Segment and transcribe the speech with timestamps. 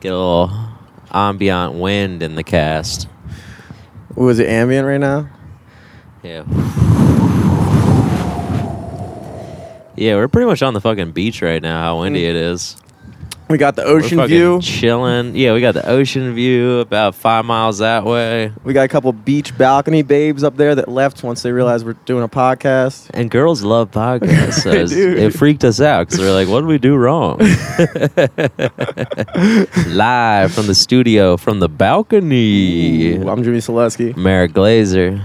[0.00, 0.50] Get a little
[1.10, 3.08] ambient wind in the cast.
[4.14, 5.28] Was it ambient right now?
[6.22, 6.44] Yeah.
[9.96, 11.82] Yeah, we're pretty much on the fucking beach right now.
[11.82, 12.30] How windy mm.
[12.30, 12.76] it is.
[13.48, 14.60] We got the ocean view.
[14.60, 15.34] chilling.
[15.34, 18.52] Yeah, we got the ocean view about five miles that way.
[18.62, 21.94] We got a couple beach balcony babes up there that left once they realized we're
[22.04, 23.08] doing a podcast.
[23.14, 24.58] And girls love podcasts.
[24.58, 27.38] So it freaked us out because we're like, what did we do wrong?
[29.86, 33.16] Live from the studio, from the balcony.
[33.16, 34.16] Ooh, I'm Jimmy Selesky.
[34.16, 35.22] Merrick Glazer.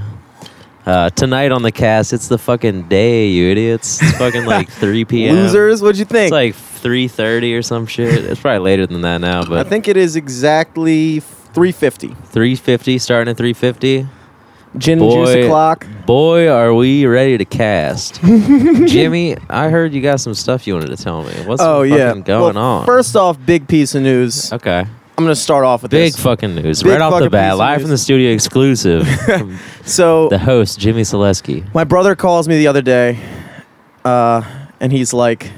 [0.85, 4.01] Uh, tonight on the cast, it's the fucking day, you idiots.
[4.01, 5.35] It's fucking like 3 p.m.
[5.35, 6.25] Losers, what'd you think?
[6.25, 8.25] It's like 3.30 or some shit.
[8.25, 12.09] It's probably later than that now, but I think it is exactly 350.
[12.09, 14.09] 3.50, starting at 3.50.
[14.75, 15.45] Gin and juice Boy.
[15.45, 15.87] o'clock.
[16.07, 18.19] Boy, are we ready to cast.
[18.23, 21.31] Jimmy, I heard you got some stuff you wanted to tell me.
[21.45, 22.13] What's Oh fucking yeah.
[22.23, 22.85] going Well, on?
[22.87, 24.51] First off, big piece of news.
[24.51, 24.85] okay.
[25.17, 26.07] I'm gonna start off with this.
[26.09, 26.23] Big this.
[26.23, 26.81] fucking news.
[26.83, 27.83] Big right off the fucking piece bat, of live news.
[27.83, 29.07] from the studio exclusive.
[29.25, 31.71] from So the host, Jimmy Selesky.
[31.73, 33.19] my brother calls me the other day,
[34.05, 34.41] uh,
[34.79, 35.51] and he's like,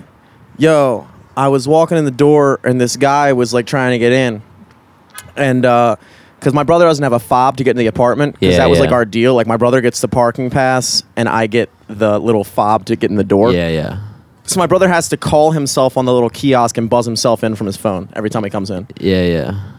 [0.57, 4.11] "Yo, I was walking in the door, and this guy was like trying to get
[4.11, 4.41] in,
[5.37, 8.59] and because my brother doesn't have a fob to get in the apartment, because Yeah,
[8.59, 8.83] that was yeah.
[8.85, 9.35] like our deal.
[9.35, 13.09] Like my brother gets the parking pass, and I get the little fob to get
[13.09, 13.53] in the door.
[13.53, 13.99] Yeah, yeah.
[14.47, 17.55] So my brother has to call himself on the little kiosk and buzz himself in
[17.55, 18.87] from his phone every time he comes in.
[18.99, 19.71] Yeah, yeah.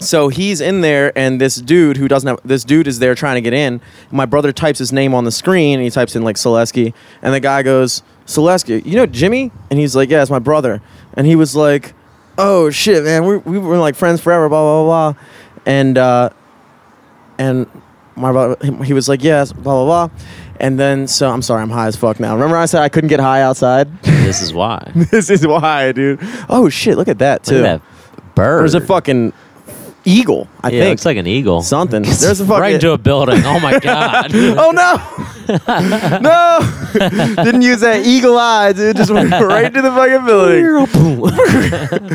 [0.00, 3.34] So he's in there, and this dude who doesn't have this dude is there trying
[3.34, 3.82] to get in.
[4.10, 7.34] My brother types his name on the screen, and he types in like Selesky, and
[7.34, 10.80] the guy goes, "Selesky, you know Jimmy?" And he's like, "Yeah, it's my brother."
[11.14, 11.92] And he was like,
[12.38, 15.22] "Oh shit, man, we we were like friends forever." Blah blah blah, blah.
[15.66, 16.30] and uh,
[17.38, 17.66] and
[18.16, 20.16] my brother he was like, "Yes," blah blah blah.
[20.60, 22.34] And then, so I'm sorry, I'm high as fuck now.
[22.34, 23.88] Remember, I said I couldn't get high outside.
[24.30, 24.92] This is why.
[25.10, 26.20] this is why, dude.
[26.48, 27.56] Oh shit, look at that too.
[27.56, 28.60] Look at that bird.
[28.60, 29.32] There's a fucking
[30.04, 30.48] eagle.
[30.62, 31.62] I yeah, think looks like an eagle.
[31.62, 32.02] something.
[32.02, 32.60] There's a fucking.
[32.60, 33.42] right into a building.
[33.44, 34.30] Oh my god.
[34.34, 34.96] oh no!
[36.20, 37.42] no!
[37.44, 38.96] Didn't use that eagle eye, dude.
[38.96, 40.86] Just went right into the fucking building.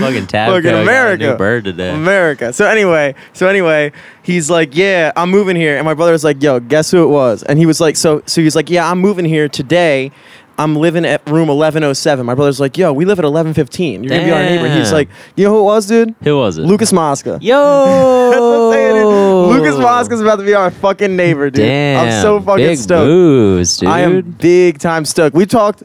[0.02, 0.52] fucking tab.
[0.52, 1.36] Fucking America.
[1.38, 1.94] Bird today.
[1.94, 2.54] America.
[2.54, 3.92] So anyway, so anyway,
[4.24, 7.10] he's like, "Yeah, I'm moving here," and my brother was like, "Yo, guess who it
[7.10, 10.12] was?" And he was like, "So, so he's like, yeah, I'm moving here today."
[10.58, 12.26] I'm living at room 1107.
[12.26, 14.04] My brother's like, yo, we live at 1115.
[14.04, 14.74] You're going to be our neighbor.
[14.74, 16.16] He's like, you know who it was, dude?
[16.24, 16.62] Who was it?
[16.62, 17.38] Lucas Mosca.
[17.42, 17.56] Yo.
[18.32, 19.62] That's what I'm saying, dude.
[19.62, 21.66] Lucas Mosca's about to be our fucking neighbor, dude.
[21.66, 22.06] Damn.
[22.06, 23.06] I'm so fucking big stoked.
[23.08, 23.90] moves, dude.
[23.90, 25.36] I am big time stoked.
[25.36, 25.84] We talked.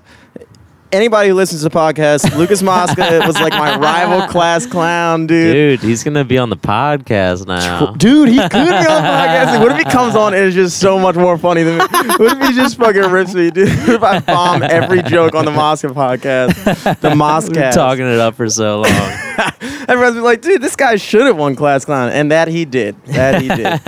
[0.92, 5.80] Anybody who listens to the podcast, Lucas Mosca was like my rival class clown, dude.
[5.80, 7.92] Dude, he's gonna be on the podcast now.
[7.92, 9.60] Dude, he could be on the podcast.
[9.60, 11.84] What if he comes on and is just so much more funny than me?
[11.84, 13.68] What if he just fucking rips me, dude?
[13.68, 17.00] What if I bomb every joke on the Mosca podcast?
[17.00, 17.70] The Mosca.
[17.72, 19.12] talking it up for so long.
[19.88, 22.10] Everyone's been like, dude, this guy should have won class clown.
[22.10, 23.00] And that he did.
[23.06, 23.80] That he did.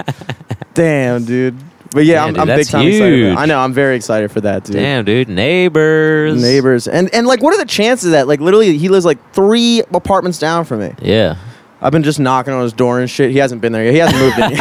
[0.75, 1.59] Damn, dude.
[1.93, 3.19] But yeah, I'm, dude, I'm big that's time excited.
[3.19, 3.37] Huge.
[3.37, 4.77] I know, I'm very excited for that, dude.
[4.77, 6.41] Damn, dude, neighbors.
[6.41, 6.89] Neighbors.
[6.89, 8.29] And and like what are the chances of that?
[8.29, 10.95] Like literally he lives like three apartments down from me.
[11.03, 11.37] Yeah,
[11.83, 13.33] I've been just knocking on his door and shit.
[13.33, 13.93] He hasn't been there yet.
[13.93, 14.53] He hasn't moved in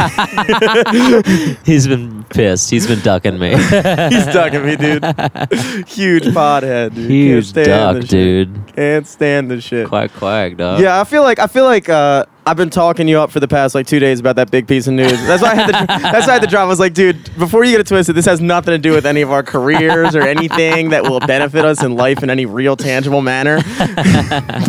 [1.46, 1.56] yet.
[1.64, 2.68] he's been pissed.
[2.68, 3.50] He's been ducking me.
[3.56, 5.04] He's ducking me, dude.
[5.88, 7.06] Huge podhead, dude.
[7.06, 8.10] Can't Huge stand duck, shit.
[8.10, 8.72] dude.
[8.74, 9.86] Can't stand the shit.
[9.86, 10.80] Quack quack, dog.
[10.80, 13.46] Yeah, I feel like I feel like uh, I've been talking you up for the
[13.46, 15.12] past like two days about that big piece of news.
[15.26, 15.72] That's why I had to.
[15.72, 16.52] that's why I had.
[16.52, 19.06] I was like, dude, before you get it twisted, this has nothing to do with
[19.06, 22.76] any of our careers or anything that will benefit us in life in any real
[22.76, 23.58] tangible manner.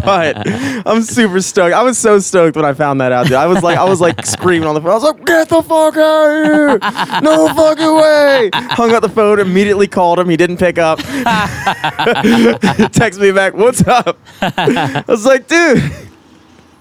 [0.06, 0.48] but
[0.88, 1.74] I'm super stoked.
[1.74, 3.26] I was so stoked when I found that out.
[3.26, 3.34] Dude.
[3.34, 4.92] I was like, I was like screaming on the phone.
[4.92, 6.80] I was like, get the fuck out of here!
[7.22, 8.52] No fucking way!
[8.54, 9.40] Hung up the phone.
[9.40, 10.30] Immediately called him.
[10.30, 11.00] He didn't pick up.
[12.92, 13.56] Text me back.
[13.56, 14.20] What's up?
[14.42, 15.82] I was like, dude,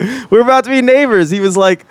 [0.30, 1.30] we're about to be neighbors.
[1.30, 1.86] He was like,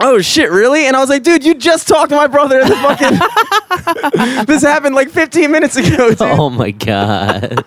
[0.00, 0.86] oh shit, really?
[0.86, 4.44] And I was like, dude, you just talked to my brother in the fucking.
[4.46, 6.20] this happened like 15 minutes ago, dude.
[6.40, 7.62] Oh my god.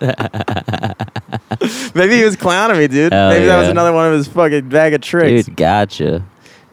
[1.94, 3.12] Maybe he was clowning me, dude.
[3.12, 3.70] Hell Maybe that was yeah.
[3.70, 5.46] another one of his fucking bag of tricks.
[5.46, 6.24] Dude, gotcha.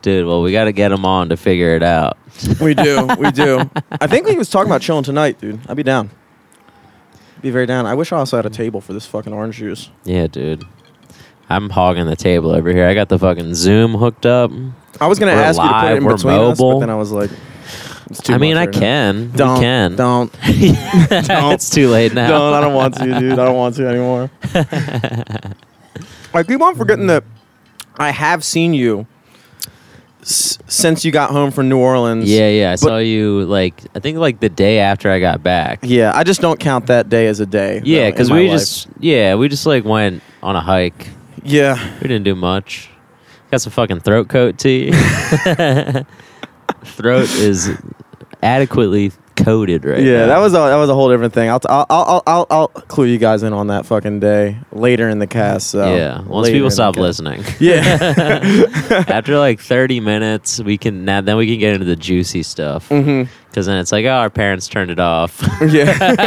[0.02, 2.18] Dude, well, we got to get him on to figure it out.
[2.60, 3.70] We do, we do.
[3.92, 5.60] I think he was talking about chilling tonight, dude.
[5.70, 6.10] I'd be down.
[7.42, 7.86] Be very down.
[7.86, 9.90] I wish I also had a table for this fucking orange juice.
[10.04, 10.64] Yeah, dude.
[11.56, 12.88] I'm hogging the table over here.
[12.88, 14.52] I got the fucking Zoom hooked up.
[15.00, 16.80] I was gonna We're ask you to put it in we're between us, but mobile.
[16.80, 17.30] then I was like,
[18.10, 18.80] it's too I mean, I right now.
[18.80, 19.32] can.
[19.32, 19.96] Don't, we can.
[19.96, 22.28] don't, it's too late now.
[22.30, 22.54] don't.
[22.54, 23.34] I don't want to, dude.
[23.40, 24.30] I don't want to anymore.
[24.54, 27.24] Like people I keep on forgetting that
[27.98, 29.08] I have seen you
[30.22, 32.30] s- since you got home from New Orleans.
[32.30, 32.72] Yeah, yeah.
[32.72, 35.80] I saw you like I think like the day after I got back.
[35.84, 37.82] Yeah, I just don't count that day as a day.
[37.84, 38.60] Yeah, because we life.
[38.60, 41.08] just yeah we just like went on a hike.
[41.44, 41.94] Yeah.
[42.02, 42.90] We didn't do much.
[43.52, 44.92] Got some fucking throat coat tea.
[46.84, 47.70] throat is
[48.42, 50.26] adequately coated right yeah, now.
[50.28, 51.50] that was a that was a whole different thing.
[51.50, 55.10] I'll t- I'll, I'll I'll I'll clue you guys in on that fucking day later
[55.10, 55.70] in the cast.
[55.72, 56.22] So yeah.
[56.22, 57.02] Once later in people the stop cast.
[57.02, 57.82] listening, Yeah.
[59.08, 62.88] after like 30 minutes, we can now then we can get into the juicy stuff
[62.88, 65.44] hmm because then it's like, oh, our parents turned it off.
[65.62, 66.18] Yeah.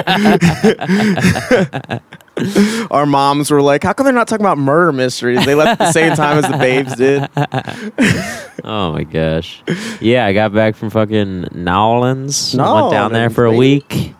[2.90, 5.44] Our moms were like, "How come they're not talking about murder mysteries?
[5.44, 7.28] They left at the same time as the babes did."
[8.64, 9.62] oh my gosh.
[10.00, 12.54] Yeah, I got back from fucking New Nolans.
[12.56, 14.14] Went down there for a week.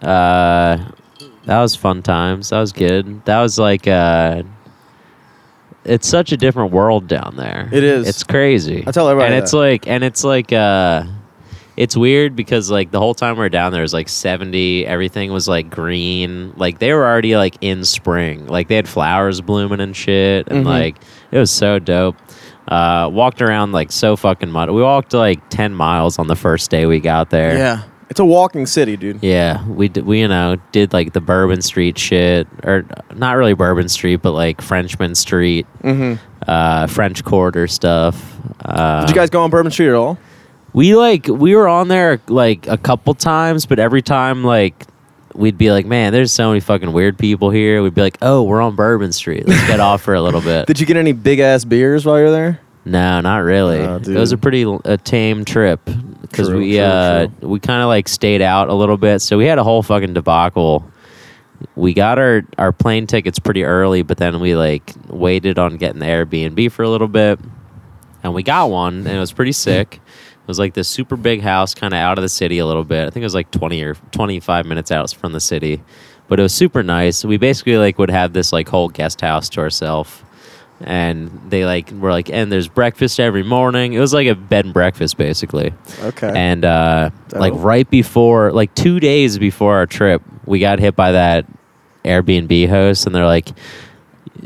[0.00, 0.78] Uh,
[1.46, 2.50] that was fun times.
[2.50, 3.24] That was good.
[3.24, 4.44] That was like uh,
[5.84, 7.68] it's such a different world down there.
[7.72, 8.06] It is.
[8.06, 8.84] It's crazy.
[8.86, 9.56] I tell everybody and it's that.
[9.56, 11.04] like and it's like uh
[11.78, 14.84] it's weird because like the whole time we are down there it was like 70
[14.84, 16.52] everything was like green.
[16.56, 18.46] Like they were already like in spring.
[18.48, 20.68] Like they had flowers blooming and shit and Mhm.
[20.68, 20.96] like
[21.30, 22.16] it was so dope.
[22.66, 26.68] Uh walked around like so fucking much we walked like 10 miles on the first
[26.70, 27.56] day we got there.
[27.56, 29.22] Yeah, it's a walking city, dude.
[29.22, 32.84] yeah, we did, we you know did like the Bourbon Street shit, or
[33.14, 36.14] not really Bourbon Street, but like Frenchmen Street, hmm
[36.46, 38.36] uh, French Quarter stuff.
[38.64, 40.18] Uh, Did you guys go on Bourbon Street at all?
[40.72, 44.86] We like we were on there like a couple times, but every time like
[45.34, 47.82] we'd be like, man, there's so many fucking weird people here.
[47.82, 49.46] We'd be like, oh, we're on Bourbon Street.
[49.46, 50.66] Let's get off for a little bit.
[50.66, 52.60] Did you get any big ass beers while you're there?
[52.84, 53.80] No, not really.
[53.80, 55.80] Oh, it was a pretty a tame trip
[56.22, 57.48] because we true, uh true.
[57.48, 60.14] we kind of like stayed out a little bit, so we had a whole fucking
[60.14, 60.90] debacle.
[61.76, 65.98] We got our our plane tickets pretty early, but then we like waited on getting
[65.98, 67.38] the Airbnb for a little bit,
[68.22, 70.00] and we got one, and it was pretty sick.
[70.48, 72.82] It was like this super big house, kind of out of the city a little
[72.84, 73.06] bit.
[73.06, 75.82] I think it was like twenty or twenty five minutes out from the city,
[76.26, 77.22] but it was super nice.
[77.22, 80.22] We basically like would have this like whole guest house to ourselves
[80.80, 84.64] and they like were like and there's breakfast every morning it was like a bed
[84.64, 85.72] and breakfast basically
[86.02, 86.30] Okay.
[86.32, 87.40] and uh Dope.
[87.40, 91.46] like right before like two days before our trip we got hit by that
[92.04, 93.48] airbnb host and they're like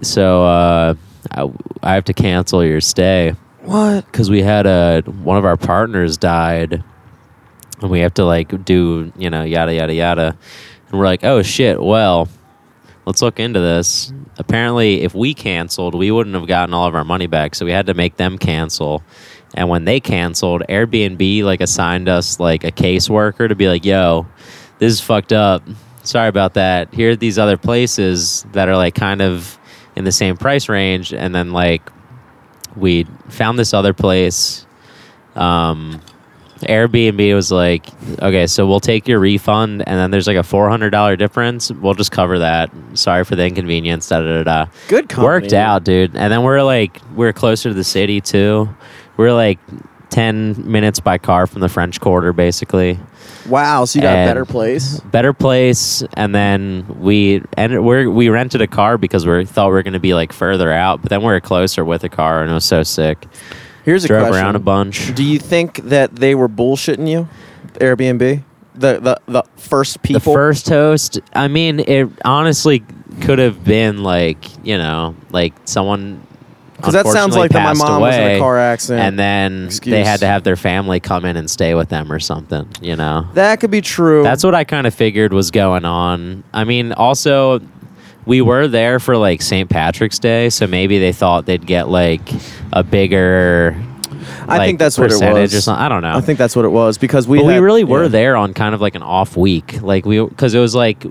[0.00, 0.94] so uh
[1.32, 1.50] i,
[1.82, 4.06] I have to cancel your stay what?
[4.06, 6.82] because we had a one of our partners died
[7.80, 10.36] and we have to like do you know yada yada yada.
[10.88, 12.28] And we're like oh shit well
[13.06, 14.12] let's look into this.
[14.38, 17.72] Apparently if we canceled we wouldn't have gotten all of our money back so we
[17.72, 19.02] had to make them cancel.
[19.54, 24.26] And when they canceled airbnb like assigned us like a caseworker to be like yo
[24.78, 25.62] this is fucked up.
[26.02, 26.92] Sorry about that.
[26.92, 29.56] Here are these other places that are like kind of
[29.94, 31.88] in the same price range and then like
[32.76, 34.66] we found this other place.
[35.34, 36.00] Um,
[36.60, 37.86] Airbnb was like,
[38.20, 41.72] okay, so we'll take your refund, and then there's like a four hundred dollar difference.
[41.72, 42.70] We'll just cover that.
[42.94, 44.08] Sorry for the inconvenience.
[44.08, 44.42] Da da da.
[44.44, 44.70] da.
[44.88, 45.26] Good company.
[45.26, 46.14] Worked out, dude.
[46.16, 48.68] And then we're like, we're closer to the city too.
[49.16, 49.58] We're like
[50.12, 52.98] ten minutes by car from the French Quarter, basically
[53.48, 53.84] Wow.
[53.86, 55.00] So you got a And- better place.
[55.00, 59.72] better place and then we and we we rented a car because we thought we
[59.72, 62.42] were going to be like further out but then we were closer with a car
[62.42, 63.26] and it was so sick
[63.84, 64.44] Here's a drove question.
[64.44, 67.28] around a bunch Do you think that they were bullshitting you,
[67.80, 68.42] Airbnb?
[68.76, 70.20] The the the first people.
[70.20, 72.84] the first host i mean it honestly
[73.22, 76.22] could have been like you know like someone
[76.82, 79.06] because that sounds like that my mom was in a car accident.
[79.06, 79.92] and then Excuse.
[79.92, 82.96] they had to have their family come in and stay with them or something you
[82.96, 84.22] know that could be true.
[84.22, 86.44] That's what I kind of figured was going on.
[86.52, 87.60] I mean, also,
[88.26, 89.68] we were there for like St.
[89.70, 92.20] Patrick's Day, so maybe they thought they'd get like
[92.72, 93.76] a bigger.
[94.40, 95.54] I like, think that's what it was.
[95.54, 95.82] Or something.
[95.82, 96.14] I don't know.
[96.14, 97.38] I think that's what it was because we.
[97.38, 98.08] but we really were yeah.
[98.08, 101.04] there on kind of like an off week, like we because it was like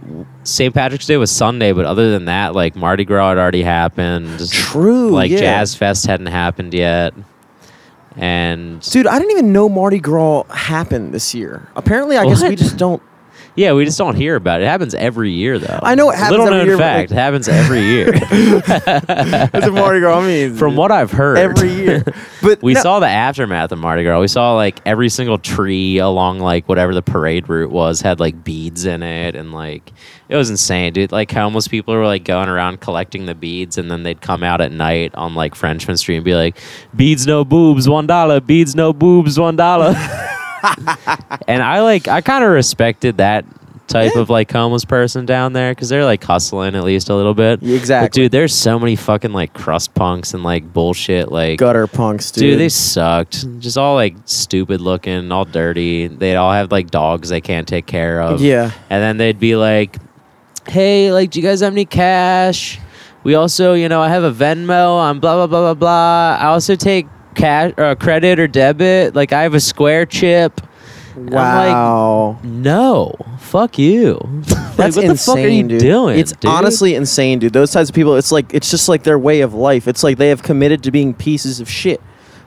[0.43, 0.73] St.
[0.73, 4.49] Patrick's Day was Sunday, but other than that, like Mardi Gras had already happened.
[4.49, 5.11] True.
[5.11, 5.39] like yeah.
[5.39, 7.13] Jazz Fest hadn't happened yet,
[8.15, 11.69] and Dude, I didn't even know Mardi Gras happened this year.
[11.75, 13.01] Apparently, I guess we just don't.
[13.55, 14.63] Yeah, we just don't hear about it.
[14.63, 15.79] It happens every year, though.
[15.83, 18.11] I know it happens Little every known year, but, fact, like- it happens every year.
[19.53, 20.19] It's a Mardi Gras.
[20.19, 22.03] I mean, From what I've heard, every year,
[22.41, 24.19] but we no- saw the aftermath of Mardi Gras.
[24.21, 28.43] We saw like every single tree along like whatever the parade route was had like
[28.43, 29.91] beads in it, and like
[30.29, 31.11] it was insane, dude.
[31.11, 34.61] Like homeless people were like going around collecting the beads, and then they'd come out
[34.61, 36.57] at night on like Frenchmen Street and be like,
[36.95, 38.39] "Beads no boobs, one dollar.
[38.39, 39.93] Beads no boobs, one dollar."
[41.47, 43.45] and I like I kind of respected that
[43.87, 47.33] type of like homeless person down there because they're like hustling at least a little
[47.33, 47.59] bit.
[47.59, 48.23] But exactly.
[48.23, 52.41] dude, there's so many fucking like crust punks and like bullshit like gutter punks, dude.
[52.41, 53.59] Dude, they sucked.
[53.59, 56.07] Just all like stupid looking, all dirty.
[56.07, 58.41] They'd all have like dogs they can't take care of.
[58.41, 58.71] yeah.
[58.89, 59.97] And then they'd be like,
[60.67, 62.79] "Hey, like, do you guys have any cash?
[63.23, 65.01] we also, you know, I have a Venmo.
[65.01, 66.37] I'm blah blah blah blah blah.
[66.39, 69.15] I also take cash or credit or debit.
[69.15, 70.61] Like I have a Square chip.
[71.15, 72.39] I'm like, Wow.
[72.43, 74.19] no, fuck you.
[74.71, 75.79] Like, That's what the insane, fuck are you dude.
[75.81, 76.17] doing?
[76.19, 76.49] It's dude?
[76.49, 77.53] honestly insane, dude.
[77.53, 79.87] Those types of people, it's like it's just like their way of life.
[79.87, 82.01] It's like they have committed to being pieces of shit.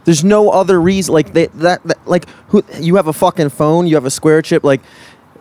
[0.05, 1.15] There's no other reason.
[1.15, 4.43] Like they, that, that, like who you have a fucking phone, you have a square
[4.43, 4.65] chip.
[4.65, 4.81] Like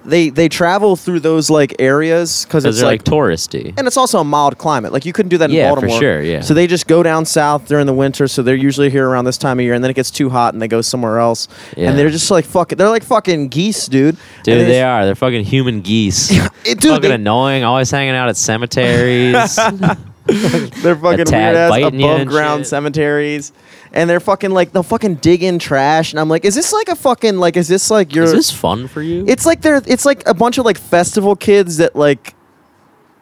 [0.05, 3.74] they they travel through those like areas because it's they're like, like, touristy.
[3.77, 4.91] and it's also a mild climate.
[4.93, 6.00] Like you couldn't do that in Yeah, for Baltimore.
[6.00, 6.41] sure, yeah.
[6.41, 8.27] So they just go down south during the winter.
[8.27, 10.53] So they're usually here around this time of year, and then it gets too hot,
[10.53, 11.48] and they go somewhere else.
[11.77, 11.89] Yeah.
[11.89, 12.77] And they're just like fucking.
[12.77, 14.17] They're like fucking geese, dude.
[14.43, 15.05] Dude, And they just- are.
[15.05, 16.31] They're fucking human geese.
[16.65, 17.63] It- dude, fucking they- annoying.
[17.63, 19.60] Always hanging out at cemeteries.
[20.25, 22.68] They're fucking weird ass above ground shit.
[22.68, 23.51] cemeteries.
[23.92, 26.88] And they're fucking like they'll fucking dig in trash and I'm like, is this like
[26.88, 29.25] a fucking like is this like your Is this fun for you?
[29.27, 32.36] It's like they're it's like a bunch of like festival kids that like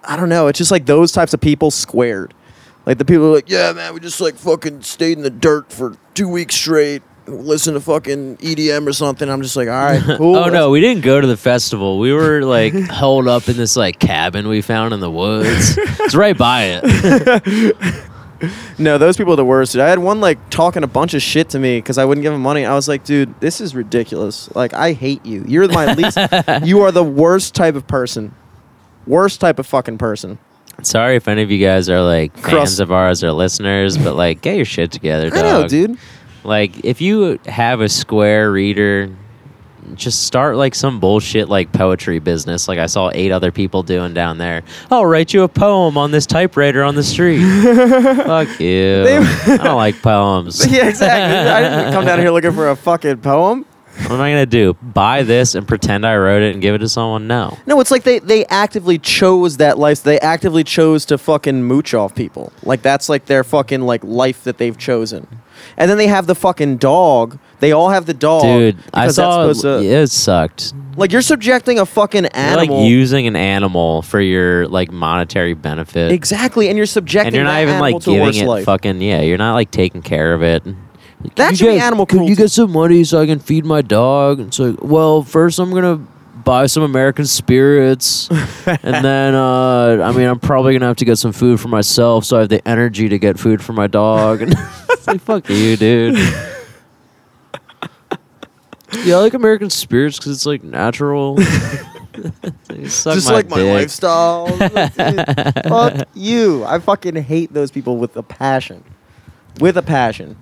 [0.03, 2.33] I don't know, it's just like those types of people squared.
[2.85, 5.73] Like the people are like, Yeah man, we just like fucking stayed in the dirt
[5.73, 7.01] for two weeks straight.
[7.27, 9.29] Listen to fucking EDM or something.
[9.29, 10.35] I'm just like, all right, cool.
[10.35, 11.99] oh no, we didn't go to the festival.
[11.99, 15.77] We were like holed up in this like cabin we found in the woods.
[15.77, 17.75] It's right by it.
[18.79, 19.73] No, those people are the worst.
[19.73, 19.81] Dude.
[19.81, 22.33] I had one like talking a bunch of shit to me because I wouldn't give
[22.33, 22.65] him money.
[22.65, 24.49] I was like, dude, this is ridiculous.
[24.55, 25.45] Like, I hate you.
[25.47, 26.17] You're my least.
[26.63, 28.33] you are the worst type of person.
[29.05, 30.39] Worst type of fucking person.
[30.81, 34.15] Sorry if any of you guys are like fans Cross- of ours or listeners, but
[34.15, 35.37] like get your shit together, dog.
[35.37, 35.99] I know, dude.
[36.43, 39.09] Like if you have a Square reader,
[39.95, 42.67] just start like some bullshit like poetry business.
[42.67, 44.63] Like I saw eight other people doing down there.
[44.89, 47.41] I'll write you a poem on this typewriter on the street.
[48.25, 49.03] Fuck you.
[49.07, 50.65] I don't like poems.
[50.71, 51.49] yeah, exactly.
[51.51, 53.65] I didn't come down here looking for a fucking poem.
[54.03, 54.73] What am I gonna do?
[54.81, 57.27] Buy this and pretend I wrote it and give it to someone?
[57.27, 57.57] No.
[57.67, 60.01] No, it's like they they actively chose that life.
[60.01, 62.53] They actively chose to fucking mooch off people.
[62.63, 65.27] Like that's like their fucking like life that they've chosen.
[65.77, 67.37] And then they have the fucking dog.
[67.59, 68.43] They all have the dog.
[68.43, 70.73] Dude, I because that's saw supposed to- it sucked.
[70.97, 72.77] Like you're subjecting a fucking You're animal.
[72.79, 76.11] like using an animal for your like monetary benefit.
[76.11, 78.47] exactly, and you're subjecting and you're not that even animal like to a giving it
[78.47, 78.65] life.
[78.65, 79.21] fucking yeah.
[79.21, 80.63] You're not like taking care of it.
[81.35, 83.81] That should be animal Can you cruelty." get some money so I can feed my
[83.83, 84.39] dog?
[84.39, 85.99] It's like, well, first I'm gonna
[86.43, 91.17] buy some American spirits, and then uh, I mean I'm probably gonna have to get
[91.17, 94.41] some food for myself so I have the energy to get food for my dog.
[94.41, 94.53] And
[94.89, 96.17] it's like, fuck you, dude.
[99.05, 101.39] Yeah, I like American spirits because it's like natural.
[101.39, 103.73] You suck Just like my dick.
[103.73, 104.47] lifestyle.
[104.57, 106.65] Fuck you.
[106.65, 108.83] I fucking hate those people with a passion.
[109.61, 110.35] With a passion.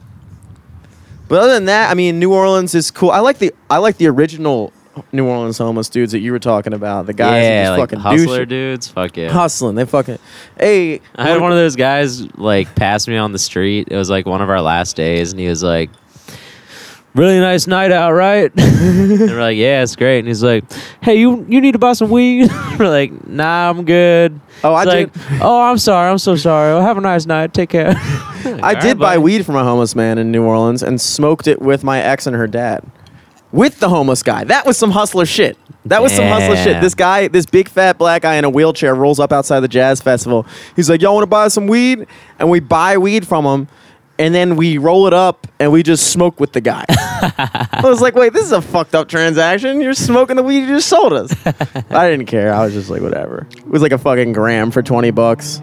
[1.27, 3.11] But other than that, I mean, New Orleans is cool.
[3.11, 4.73] I like the I like the original
[5.11, 7.05] New Orleans homeless dudes that you were talking about.
[7.05, 8.87] The guys that yeah, just like fucking hustler douche- dudes.
[8.87, 9.31] Fuck yeah.
[9.31, 9.75] hustling.
[9.75, 10.19] They fucking
[10.57, 11.01] hey.
[11.15, 13.87] I had one of those guys like pass me on the street.
[13.91, 15.89] It was like one of our last days, and he was like,
[17.15, 20.63] "Really nice night out, right?" and we're like, "Yeah, it's great." And he's like,
[21.01, 24.85] "Hey, you you need to buy some weed?" we're like, "Nah, I'm good." Oh, I
[24.85, 25.15] He's did.
[25.15, 26.11] like, "Oh, I'm sorry.
[26.11, 26.73] I'm so sorry.
[26.73, 27.53] Well, have a nice night.
[27.53, 27.93] Take care."
[28.61, 31.83] I did buy weed from a homeless man in New Orleans and smoked it with
[31.83, 32.83] my ex and her dad.
[33.51, 34.43] With the homeless guy.
[34.43, 35.57] That was some hustler shit.
[35.85, 36.81] That was some hustler shit.
[36.81, 40.01] This guy, this big fat black guy in a wheelchair rolls up outside the jazz
[40.01, 40.45] festival.
[40.75, 42.05] He's like, Y'all want to buy some weed?
[42.37, 43.67] And we buy weed from him.
[44.19, 46.83] And then we roll it up and we just smoke with the guy.
[46.89, 49.79] I was like, wait, this is a fucked up transaction.
[49.79, 51.33] You're smoking the weed you just sold us.
[51.89, 52.53] I didn't care.
[52.53, 53.47] I was just like, whatever.
[53.55, 55.61] It was like a fucking gram for 20 bucks.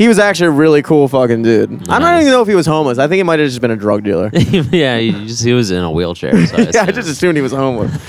[0.00, 1.70] He was actually a really cool fucking dude.
[1.70, 2.22] I don't Nice.
[2.22, 2.96] even know if he was homeless.
[2.96, 4.30] I think he might have just been a drug dealer.
[4.34, 6.46] yeah, he, just, he was in a wheelchair.
[6.46, 7.92] So I yeah, I just assumed he was homeless.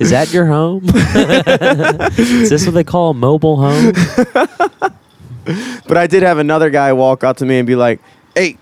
[0.00, 0.82] Is that your home?
[2.18, 3.92] Is this what they call a mobile home?
[5.86, 8.00] But I did have another guy walk up to me and be like,
[8.34, 8.58] "Hey,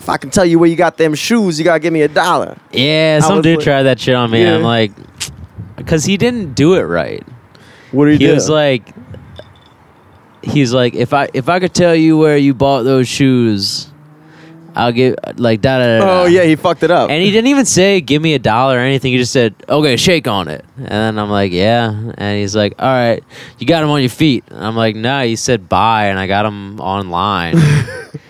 [0.00, 2.08] if I can tell you where you got them shoes, you gotta give me a
[2.08, 4.44] dollar." Yeah, some was dude like- tried that shit on me.
[4.44, 4.90] I'm like,
[5.76, 7.24] because he didn't do it right.
[7.92, 8.18] What doing?
[8.18, 8.34] he do?
[8.34, 8.92] was like
[10.42, 13.90] he's like if i if i could tell you where you bought those shoes
[14.76, 16.22] i'll give like da da da.
[16.22, 18.76] "Oh yeah, he fucked it up." and he didn't even say give me a dollar
[18.76, 22.38] or anything he just said okay shake on it and then i'm like yeah and
[22.38, 23.24] he's like all right
[23.58, 26.26] you got them on your feet and i'm like nah you said buy and i
[26.26, 27.56] got them online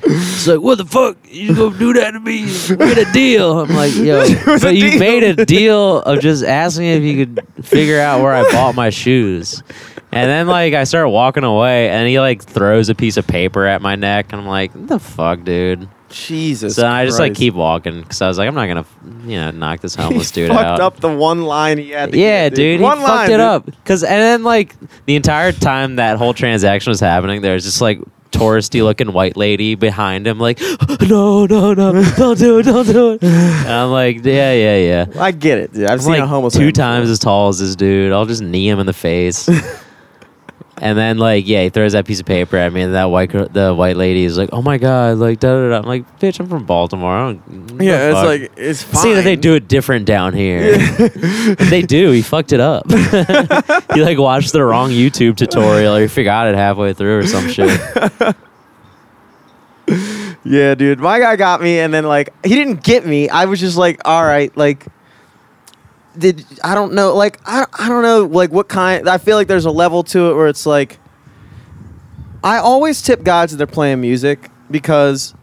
[0.08, 1.18] He's like, what the fuck?
[1.24, 2.44] You gonna do that to me?
[2.44, 3.60] We had a deal.
[3.60, 4.98] I'm like, yo, but you deal.
[5.00, 8.88] made a deal of just asking if you could figure out where I bought my
[8.88, 9.62] shoes.
[10.10, 13.66] And then like I start walking away, and he like throws a piece of paper
[13.66, 15.88] at my neck, and I'm like, what the fuck, dude?
[16.08, 16.76] Jesus.
[16.76, 17.38] So I just like Christ.
[17.40, 18.86] keep walking because I was like, I'm not gonna,
[19.30, 20.80] you know, knock this homeless He dude fucked out.
[20.80, 22.12] up the one line he had.
[22.12, 23.40] To yeah, get, dude, One he line, fucked it dude.
[23.40, 23.84] up.
[23.84, 24.74] Cause and then like
[25.04, 28.00] the entire time that whole transaction was happening, there's just like
[28.30, 30.58] touristy looking white lady behind him, like,
[31.02, 33.22] no, no, no, don't do it, don't do it.
[33.22, 35.06] And I'm like, yeah, yeah, yeah.
[35.22, 35.84] I get it, dude.
[35.84, 36.72] I've I'm seen like a homeless two before.
[36.72, 38.12] times as tall as this dude.
[38.12, 39.46] I'll just knee him in the face.
[40.80, 43.30] and then like yeah, he throws that piece of paper at me, and that white
[43.30, 45.78] girl, the white lady is like, "Oh my god!" Like da da da.
[45.78, 49.02] I'm like, "Bitch, I'm from Baltimore." I don't, Yeah, it's fuck." like it's fine.
[49.02, 50.78] See that they do it different down here.
[51.56, 52.10] they do.
[52.10, 52.90] He fucked it up.
[53.94, 57.48] he like watched the wrong YouTube tutorial, or he forgot it halfway through, or some
[57.48, 57.80] shit.
[60.44, 61.00] Yeah, dude.
[61.00, 63.28] My guy got me, and then like he didn't get me.
[63.28, 64.86] I was just like, all right, like.
[66.18, 69.46] Did I don't know like I, I don't know like what kind I feel like
[69.46, 70.98] there's a level to it where it's like
[72.42, 75.34] I always tip guys that they're playing music because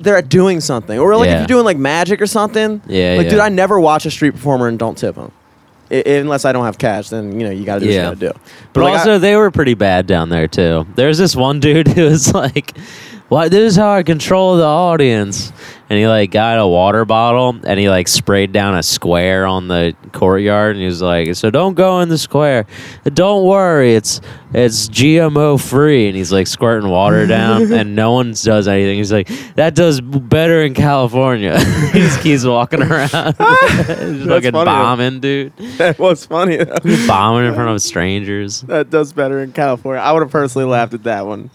[0.00, 3.30] they're doing something or like if you're doing like magic or something Yeah, like yeah.
[3.30, 5.30] dude I never watch a street performer and don't tip them
[5.90, 8.08] I, unless I don't have cash then you know you gotta do Yeah.
[8.10, 8.40] what you gotta do
[8.72, 10.86] But like, I- also, they were pretty bad down there too.
[10.96, 12.76] There's this one dude who was like,
[13.28, 13.50] "What?
[13.52, 15.52] This is how I control the audience."
[15.90, 19.68] And he like got a water bottle and he like sprayed down a square on
[19.68, 22.64] the courtyard and he was like, "So don't go in the square.
[23.04, 24.20] Don't worry, it's
[24.54, 28.96] it's GMO free." And he's like squirting water down and no one does anything.
[28.96, 31.62] He's like, "That does better in California."
[31.92, 34.50] he just keeps walking around, fucking funny.
[34.52, 35.52] bombing, dude.
[35.76, 36.78] that was funny though.
[37.06, 38.62] bombing in front of strangers.
[38.62, 41.50] that does better in California I would have personally laughed at that one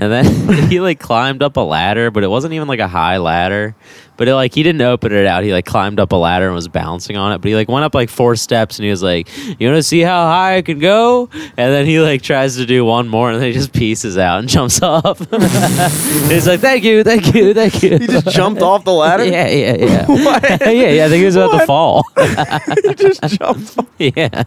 [0.00, 3.18] And then he like climbed up a ladder, but it wasn't even like a high
[3.18, 3.76] ladder.
[4.20, 5.44] But it, like he didn't open it out.
[5.44, 7.38] He like climbed up a ladder and was bouncing on it.
[7.38, 9.26] But he like went up like four steps and he was like,
[9.58, 12.66] "You want to see how high I can go?" And then he like tries to
[12.66, 15.20] do one more and then he just pieces out and jumps off.
[16.28, 19.48] He's like, "Thank you, thank you, thank you." he just jumped off the ladder Yeah,
[19.48, 20.06] yeah, yeah.
[20.06, 20.42] What?
[20.42, 21.06] yeah, yeah.
[21.06, 22.04] I think he was about to fall.
[22.84, 23.86] he just jumped off.
[23.98, 24.44] yeah.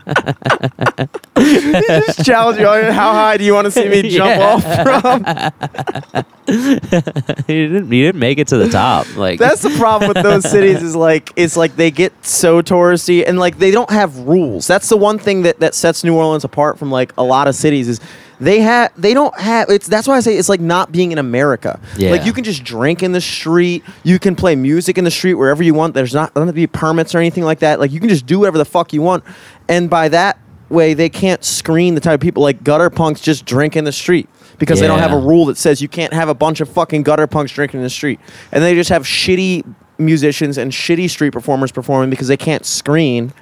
[1.36, 4.54] he just challenged you oh, how high do you want to see me jump Yeah.
[4.54, 7.92] off from he didn't.
[7.92, 9.16] He didn't make it to the top.
[9.16, 13.28] Like That's the problem with those cities is like it's like they get so touristy
[13.28, 14.68] and like they don't have rules.
[14.68, 17.56] That's the one thing that, that sets New Orleans apart from like a lot of
[17.56, 18.00] cities is
[18.40, 21.18] they have they don't have it's that's why I say it's like not being in
[21.18, 21.80] America.
[21.98, 22.12] Yeah.
[22.12, 25.36] Like you can just drink in the street, you can play music in the street
[25.36, 25.94] wherever you want.
[25.94, 27.80] There's not have to be permits or anything like that.
[27.80, 29.24] Like you can just do whatever the fuck you want.
[29.68, 33.46] And by that way they can't screen the type of people like gutter punks just
[33.46, 34.28] drink in the street
[34.60, 37.04] because they don't have a rule that says you can't have a bunch of fucking
[37.04, 38.20] gutter punks drinking in the street.
[38.52, 39.64] And they just have shitty
[39.98, 43.34] musicians and shitty street performers performing because they can't screen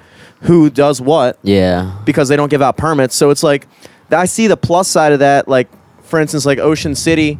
[0.42, 1.96] who does what yeah.
[2.04, 3.14] because they don't give out permits.
[3.14, 3.66] So it's like
[4.10, 5.48] I see the plus side of that.
[5.48, 5.68] Like
[6.02, 7.38] for instance, like Ocean City,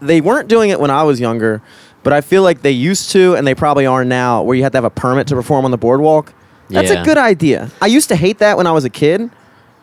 [0.00, 1.60] they weren't doing it when I was younger,
[2.02, 4.72] but I feel like they used to, and they probably are now, where you have
[4.72, 6.32] to have a permit to perform on the boardwalk.
[6.70, 7.02] That's Yeah.
[7.02, 7.70] a good idea.
[7.82, 9.30] I used to hate that when I was a kid.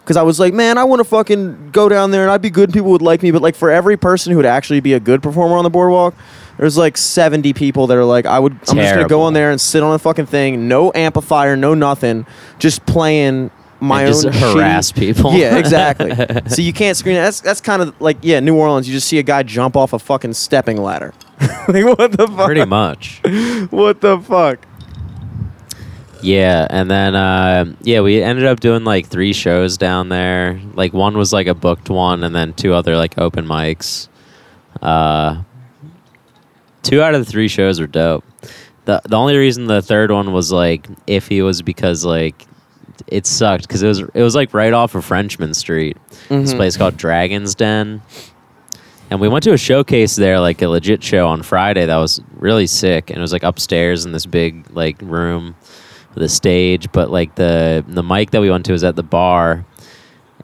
[0.06, 2.52] Because I was like, man, I want to fucking go down there and I'd be
[2.52, 2.70] good.
[2.70, 3.32] and People would like me.
[3.32, 6.14] But like for every person who would actually be a good performer on the boardwalk,
[6.58, 9.22] there's like 70 people that are like, I would, I'm just gonna go Terrible.
[9.24, 12.26] on there and sit on the fucking thing, no amplifier, no nothing,
[12.60, 13.50] just playing
[13.82, 15.34] my And own just shitty- harass people.
[15.34, 16.16] Yeah, exactly.
[16.50, 17.22] so you can't screen it.
[17.22, 18.88] That's that's kind of like yeah, New Orleans.
[18.88, 21.14] You just see a guy jump off a fucking stepping ladder.
[21.68, 22.46] like what the fuck?
[22.46, 23.22] Pretty much.
[23.72, 24.60] What the fuck?
[26.22, 30.60] Yeah, and then uh, yeah, we ended up doing like three shows down there.
[30.74, 34.08] Like one was like a booked one, and then two other like open mics.
[34.82, 35.44] Uh,
[36.84, 38.24] two out of the three shows were dope.
[38.86, 42.46] the The only reason the third one was like iffy was because like
[43.08, 45.98] it sucked because it was it was like right off of Frenchmen Street.
[46.30, 46.58] This Mhm.
[46.58, 48.02] place called Dragon's Den.
[49.12, 52.22] And we went to a showcase there, like a legit show on Friday that was
[52.38, 53.12] really sick.
[53.12, 55.56] And it was like upstairs in this big like room
[56.24, 56.92] a stage.
[56.92, 59.66] But like the the mic that we went to was at the bar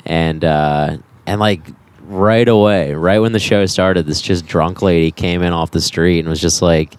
[0.06, 1.62] and uh and like
[2.04, 5.82] right away, right when the show started, this just drunk lady came in off the
[5.82, 6.96] street and was just like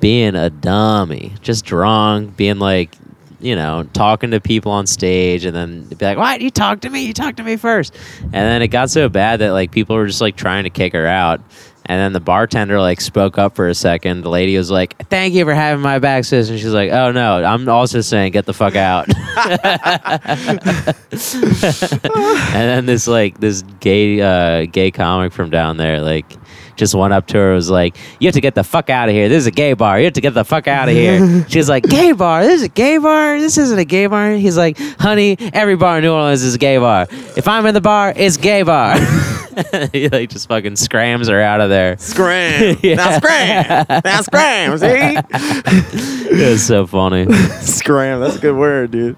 [0.00, 1.34] being a dummy.
[1.42, 2.96] Just drunk, being like
[3.44, 6.40] you know, talking to people on stage and then be like, What?
[6.40, 7.94] You talk to me, you talk to me first.
[8.22, 10.94] And then it got so bad that like people were just like trying to kick
[10.94, 11.42] her out.
[11.86, 14.22] And then the bartender like spoke up for a second.
[14.22, 17.12] The lady was like, "Thank you for having my back, sis." And she's like, "Oh
[17.12, 19.06] no, I'm also saying get the fuck out."
[22.54, 26.24] and then this like this gay uh, gay comic from down there, like
[26.76, 29.08] just went up to her and was like, You have to get the fuck out
[29.08, 29.28] of here.
[29.28, 29.98] This is a gay bar.
[29.98, 31.44] You have to get the fuck out of here.
[31.48, 32.42] She's like, Gay bar?
[32.44, 33.38] This is a gay bar?
[33.38, 34.32] This isn't a gay bar.
[34.32, 37.06] He's like, Honey, every bar in New Orleans is a gay bar.
[37.36, 38.96] If I'm in the bar, it's gay bar.
[39.92, 41.96] he like just fucking scrams her out of there.
[41.98, 42.76] Scram.
[42.82, 42.94] Yeah.
[42.96, 43.86] Now scram.
[44.04, 44.78] Now scram.
[44.78, 45.16] See?
[46.30, 47.32] It was so funny.
[47.60, 48.20] scram.
[48.20, 49.16] That's a good word, dude.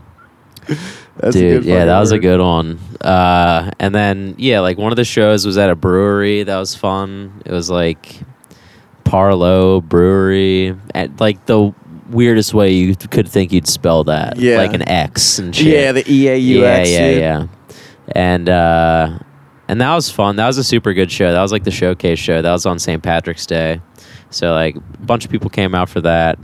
[1.18, 2.79] That's Dude, yeah, that was a good one.
[3.00, 6.42] Uh, and then yeah, like one of the shows was at a brewery.
[6.42, 7.42] That was fun.
[7.46, 8.20] It was like
[9.05, 11.72] Parleaux Brewery at like the
[12.11, 14.37] weirdest way you could think you'd spell that.
[14.37, 14.59] Yeah.
[14.59, 15.66] like an X and shit.
[15.66, 17.46] Yeah, the E A U yeah, yeah, yeah.
[18.14, 19.18] And uh,
[19.68, 20.37] and that was fun.
[20.37, 21.33] That was a super good show.
[21.33, 22.42] That was like the showcase show.
[22.42, 23.02] That was on St.
[23.02, 23.81] Patrick's Day.
[24.30, 26.38] So like a bunch of people came out for that.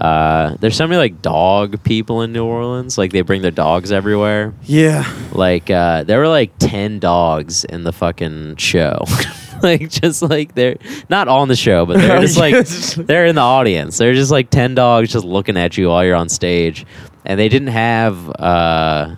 [0.00, 2.96] Uh, there's so many like dog people in New Orleans.
[2.96, 4.54] Like they bring their dogs everywhere.
[4.64, 5.10] Yeah.
[5.32, 9.04] Like uh, there were like ten dogs in the fucking show.
[9.62, 10.76] like just like they're
[11.08, 12.66] not on the show, but they're just like
[13.06, 13.98] they're in the audience.
[13.98, 16.86] They're just like ten dogs just looking at you while you're on stage,
[17.24, 19.14] and they didn't have uh,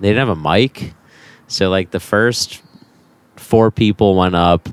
[0.00, 0.94] they didn't have a mic,
[1.46, 2.62] so like the first
[3.36, 4.68] four people went up,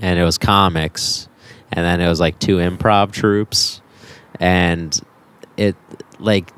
[0.00, 1.28] and it was comics,
[1.74, 3.82] and then it was like two improv troops,
[4.38, 4.98] and
[5.56, 5.76] it
[6.20, 6.50] like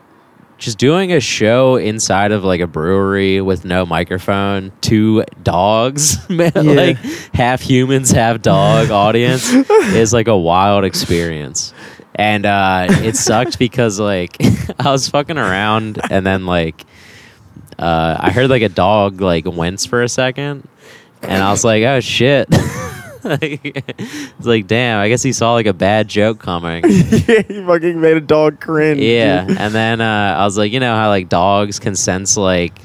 [0.58, 6.52] just doing a show inside of like a brewery with no microphone, two dogs, man,
[6.54, 6.98] like
[7.34, 9.50] half humans, half dog audience
[9.94, 11.72] is like a wild experience.
[12.14, 14.36] And uh, it sucked because like
[14.78, 16.84] I was fucking around and then like
[17.78, 20.68] uh, I heard like a dog like wince for a second
[21.22, 22.48] and I was like, oh shit.
[23.28, 23.60] Like,
[23.98, 26.84] it's like, damn, I guess he saw like a bad joke coming.
[26.88, 29.00] yeah, you fucking made a dog cringe.
[29.00, 32.78] Yeah, and then uh, I was like, you know how like dogs can sense like,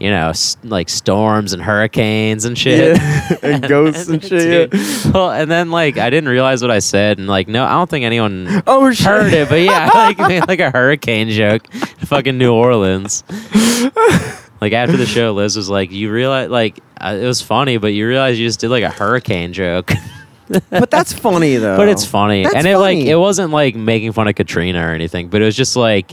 [0.00, 2.96] you know, s- like storms and hurricanes and shit.
[2.96, 4.70] Yeah, and ghosts and shit.
[4.70, 7.72] Dude, Well, and then like I didn't realize what I said, and like no, I
[7.72, 9.06] don't think anyone Oh shit.
[9.06, 13.24] heard it, but yeah, I like made like a hurricane joke, in fucking New Orleans.
[14.60, 18.06] Like after the show, Liz was like, "You realize like it was funny, but you
[18.06, 19.92] realize you just did like a hurricane joke."
[20.70, 21.76] But that's funny though.
[21.76, 23.10] but it's funny, That's and it like funny.
[23.10, 26.12] it wasn't like making fun of Katrina or anything, but it was just like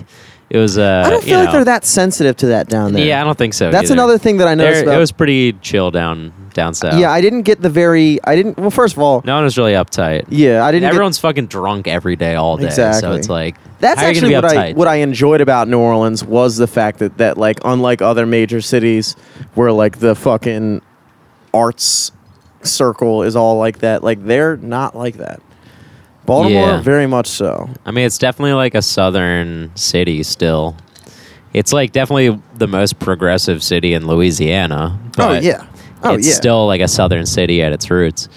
[0.50, 0.78] it was.
[0.78, 3.06] Uh, I don't you feel like know- they're that sensitive to that down there.
[3.06, 3.72] Yeah, I don't think so.
[3.72, 3.94] That's either.
[3.94, 4.96] another thing that I noticed about.
[4.96, 7.00] It was pretty chill down down south.
[7.00, 8.20] yeah, I didn't get the very.
[8.24, 8.58] I didn't.
[8.58, 10.26] Well, first of all, no one was really uptight.
[10.30, 10.84] yeah, I didn't.
[10.84, 12.66] get, Everyone's fucking drunk every day, all day.
[12.66, 13.02] Exactly.
[13.02, 15.68] So it's like That's how are you actually what be I what I enjoyed about
[15.68, 19.14] New Orleans was the fact that that like unlike other major cities
[19.56, 20.82] where like the fucking
[21.54, 22.12] arts
[22.62, 25.42] circle is all like that, like they're not like that.
[26.26, 26.82] Baltimore, Yeah.
[26.82, 27.70] very much so.
[27.86, 30.76] I mean, it's definitely like a southern city still.
[31.54, 35.00] It's like definitely the most progressive city in Louisiana.
[35.20, 35.66] oh yeah,
[36.04, 36.34] oh it's yeah.
[36.34, 38.28] still like a southern city at its roots.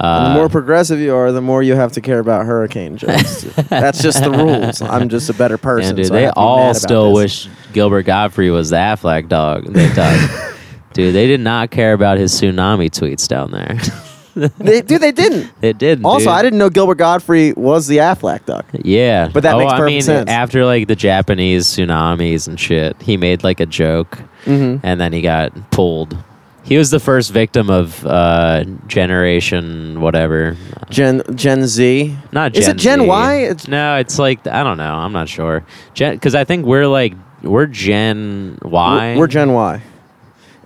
[0.00, 3.42] Uh, the more progressive you are, the more you have to care about hurricane jokes.
[3.68, 4.80] That's just the rules.
[4.80, 5.90] I'm just a better person.
[5.90, 8.76] and dude, so they have to be mad all still wish Gilbert Gottfried was the
[8.76, 9.66] Aflac dog.
[9.66, 10.54] They thought,
[10.94, 13.78] dude, they did not care about his tsunami tweets down there.
[14.58, 15.50] They, dude, they didn't.
[15.60, 16.04] It did.
[16.04, 18.64] Also, I didn't know Gilbert Gottfried was the Aflac duck.
[18.72, 20.30] Yeah, But that oh, makes I perfect mean, sense.
[20.30, 24.84] After like the Japanese tsunamis and shit, he made like a joke, Mm-hmm.
[24.84, 26.16] and then he got pulled.
[26.64, 30.56] He was the first victim of uh, generation whatever.
[30.90, 32.16] Gen Gen Z.
[32.32, 33.06] Not Gen Is it Gen Z.
[33.06, 33.34] Y?
[33.42, 34.94] It's- no, it's like I don't know.
[34.94, 35.64] I'm not sure.
[35.94, 39.14] Gen because I think we're like we're Gen Y.
[39.14, 39.82] We're, we're Gen Y.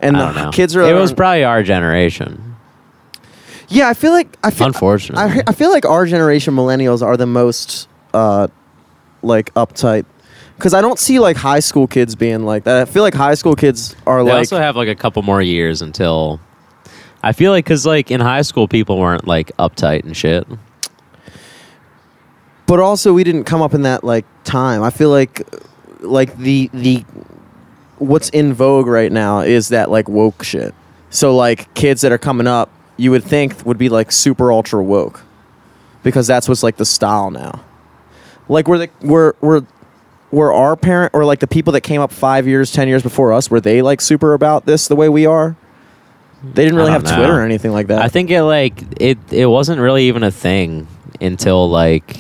[0.01, 0.83] And I the kids are.
[0.83, 2.56] It was probably our generation.
[3.69, 4.67] Yeah, I feel like I feel.
[4.67, 5.41] Unfortunately.
[5.41, 8.49] I, I feel like our generation millennials are the most uh,
[9.23, 10.05] like uptight
[10.57, 12.89] because I don't see like high school kids being like that.
[12.89, 14.27] I feel like high school kids are like.
[14.27, 16.41] They like also have like a couple more years until.
[17.23, 20.47] I feel like because like in high school people weren't like uptight and shit.
[22.67, 24.83] but also we didn't come up in that like time.
[24.83, 25.43] I feel like
[26.01, 27.05] like the the
[27.99, 30.75] what's in vogue right now is that like woke shit.
[31.11, 34.83] So like kids that are coming up, you would think would be like super ultra
[34.83, 35.23] woke
[36.03, 37.63] because that's what's like the style now.
[38.49, 39.67] Like were the were were
[40.31, 43.33] were our parent or like the people that came up five years, ten years before
[43.33, 45.57] us, were they like super about this the way we are?
[46.43, 48.03] They didn't really have don't Twitter or anything like that.
[48.03, 50.87] I think it like it it wasn't really even a thing
[51.21, 52.17] until like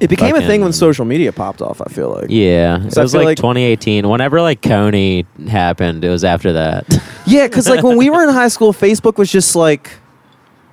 [0.00, 1.80] it became a thing when social media popped off.
[1.80, 2.26] I feel like.
[2.30, 6.24] yeah it So I was feel like, like- 2018 whenever like Kony happened it was
[6.24, 6.86] after that
[7.26, 9.92] Yeah, because like when we were in high school, Facebook was just like,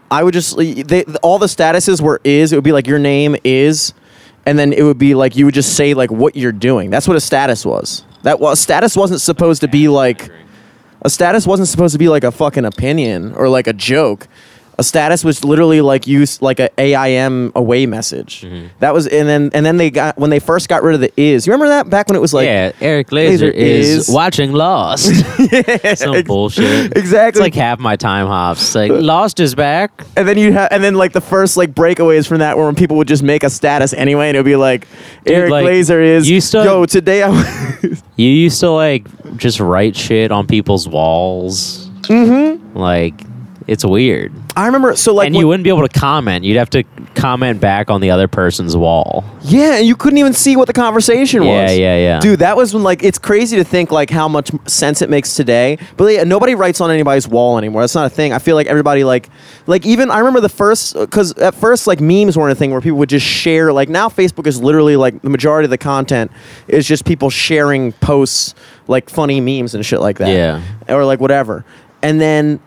[0.10, 2.52] I would just they all the statuses were is.
[2.52, 3.94] It would be like your name is,
[4.46, 6.90] and then it would be like you would just say like what you're doing.
[6.90, 8.06] That's what a status was.
[8.24, 10.32] That was status wasn't supposed to be like.
[11.04, 14.28] A status wasn't supposed to be like a fucking opinion or like a joke.
[14.80, 18.42] A status was literally like use like a AIM away message.
[18.42, 18.68] Mm-hmm.
[18.80, 21.12] That was and then and then they got when they first got rid of the
[21.18, 21.48] is.
[21.48, 24.52] You remember that back when it was like yeah, Eric Laser, Laser is, is- watching
[24.54, 25.06] Lost.
[25.98, 26.96] Some ex- bullshit.
[26.98, 27.28] Exactly.
[27.30, 28.76] It's like half my time hops.
[28.76, 30.06] Like Lost is back.
[30.16, 32.76] and then you have and then like the first like breakaways from that were when
[32.76, 34.88] people would just make a status anyway and it would be like
[35.26, 37.32] Dude, Eric like, Laser is you still- yo today I
[38.16, 41.88] You used to like just write shit on people's walls.
[42.04, 42.78] Mm-hmm.
[42.78, 43.14] Like
[43.68, 44.34] it's weird.
[44.56, 46.46] I remember so like and when- you wouldn't be able to comment.
[46.46, 46.84] You'd have to
[47.16, 49.26] comment back on the other person's wall.
[49.42, 51.72] Yeah, and you couldn't even see what the conversation Yeah, was.
[51.78, 51.98] yeah, yeah.
[52.08, 52.20] Yeah.
[52.20, 55.36] Dude, that was when like it's crazy to think like how much sense it makes
[55.36, 55.78] today.
[55.98, 57.82] But yeah, nobody writes on anybody's wall anymore.
[57.82, 58.32] That's not a thing.
[58.34, 59.30] I feel like everybody like
[59.68, 62.82] like even I remember the first because at first like memes weren't a thing where
[62.82, 63.74] people would just share.
[63.74, 66.32] Like now Facebook is literally like the majority of the content
[66.68, 68.56] is just people sharing posts
[68.88, 70.30] like funny memes and shit like that.
[70.30, 70.62] Yeah.
[70.88, 71.66] or like whatever.
[72.02, 72.60] And then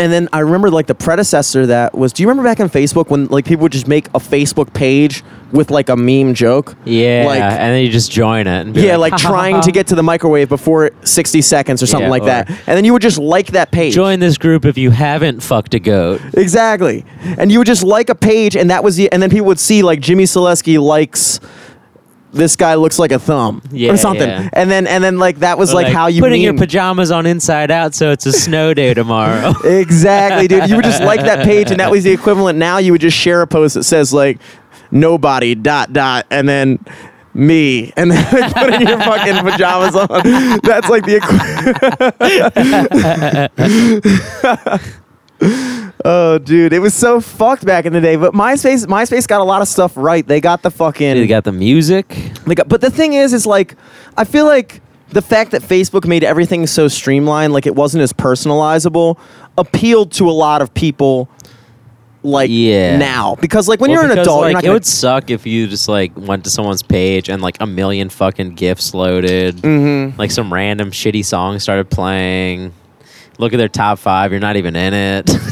[0.00, 2.12] and then I remember like the predecessor that was.
[2.12, 5.22] Do you remember back on Facebook when like people would just make a Facebook page
[5.52, 6.74] with like a meme joke?
[6.84, 8.66] Yeah, like and then you just join it.
[8.66, 12.06] And yeah, like, like trying to get to the microwave before sixty seconds or something
[12.06, 13.94] Yeah, like or- that, and then you would just like that page.
[13.94, 16.20] join this group if you haven't fucked a goat.
[16.34, 17.04] exactly,
[17.38, 19.60] and you would just like a page, and that was the, and then people would
[19.60, 21.38] see like Jimmy Selesky likes.
[22.32, 24.48] This guy looks like a thumb, Yeah, or something, yeah.
[24.52, 27.10] and then and then like that was Or, like, how you putting your meme- pajamas
[27.10, 29.52] on inside out so it's a snow day tomorrow.
[29.64, 30.68] Exactly, dude.
[30.70, 32.56] You would just like that page, and that was the equivalent.
[32.58, 34.38] Now you would just share a post that says like
[34.92, 36.78] nobody dot dot, and then
[37.34, 40.06] me, and then like, putting your fucking pajamas on.
[40.62, 41.80] That's like the equivalent.
[46.04, 48.16] oh, dude, it was so fucked back in the day.
[48.16, 50.26] But MySpace, MySpace got a lot of stuff right.
[50.26, 51.14] They got the fucking.
[51.16, 52.08] they got the music.
[52.46, 53.74] They got- but the thing is, is like,
[54.16, 58.12] I feel like the fact that Facebook made everything so streamlined, like it wasn't as
[58.12, 59.18] personalizable,
[59.58, 61.28] appealed to a lot of people.
[62.22, 62.98] Like Yeah.
[62.98, 65.30] now, because like when Well, you're an adult, like, you're not it gonna, would suck
[65.30, 69.56] if you just like went to someone's page and like a million fucking gifs loaded,
[69.62, 70.18] Mhm.
[70.18, 72.72] like some random shitty song started playing.
[73.40, 74.32] Look at their top five.
[74.32, 75.30] You're not even in it.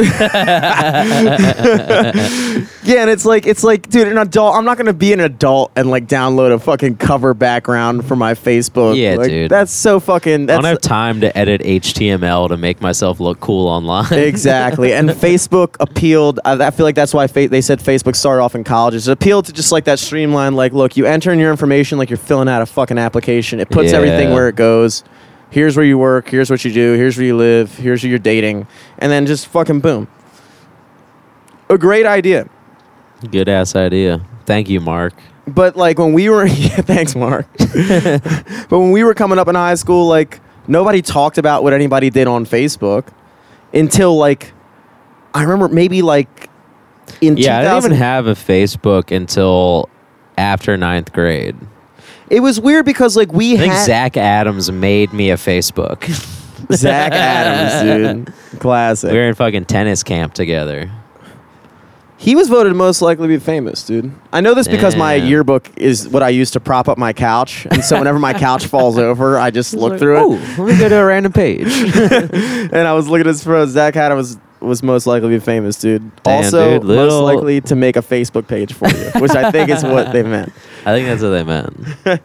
[2.85, 4.55] yeah, and it's like it's like, dude, an adult.
[4.57, 8.35] I'm not gonna be an adult and like download a fucking cover background for my
[8.35, 8.97] Facebook.
[8.97, 9.51] Yeah, Like, dude.
[9.51, 10.51] that's so fucking.
[10.51, 14.13] I don't have time to edit HTML to make myself look cool online.
[14.13, 14.93] exactly.
[14.93, 16.41] And Facebook appealed.
[16.45, 19.09] I, I feel like that's why fa- they said Facebook started off in colleges.
[19.09, 22.11] It appealed to just like that streamlined, like, look, you enter in your information like
[22.11, 23.61] you're filling out a fucking application.
[23.61, 25.05] It puts everything where it goes.
[25.51, 26.29] Here's where you work.
[26.29, 26.95] Here's what you do.
[26.95, 27.75] Here's where you live.
[27.77, 28.67] Here's who you're dating.
[28.99, 30.09] And then just fucking boom.
[31.71, 32.49] A great idea.
[33.31, 34.25] Good ass idea.
[34.47, 35.15] Thank you, Mark.
[35.47, 37.47] But like when we were, yeah, thanks, Mark.
[37.59, 42.11] but when we were coming up in high school, like nobody talked about what anybody
[42.11, 43.09] did on Facebook
[43.73, 44.53] until like
[45.35, 46.51] I remember maybe like
[47.21, 49.89] in Yeah, I didn't even have a Facebook until
[50.37, 51.57] after ninth grade.
[52.31, 56.05] It was weird because like we I think had Zach Adams made me a Facebook.
[56.73, 59.11] Zach Adams, dude, classic.
[59.13, 60.91] we were in fucking tennis camp together.
[62.21, 64.13] He was voted most likely to be famous, dude.
[64.33, 65.29] I know this because my Damn.
[65.29, 68.67] yearbook is what I use to prop up my couch, and so whenever my couch
[68.75, 70.59] falls over, I just look through Oh, it.
[70.59, 71.69] let me go to a random page.
[71.69, 73.71] and I was looking at his photos.
[73.71, 76.11] Zach Adams was, most likely to be famous, dude.
[76.23, 79.51] Damn, also, dude, little- most likely to make a Facebook page for you, which I
[79.51, 80.53] think is what they meant.
[80.87, 82.21] I think that's what they meant.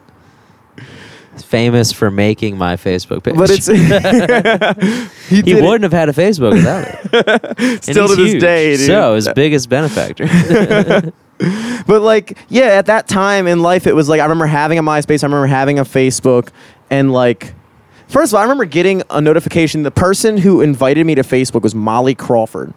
[1.46, 3.36] Famous for making my Facebook page.
[3.36, 3.66] But it's
[5.30, 5.64] he, he did it.
[5.64, 7.58] wouldn't have had a Facebook without it.
[7.60, 8.42] And Still he's to this huge.
[8.42, 8.86] day, dude.
[8.86, 10.26] So his biggest benefactor.
[11.88, 14.84] But like, yeah, at that time in life, it was like I remember having a
[14.84, 15.24] MySpace.
[15.24, 16.50] I remember having a Facebook,
[16.90, 17.54] and like,
[18.14, 19.84] first of all, I remember getting a notification.
[19.84, 22.74] The person who invited me to Facebook was Molly Crawford.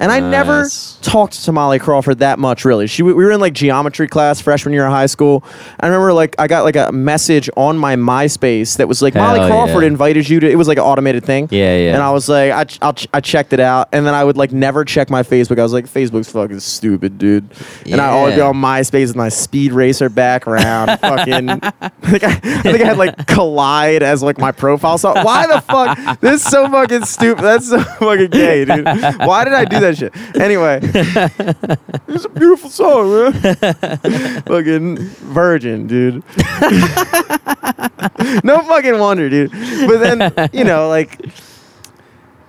[0.00, 0.96] And I never Nice.
[1.02, 2.86] talked to Molly Crawford that much, really.
[2.86, 5.42] She we were in like geometry class freshman year of high school.
[5.80, 9.40] I remember like I got like a message on my MySpace that was like Molly
[9.40, 9.88] Hell Crawford yeah.
[9.88, 10.48] invited you to.
[10.50, 11.48] It was like an automated thing.
[11.50, 11.94] Yeah, yeah.
[11.94, 14.22] And I was like, I, ch- I'll ch- I checked it out, and then I
[14.22, 15.58] would like never check my Facebook.
[15.58, 17.48] I was like, Facebook's fucking stupid, dude.
[17.86, 18.48] And I always be Yeah.
[18.48, 20.90] on MySpace with my Speed Racer background.
[21.00, 21.60] fucking, I
[22.10, 24.96] think I, I think I had like Collide as like my profile.
[24.98, 26.20] So why the fuck?
[26.20, 27.42] This is so fucking stupid.
[27.42, 28.84] That's so fucking gay, dude.
[28.84, 30.14] Why did I do that shit?
[30.36, 33.32] Anyway, it's a beautiful song, man.
[34.42, 36.14] fucking virgin, dude.
[38.44, 39.50] no fucking wonder, dude.
[39.50, 41.20] But then, you know, like,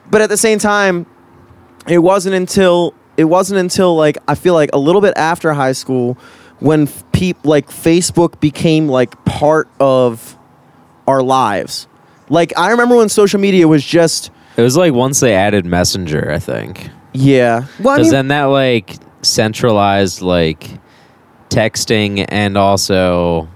[0.10, 1.06] but at the same time,
[1.88, 5.74] it wasn't until it wasn't until like I feel like a little bit after high
[5.74, 6.18] school
[6.60, 10.38] when peep like Facebook became like part of
[11.08, 11.88] our lives.
[12.30, 16.32] Like I remember when social media was just It was like once they added Messenger,
[16.32, 16.90] I think.
[17.14, 17.66] Yeah.
[17.80, 20.70] Well, I Because mean, then that like centralized like
[21.50, 23.48] texting and also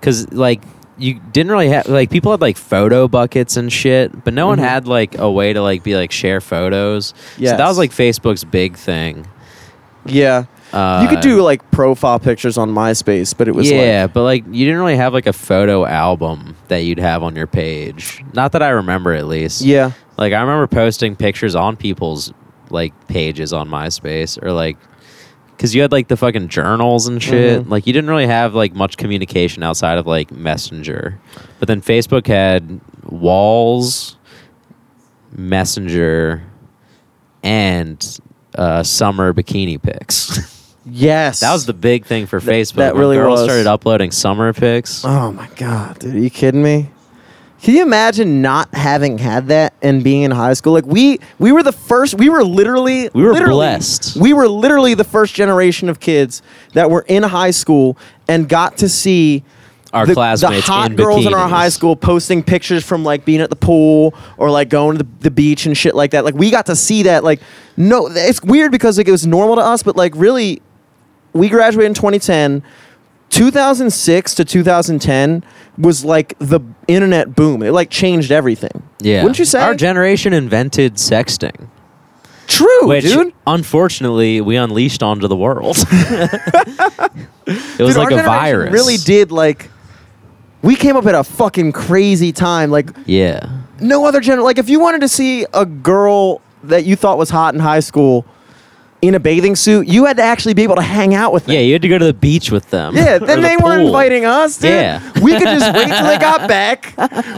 [0.00, 0.62] because like
[0.98, 4.62] you didn't really have like people had like Photobuckets and shit, but no one Mhm.
[4.68, 7.06] had like a way to like be like share photos.
[7.08, 7.60] So that Yes.
[7.68, 9.26] was like Facebook's big thing.
[10.06, 10.44] yeah.
[10.72, 14.22] Uh, you could do like profile pictures on MySpace, but it was yeah, like but
[14.22, 18.24] like you didn't really have like a photo album that you'd have on your page.
[18.32, 19.60] Not that I remember, at least.
[19.60, 19.90] yeah.
[20.16, 22.32] Like I remember posting pictures on people's
[22.72, 24.76] like pages on MySpace or like
[25.56, 27.62] because you had like the fucking journals and shit.
[27.64, 27.70] Mhm.
[27.70, 31.20] Like you didn't really have like much communication outside of like Messenger,
[31.60, 34.16] but then Facebook had walls,
[35.30, 36.42] Messenger,
[37.42, 38.18] and
[38.56, 40.58] uh, summer bikini pics.
[40.84, 41.38] Yes.
[41.38, 42.74] that was the big thing for Facebook.
[42.78, 43.44] that when really girls was.
[43.44, 45.04] started uploading summer pics.
[45.04, 46.16] Oh my god, dude!
[46.16, 46.90] Are you kidding me?
[47.62, 50.72] Can you imagine not having had that and being in high school?
[50.72, 52.14] Like we we were the first.
[52.14, 54.16] We were literally We were literally- blessed.
[54.16, 56.42] We were literally the first generation of kids
[56.74, 57.96] that were in high school
[58.26, 59.44] and got to see
[59.92, 63.24] Our the, classmates the hot in girls in our high school posting pictures from like
[63.24, 66.24] being at the pool or like going to the, the beach and shit like that.
[66.24, 67.22] Like we got to see that.
[67.22, 67.40] Like
[67.76, 70.60] no, it's weird because like it was normal to us, but like really,
[71.32, 72.64] we graduated in 2010.
[73.32, 75.42] 2006 to 2010
[75.78, 77.62] was like the internet boom.
[77.62, 78.82] It like changed everything.
[79.00, 79.60] Yeah, Wouldn't you say?
[79.62, 81.68] our generation invented sexting?
[82.46, 83.32] True, which dude.
[83.46, 85.76] unfortunately we unleashed onto the world.
[87.46, 88.70] it was Dude, like a virus.
[88.72, 89.70] Really did like.
[90.60, 92.70] We came up at a fucking crazy time.
[92.70, 93.48] Like Yeah.
[93.80, 97.30] no other gener like if you wanted to see a girl that you thought was
[97.30, 98.26] hot in high school
[99.02, 101.54] in a bathing suit, you had to actually be able to hang out with them.
[101.54, 102.94] Yeah, you had to go to the beach with them.
[102.94, 104.70] Yeah, then the they weren't inviting us, dude.
[104.70, 105.20] Yeah.
[105.20, 106.94] We could just wait till they got back,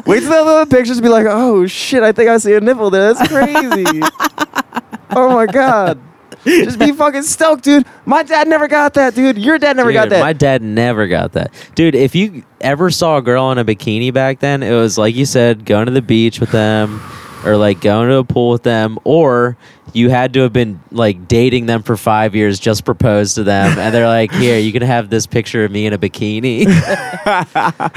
[0.06, 3.14] wait till the pictures be like, oh shit, I think I see a nipple there.
[3.14, 3.84] That's crazy.
[5.10, 5.98] oh my god.
[6.44, 7.86] Just be fucking stoked, dude.
[8.04, 9.38] My dad never got that, dude.
[9.38, 10.20] Your dad never got that.
[10.20, 11.54] My dad never got that.
[11.74, 15.14] Dude, if you ever saw a girl in a bikini back then, it was like
[15.14, 17.00] you said, going to the beach with them
[17.44, 19.56] or like going to a pool with them or
[19.92, 23.78] you had to have been like dating them for 5 years just proposed to them
[23.78, 26.66] and they're like, "Here, you can have this picture of me in a bikini."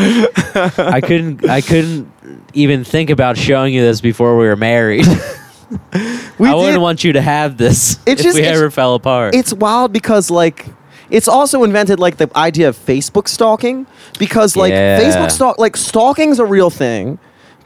[0.87, 2.11] I couldn't I couldn't
[2.53, 5.05] even think about showing you this before we were married.
[6.39, 9.35] we I wouldn't want you to have this It's if just- we ever fell apart.
[9.35, 10.65] it's wild because like
[11.09, 13.87] it's also invented like the idea of Facebook stalking
[14.19, 14.99] because like Yeah.
[14.99, 17.17] Facebook stalk like stalking's a real thing.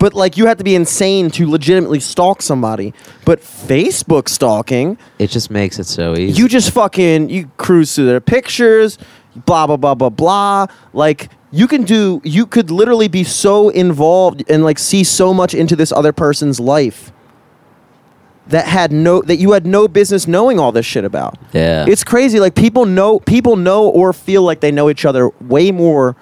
[0.02, 2.92] But like you have to be insane to legitimately stalk somebody.
[3.24, 6.42] But Facebook stalking, it just makes it so easy.
[6.42, 8.98] you just fucking you cruise through their pictures,
[9.46, 10.66] blah blah blah blah blah.
[10.92, 15.54] Like you can do you could literally be so involved and like see so much
[15.54, 17.12] into this other person's life
[18.48, 21.38] that had no that you had no business knowing all this shit about.
[21.54, 21.86] yeah.
[21.88, 22.40] It's crazy.
[22.40, 26.16] Like people know people know or feel like they know each other way more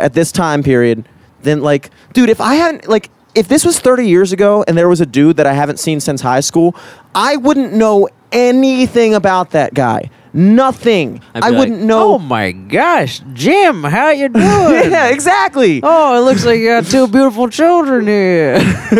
[0.00, 1.08] at this time period
[1.44, 4.88] than like dude, if I hadn't like if this was 30 years ago and there
[4.88, 6.74] was a dude that I haven't seen since high school,
[7.14, 10.10] I wouldn't know anything about that guy.
[10.36, 11.20] Nothing.
[11.32, 12.14] I like, wouldn't know.
[12.14, 14.44] Oh my gosh, Jim, how you doing?
[14.90, 15.80] yeah, exactly.
[15.80, 18.54] Oh, it looks like you got two beautiful children here.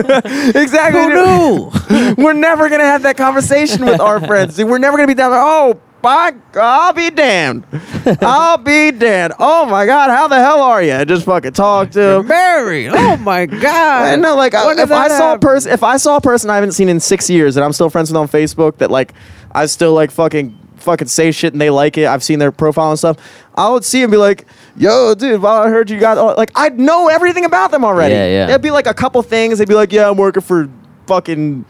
[0.55, 1.03] exactly.
[1.03, 2.15] Who knew?
[2.23, 4.63] We're never gonna have that conversation with our friends.
[4.63, 5.41] We're never gonna be down there.
[5.43, 7.65] Oh, by, I'll be damned.
[8.23, 9.35] I'll be damned.
[9.41, 11.05] Oh my God, how the hell are you?
[11.05, 12.29] Just fucking talk to him.
[12.29, 12.91] married.
[12.93, 14.03] Oh my God.
[14.13, 16.55] I know, like, I- if I saw a person, if I saw a person I
[16.55, 19.13] haven't seen in six years that I'm still friends with on Facebook, that like
[19.53, 22.07] I still like fucking fucking say shit and they like it.
[22.07, 23.17] I've seen their profile and stuff.
[23.55, 26.35] I would see and be like, "Yo, dude, well, I heard you got oh, all-"
[26.37, 28.47] like I'd know everything about them already." Yeah, yeah.
[28.47, 29.59] There'd be like a couple things.
[29.59, 30.69] They'd be like, "Yeah, I'm working for
[31.07, 31.65] fucking."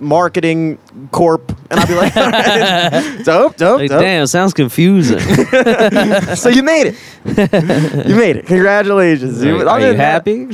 [0.00, 0.78] Marketing
[1.12, 2.14] corp, and I'd be like,
[3.24, 5.18] "Dope, dope, Like, dope." damn, sounds confusing.
[6.36, 6.96] So you made it.
[8.08, 8.46] you made it.
[8.46, 9.42] Congratulations.
[9.42, 10.48] Like, Other are you happy?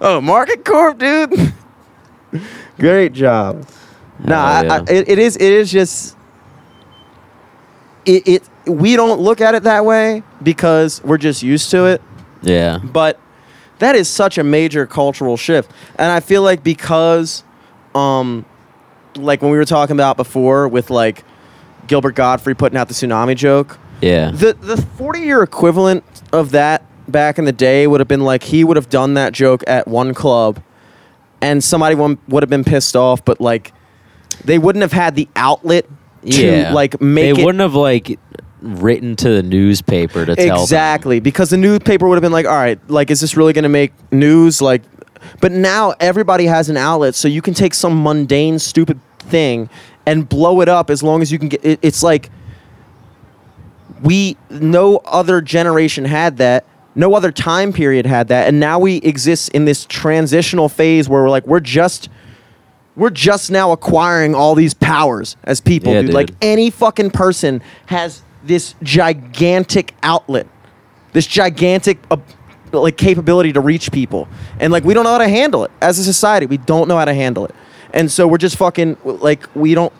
[0.00, 1.52] Oh, Market Corp, dude.
[2.78, 3.66] Great job.
[4.18, 4.76] No, Hell I.
[4.76, 5.36] I, it, it is.
[5.36, 6.16] It is just.
[8.04, 8.42] It, it.
[8.66, 12.02] We don't look at it that way because we're just used to it.
[12.42, 12.78] yeah.
[12.78, 13.18] But
[13.78, 17.42] that is such a major cultural shift, and I feel like because,
[17.94, 18.44] um,
[19.16, 21.24] like when we were talking about before with like
[21.86, 24.30] Gilbert Gottfried putting out the tsunami joke, Yeah.
[24.30, 28.44] the the 40 year equivalent of that back in the day would have been like
[28.44, 30.62] he would have done that joke at one club
[31.40, 33.72] and somebody would have been pissed off but like
[34.44, 35.84] they wouldn't have had the outlet
[36.24, 36.72] to yeah.
[36.72, 38.18] like make They it wouldn't have like
[38.60, 40.62] written to the newspaper to tell them.
[40.62, 43.64] exactly because the newspaper would have been like, all right, like, is this really going
[43.64, 44.62] to make news?
[44.62, 44.82] Like,
[45.40, 49.68] but now everybody has an outlet, so you can take some mundane, stupid thing
[50.06, 51.64] and blow it up as long as you can get.
[51.64, 52.30] It, it's like
[54.02, 56.64] we no other generation had that.
[56.94, 61.22] No other time period had that, and now we exist in this transitional phase where
[61.22, 62.08] we're like, we're just.
[62.94, 66.08] We're just now acquiring all these powers as people, Yeah, dude.
[66.08, 66.14] dude.
[66.14, 70.46] Like any fucking person has this gigantic outlet,
[71.14, 72.18] this gigantic uh,
[72.72, 74.28] like capability to reach people,
[74.60, 76.46] and like we don't know how to handle it as a society.
[76.46, 77.54] We don't know how to handle it,
[77.92, 79.92] and so we're just fucking like we don't.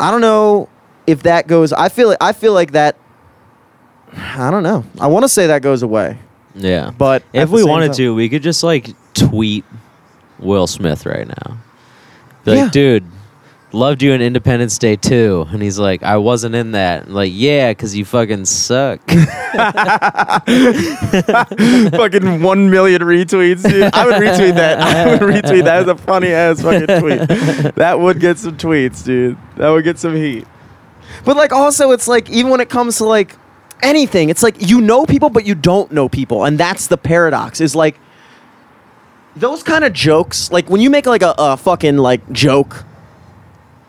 [0.00, 0.68] I don't know
[1.06, 1.72] if that goes.
[1.72, 2.96] I feel I feel like that.
[4.14, 4.84] I don't know.
[5.00, 6.18] I want to say that goes away,
[6.54, 6.90] Yeah.
[6.96, 9.64] but if we wanted time- to, we could just like tweet
[10.38, 11.58] Will Smith right now.
[12.44, 12.68] Be like, Yeah.
[12.70, 13.04] dude,
[13.74, 15.46] loved you in Independence Day too.
[15.50, 17.06] And he's like, I wasn't in that.
[17.06, 19.00] I'm like, yeah, because you fucking suck.
[19.10, 19.26] fucking
[22.42, 23.92] one million retweets, dude.
[23.94, 24.80] I would retweet that.
[24.80, 27.74] I would retweet that as a funny ass fucking tweet.
[27.76, 29.36] That would get some tweets, dude.
[29.56, 30.46] That would get some heat.
[31.24, 33.36] But like also it's like even when it comes to like
[33.82, 36.44] anything, it's like you know people but you don't know people.
[36.44, 37.60] And that's the paradox.
[37.60, 38.00] Is like
[39.36, 42.84] those kind of jokes, like when you make like a, a fucking like joke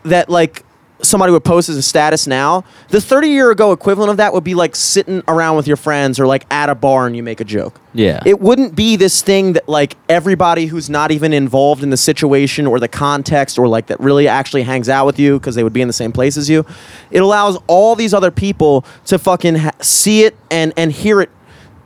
[0.04, 0.64] that like
[1.02, 4.44] somebody would post as a status now, the 30 year ago equivalent of that would
[4.44, 7.40] be like sitting around with your friends or like at a bar and you make
[7.40, 7.80] a joke.
[7.92, 8.22] Yeah.
[8.24, 12.66] It wouldn't be this thing that like everybody who's not even involved in the situation
[12.66, 15.72] or the context or like that really actually hangs out with you because they would
[15.72, 16.64] be in the same place as you.
[17.10, 21.30] It allows all these other people to fucking ha- see it and and hear it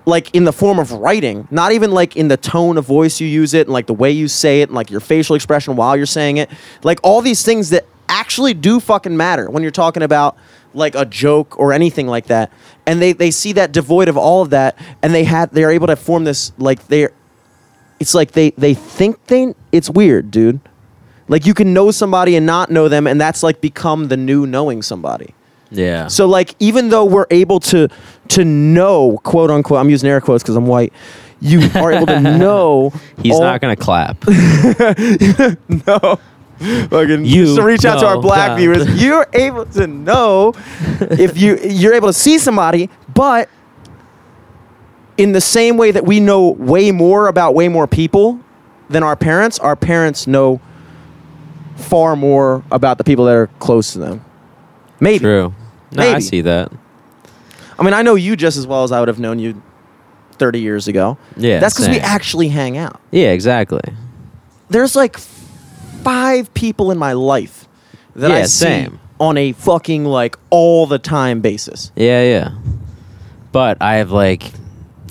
[0.06, 3.26] like in the form of writing, not even like in the tone of voice you
[3.26, 5.94] use it and like the way you say it and like your facial expression while
[5.98, 6.50] you're saying it.
[6.82, 10.36] Like all these things that actually do fucking matter when you're talking about
[10.74, 12.52] like a joke or anything like that.
[12.86, 15.86] And they they see that devoid of all of that and they had they're able
[15.88, 17.12] to form this like they're
[18.00, 20.60] it's like they they think they it's weird, dude.
[21.28, 24.46] Like you can know somebody and not know them and that's like become the new
[24.46, 25.34] knowing somebody.
[25.70, 26.06] yeah.
[26.08, 27.88] So like even though we're able to
[28.28, 30.92] to know quote unquote I'm using air quotes because I'm white,
[31.40, 32.92] you are able to know.
[33.22, 34.16] He's all- not going to clap.
[35.86, 36.18] no.
[36.90, 38.58] Fucking You just to reach out to our black that.
[38.58, 40.54] viewers, you're able to know
[41.00, 43.48] if you you're able to see somebody, but
[45.16, 48.40] in the same way that we know way more about way more people
[48.88, 50.60] than our parents, our parents know
[51.76, 54.24] far more about the people that are close to them.
[55.00, 55.20] Maybe.
[55.20, 55.54] True.
[55.92, 56.72] No, I see that.
[57.78, 59.62] I mean, I know you just as well as I would have known you
[60.32, 61.18] 30 years ago.
[61.36, 61.60] Yeah.
[61.60, 63.00] That's because we actually hang out.
[63.10, 63.80] Yeah, exactly.
[64.68, 65.18] There's like
[66.02, 67.66] five people in my life
[68.16, 69.00] that I Yeah, see same.
[69.20, 71.92] on a fucking like all the time basis.
[71.96, 72.50] Yeah, yeah.
[73.52, 74.50] But I have like,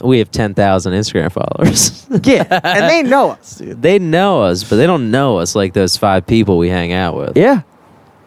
[0.02, 2.06] we have 10,000 Instagram followers.
[2.24, 3.82] Yeah, and they know us, dude.
[3.82, 7.18] they know us, but they don't know us like those five people we hang out
[7.18, 7.36] with.
[7.36, 7.62] Yeah,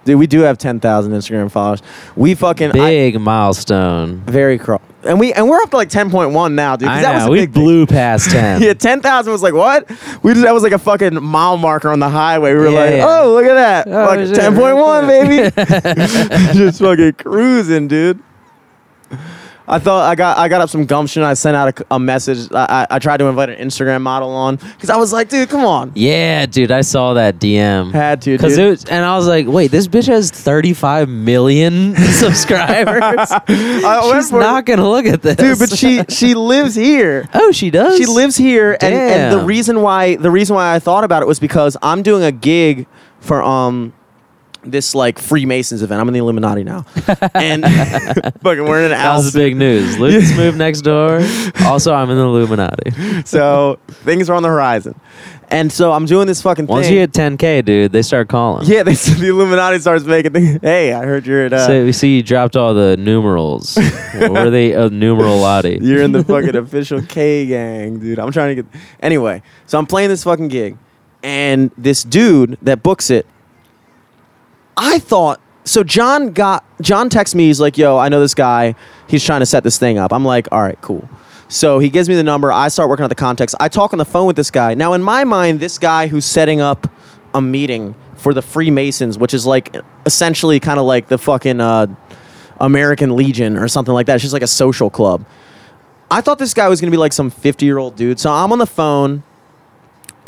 [0.04, 1.80] dude, we do have 10,000 Instagram followers.
[2.14, 4.18] We fucking I- Big milestone.
[4.26, 6.88] very cro- and we and we're up to like 10.1 now, dude.
[6.88, 7.28] 'cause I that was know.
[7.28, 7.62] a We big thing.
[7.62, 8.62] blew past 10.
[8.62, 9.88] Yeah, ten thousand was like what?
[10.22, 12.52] We just that was like a fucking mile marker on the highway.
[12.52, 13.06] We were Yeah, like, yeah.
[13.20, 15.50] oh look at that, Oh, fucking shit, ten point one, baby.
[16.54, 18.18] just fucking cruising, dude.
[19.70, 21.22] I thought I got I got up some gumption.
[21.22, 22.50] I sent out a, a message.
[22.52, 25.48] I, I I tried to invite an Instagram model on because I was like, dude,
[25.48, 25.92] come on.
[25.94, 27.92] Yeah, dude, I saw that DM.
[27.92, 28.58] Had to, dude.
[28.58, 33.30] it was, and I was like, wait, this bitch has 35 million subscribers.
[33.30, 37.28] I She's not gonna look at this, dude, but she she lives here.
[37.32, 37.96] oh, she does.
[37.96, 41.26] She lives here, and, and the reason why the reason why I thought about it
[41.26, 42.86] was because I'm doing a gig
[43.20, 43.92] for um
[44.62, 46.00] this like Freemasons event.
[46.00, 46.84] I'm in the Illuminati now,
[47.34, 47.62] and
[48.42, 49.98] fucking we're in an That was big news.
[50.00, 51.20] Lucas moved next door.
[51.64, 53.22] Also, I'm in the Illuminati.
[53.24, 54.98] so things are on the horizon,
[55.50, 56.74] and so I'm doing this fucking thing.
[56.74, 56.94] Once thing.
[56.94, 58.66] you hit 10k, dude, they start calling.
[58.66, 60.60] yeah, they the Illuminati starts making things.
[60.60, 63.76] Hey, I heard you're at uh, so we see you dropped all the numerals.
[63.76, 64.74] were they?
[64.74, 65.80] Uh, numeralati.
[65.82, 68.18] You're in the fucking official K gang, dude.
[68.18, 68.80] I'm trying to get.
[69.00, 70.76] Anyway, so I'm playing this fucking gig,
[71.22, 73.26] and this dude that books it,
[74.80, 75.40] I thought.
[75.64, 77.46] So John got John texts me.
[77.46, 78.74] He's like, "Yo, I know this guy.
[79.06, 81.08] He's trying to set this thing up." I'm like, "All right, cool."
[81.48, 82.50] So he gives me the number.
[82.50, 83.54] I start working out the context.
[83.60, 84.74] I talk on the phone with this guy.
[84.74, 86.90] Now, in my mind, this guy who's setting up
[87.34, 89.76] a meeting for the Freemasons, which is like
[90.06, 91.86] essentially kind of like the fucking uh,
[92.58, 94.14] American Legion or something like that.
[94.14, 95.26] It's just like a social club.
[96.10, 98.18] I thought this guy was gonna be like some 50 year old dude.
[98.18, 99.24] So I'm on the phone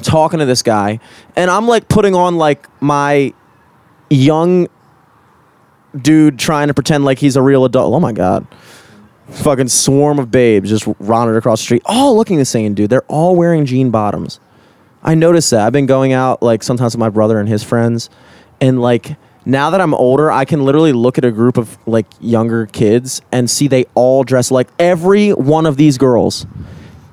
[0.03, 1.01] talking to this guy,
[1.37, 3.33] and I'm like putting on like my
[4.15, 4.69] young
[6.01, 7.95] dude trying to pretend like he's a real adult.
[7.95, 8.47] Oh my god.
[9.29, 12.91] Fucking swarm of babes just running across the street, all looking the same, dude.
[12.91, 14.41] They're all wearing jean bottoms.
[15.03, 15.67] I noticed that.
[15.67, 18.11] I've been going out like sometimes with my brother and his friends,
[18.61, 22.07] and like now that I'm older, I can literally look at a group of like
[22.21, 26.47] younger kids and see they all dress like every one of these girls.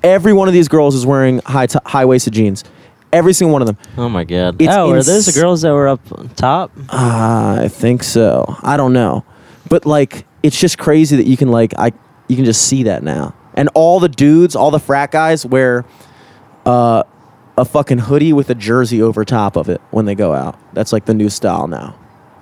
[0.02, 2.64] Every one of these girls is wearing high t- high waisted jeans.
[3.12, 3.76] Every single one of them.
[3.96, 4.60] Oh my god.
[4.60, 6.00] It's oh, are those the girls that were up
[6.36, 6.70] top?
[6.88, 8.56] Uh, I think so.
[8.62, 9.24] I don't know,
[9.68, 11.92] but like it's just crazy that you can like I
[12.28, 15.84] you can just see that now, and all the dudes, all the frat guys wear
[16.64, 17.02] uh,
[17.58, 20.58] a fucking hoodie with a jersey over top of it when they go out.
[20.72, 21.96] That's like the new style now.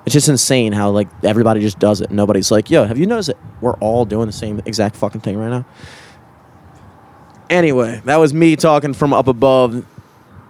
[0.05, 2.11] It's just insane how like everybody just does it.
[2.11, 5.39] Nobody's like, yo, have you noticed that we're all doing the same exact fucking thing
[5.39, 5.67] right now?
[7.51, 9.85] Anyway, that was me talking from up above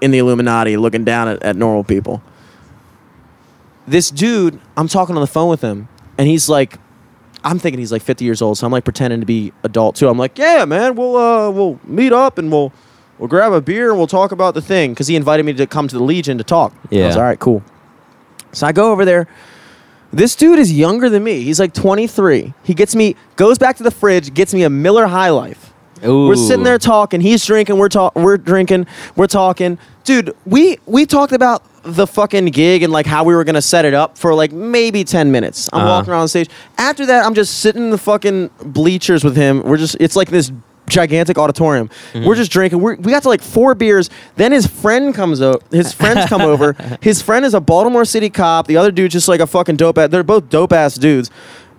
[0.00, 2.22] in the Illuminati, looking down at, at normal people
[3.86, 5.88] this dude, I'm talking on the phone with him,
[6.18, 6.76] and he's like,
[7.42, 10.08] I'm thinking he's like 50 years old, so I'm like pretending to be adult too.
[10.08, 12.72] I'm like, yeah, man, we'll uh, we'll meet up and we'll
[13.18, 15.66] we'll grab a beer and we'll talk about the thing because he invited me to
[15.66, 16.74] come to the Legion to talk.
[16.74, 17.06] I Yeah.
[17.06, 17.62] was all right, cool.
[18.52, 19.26] So I go over there.
[20.12, 21.42] This dude is younger than me.
[21.42, 22.54] He's like 23.
[22.64, 25.67] He gets me, goes back to the fridge, gets me a Miller High Life.
[26.02, 27.20] We're sitting there talking.
[27.20, 27.78] He's drinking.
[27.78, 28.14] We're talk.
[28.16, 28.86] We're drinking.
[29.16, 29.78] We're talking.
[30.04, 33.84] Dude, we we talked about the fucking gig and like how we were gonna set
[33.84, 35.68] it up for like maybe ten minutes.
[35.72, 35.88] I'm Uh-huh.
[35.90, 36.48] walking around the stage.
[36.76, 39.62] After that, I'm just sitting in the fucking bleachers with him.
[39.62, 39.96] We're just.
[40.00, 40.50] It's like this
[40.88, 41.90] gigantic auditorium.
[42.14, 42.80] We're just drinking.
[42.80, 44.08] We're, we got to like four beers.
[44.36, 45.58] Then his friend comes over.
[45.70, 46.74] His friends come over.
[47.02, 48.66] His friend is a Baltimore City cop.
[48.66, 50.08] The other dude's just like a fucking dope ass.
[50.08, 51.30] They're both dope ass dudes.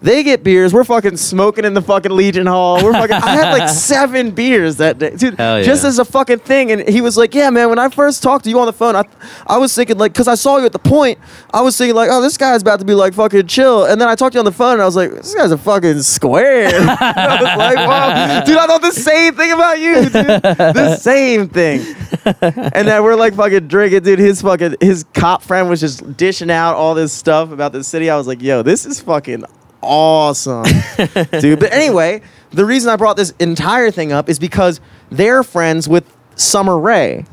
[0.01, 0.73] They get beers.
[0.73, 2.81] We're fucking smoking in the fucking Legion Hall.
[2.81, 3.15] We're fucking.
[3.17, 5.35] I had like seven beers that day, dude.
[5.35, 6.71] Hell Just as a fucking thing.
[6.71, 7.69] And he was like, "Yeah, man.
[7.69, 9.03] When I first talked to you on the phone, I,
[9.45, 11.19] I was thinking like, cause I saw you at the point.
[11.53, 13.85] I was thinking like, oh, this guy's about to be like fucking chill.
[13.85, 15.51] And then I talked to you on the phone, and I was like, this guy's
[15.51, 16.67] a fucking square.
[16.73, 18.57] I was like, wow, dude.
[18.57, 20.13] I thought the same thing about you, dude.
[20.13, 21.81] The same thing.
[22.25, 24.19] And then we're like fucking drinking, dude.
[24.19, 28.09] His fucking his cop friend was just dishing out all this stuff about the city.
[28.09, 29.43] I was like, yo, this is fucking
[29.82, 30.63] awesome,
[31.39, 31.59] dude.
[31.59, 32.21] But anyway,
[32.51, 37.25] the reason I brought this entire thing up is because they're friends with Summer Rae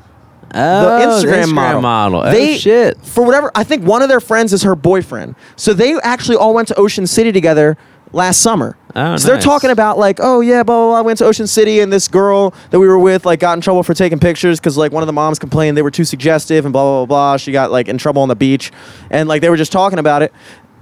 [0.55, 2.20] oh, the Instagram, model.
[2.20, 2.99] Oh They shit.
[3.03, 5.34] For whatever, I think one of their friends is her boyfriend.
[5.57, 7.76] So they actually all went to Ocean City together
[8.12, 8.76] last summer.
[8.94, 10.99] Oh, so they're talking about like, oh yeah, blah, blah, blah.
[10.99, 13.61] I went to Ocean City and this girl that we were with like got in
[13.61, 16.64] trouble for taking pictures because like one of the moms complained they were too suggestive
[16.64, 17.36] and blah blah blah blah.
[17.36, 18.72] She got like in trouble on the beach,
[19.11, 20.32] and like they were just talking about it.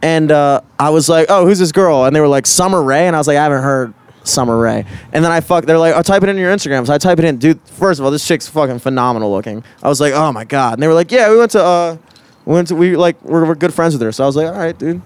[0.02, 2.04] And uh, I was like, oh, who's this girl?
[2.04, 4.84] And they were like, Summer Ray," and I was like, I haven't heard Summer Ray."
[5.12, 6.86] And then I fuck, they're like, oh, type it in your Instagram.
[6.86, 7.60] So I type it in, dude.
[7.68, 9.64] First of all, this chick's fucking phenomenal looking.
[9.82, 10.74] I was like, oh my god.
[10.74, 11.96] And they were like, yeah, we went to, uh,
[12.44, 14.12] we went to, we like, we're, we're good friends with her.
[14.12, 15.00] So I was like, all right, dude.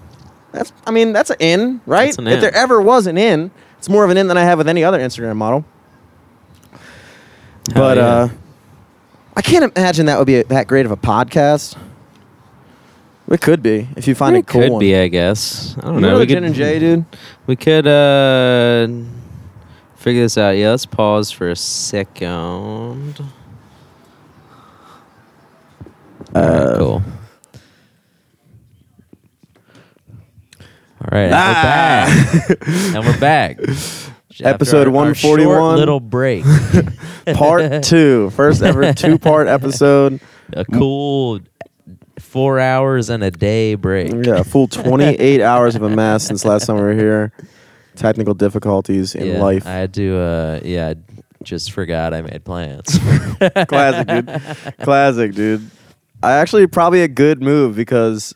[0.51, 2.07] That's, I mean, that's an in, right?
[2.07, 2.41] That's an If in.
[2.41, 4.83] there ever was an in, it's more of an in than I have with any
[4.83, 5.63] other Instagram model.
[7.73, 8.03] but yeah.
[8.03, 8.29] uh,
[9.35, 11.77] I can't imagine that would be that great of a podcast.
[13.31, 14.79] It could be if you find it a cool could one.
[14.79, 15.75] be, I guess.
[15.77, 16.09] I don't You know.
[16.11, 17.05] know we the Gin and Jay, dude.
[17.45, 18.87] We could uh
[19.97, 20.51] figure this out.
[20.57, 23.19] Yeah, let's pause for a second.
[26.33, 27.03] Uh, Alright, cool.
[31.01, 32.07] All right, Ah.
[32.09, 32.25] and
[32.59, 32.97] we're back.
[32.97, 33.59] and we're back.
[34.41, 35.77] After Episode our- our short 141.
[35.77, 36.43] little break.
[37.33, 40.19] Part two, first ever two part episode.
[40.53, 41.39] a cool
[42.19, 44.11] four hours and a day break.
[44.25, 47.31] Yeah, a full 28 hours of a mess since last time we were here.
[47.95, 49.65] Technical difficulties in yeah, life.
[49.65, 50.17] I had to.
[50.17, 50.95] Uh, yeah, I
[51.43, 52.97] just forgot I made plans.
[53.67, 54.75] Classic, dude.
[54.81, 55.69] Classic, dude.
[56.21, 58.33] I actually probably a good move because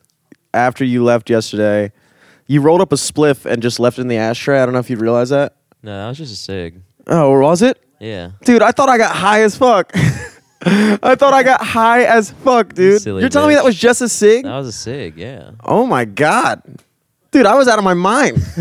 [0.54, 1.92] after you left yesterday,
[2.48, 4.60] you rolled up a spliff and just left it in the ashtray.
[4.60, 5.56] I don't know if you realize that.
[5.82, 6.82] no, that was just a sig.
[7.08, 7.82] Oh, or was it?
[8.00, 8.32] Yeah.
[8.44, 9.94] Dude, I thought I got high as fuck.
[11.04, 13.02] I thought I got high as fuck, dude.
[13.02, 14.46] Silly You're telling me that was just a cig?
[14.46, 15.52] That was a sig, yeah.
[15.64, 16.62] Oh my god.
[17.32, 18.38] Dude, I was out of my mind.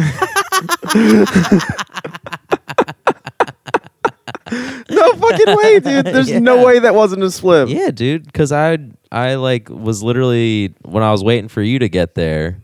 [4.90, 6.07] no fucking way, dude.
[6.07, 7.68] There's no way that wasn't a slip.
[7.68, 8.78] Yeah, dude, because I
[9.12, 12.59] I like was literally when I was waiting for you to get there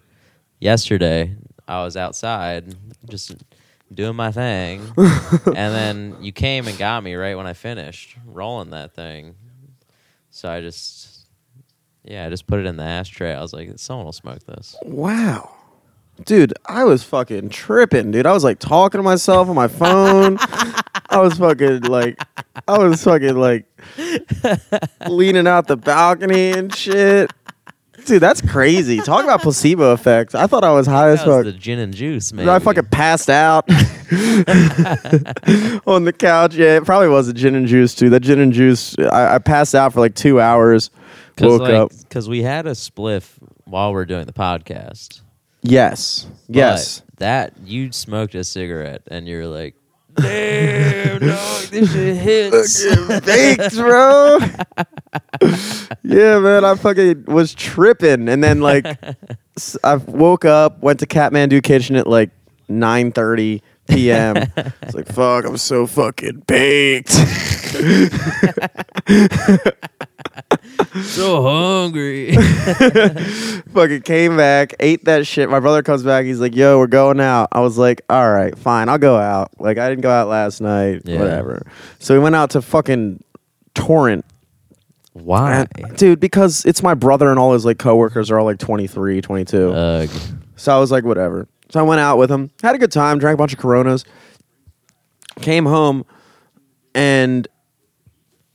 [0.61, 1.37] yesterday.
[1.69, 2.75] I was outside
[3.09, 3.37] just
[3.93, 8.71] doing my thing, and then you came and got me right when I finished rolling
[8.71, 9.35] that thing.
[10.31, 11.19] So I just
[12.05, 13.35] yeah, I just put it in the ashtray.
[13.35, 14.77] I was like, someone will smoke this.
[14.83, 15.55] Wow.
[16.25, 18.27] Dude, I was fucking tripping, dude.
[18.27, 20.39] I was like talking to myself on my phone.
[21.11, 22.19] I was fucking like,
[22.67, 23.67] I was fucking like
[25.07, 27.31] leaning out the balcony and shit.
[28.09, 28.99] Dude, that's crazy.
[29.01, 30.35] Talk about placebo effects.
[30.35, 31.45] I thought I was high as That was fuck.
[31.45, 32.49] the gin and juice, man.
[32.49, 33.69] I fucking passed out
[35.87, 36.55] on the couch.
[36.55, 38.11] Yeah, it probably was the gin and juice too.
[38.11, 40.91] That gin and juice, I, I passed out for like two hours.
[41.41, 41.93] Woke up.
[42.01, 43.35] because we had a spliff
[43.65, 45.21] while we're doing the podcast.
[45.63, 47.01] Yes, yes.
[47.01, 49.75] But that you smoked a cigarette and you're like,
[50.21, 52.85] damn, dog, this shit hits.
[53.25, 54.39] Baked, bro.
[56.03, 56.65] yeah, man.
[56.65, 58.87] I fucking was tripping, and then like,
[59.57, 62.31] s- I woke up, went to Kathmandu Kitchen at like
[62.69, 64.37] nine thirty p.m.
[64.83, 67.15] It's like, fuck, I'm so fucking baked.
[71.03, 72.35] So hungry.
[73.73, 75.49] fucking came back, ate that shit.
[75.51, 76.25] My brother comes back.
[76.25, 79.51] He's like, "Yo, we're going out." I was like, "All right, fine, I'll go out."
[79.61, 81.19] Like I didn't go out last night, Yeah.
[81.19, 81.67] whatever.
[81.99, 83.23] So we went out to fucking
[83.75, 84.25] Torrent,
[85.13, 85.67] Why?
[85.79, 89.21] And- dude, because it's my brother and all his like coworkers are all like 23,
[89.21, 89.71] 22.
[89.71, 90.09] Ugh.
[90.57, 91.47] so I was like, whatever.
[91.71, 94.05] So I went out with him, had a good time, drank a bunch of Coronas,
[95.43, 96.05] came home,
[96.95, 97.47] and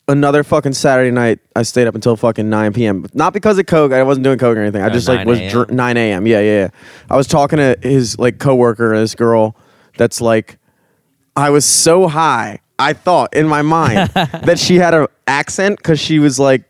[0.08, 3.06] another fucking Saturday night, I stayed up until fucking 9 p.m.
[3.14, 3.92] Not because of coke.
[3.94, 4.82] I wasn't doing coke or anything.
[4.82, 5.52] I Oh, just like 9 was a.m.?
[5.52, 6.28] dr- 9 a.m.
[6.28, 6.68] Yeah, yeah, yeah.
[7.10, 9.56] I was talking to his like coworker, this girl
[9.98, 10.58] that's like,
[11.36, 12.60] I was so high.
[12.80, 16.64] I thought in my mind that she had an accent because she was like,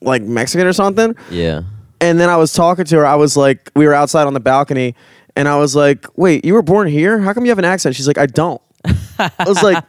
[0.00, 1.14] like Mexican or something.
[1.30, 1.62] Yeah.
[2.00, 3.06] And then I was talking to her.
[3.06, 4.96] I was like, we were outside on the balcony,
[5.36, 7.20] and I was like, wait, you were born here?
[7.20, 7.94] How come you have an accent?
[7.94, 8.60] She's like, I don't.
[9.18, 9.84] I was like,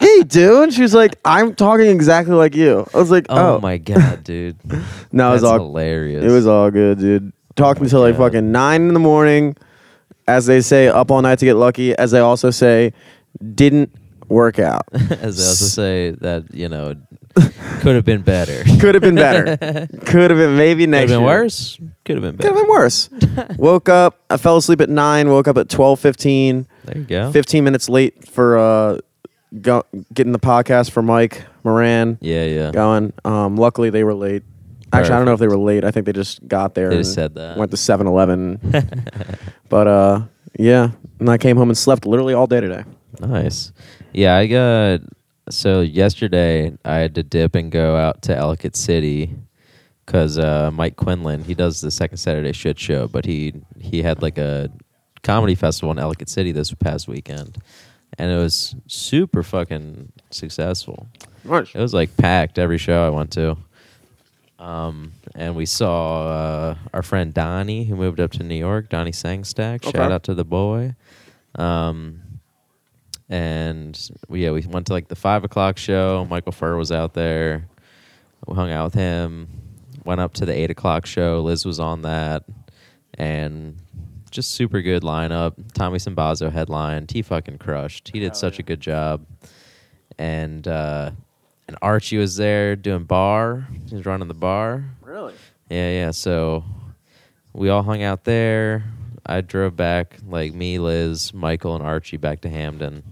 [0.00, 0.72] hey, dude.
[0.72, 2.86] She was like, I'm talking exactly like you.
[2.94, 4.56] I was like, Oh, oh, my god, dude.
[5.12, 6.24] No, it was all hilarious.
[6.24, 7.32] it was all good, dude.
[7.54, 9.56] Talked Oh until like fucking nine in the morning,
[10.28, 11.94] as they say, up all night to get lucky.
[11.96, 12.92] As they also say,
[13.54, 13.94] didn't
[14.28, 14.82] work out.
[14.92, 16.96] As they also say that you know
[17.80, 18.64] could have been better.
[18.80, 19.56] Could have been better.
[20.06, 21.10] Could have been maybe Could next.
[21.12, 21.42] have been year.
[21.42, 21.78] worse.
[22.04, 23.08] Could have been Could have been worse.
[23.56, 24.18] woke up.
[24.30, 25.28] I fell asleep at nine.
[25.28, 26.66] Woke up at twelve fifteen.
[26.86, 27.32] There you go.
[27.32, 28.98] 15 minutes late for uh,
[29.60, 32.70] go, getting the podcast for Mike Moran Yeah, yeah.
[32.70, 33.12] going.
[33.24, 34.42] Um, luckily, they were late.
[34.92, 35.84] Actually, I don't know if they were late.
[35.84, 36.90] I think they just got there.
[36.90, 37.58] They and said that.
[37.58, 38.60] Went to 7 Eleven.
[39.68, 40.22] but uh,
[40.58, 40.90] yeah.
[41.18, 42.84] And I came home and slept literally all day today.
[43.20, 43.72] Nice.
[44.12, 45.00] Yeah, I got
[45.50, 49.34] so yesterday I had to dip and go out to Ellicott City
[50.04, 54.22] because uh, Mike Quinlan he does the second Saturday shit show, but he he had
[54.22, 54.70] like a
[55.26, 57.58] comedy festival in Ellicott City this past weekend,
[58.16, 61.08] and it was super fucking successful.
[61.44, 61.74] Nice.
[61.74, 63.56] It was like packed every show I went to.
[64.58, 68.88] Um, and we saw uh, our friend Donnie, who moved up to New York.
[68.88, 69.86] Donnie Sangstack.
[69.86, 69.98] Okay.
[69.98, 70.94] Shout out to the boy.
[71.56, 72.22] Um,
[73.28, 73.98] and
[74.28, 76.26] we, yeah, we went to like the five o'clock show.
[76.30, 77.68] Michael Furr was out there.
[78.46, 79.48] We hung out with him.
[80.04, 81.42] Went up to the eight o'clock show.
[81.42, 82.44] Liz was on that,
[83.14, 83.76] and
[84.36, 85.54] just super good lineup.
[85.72, 87.10] Tommy Simbazo headlined.
[87.10, 88.10] He fucking crushed.
[88.12, 88.62] He did Hell such yeah.
[88.62, 89.26] a good job.
[90.18, 91.10] And uh,
[91.66, 93.66] and Archie was there doing bar.
[93.88, 94.84] He was running the bar.
[95.02, 95.34] Really?
[95.68, 96.10] Yeah, yeah.
[96.12, 96.64] So
[97.52, 98.84] we all hung out there.
[99.24, 103.02] I drove back, like me, Liz, Michael, and Archie back to Hampden.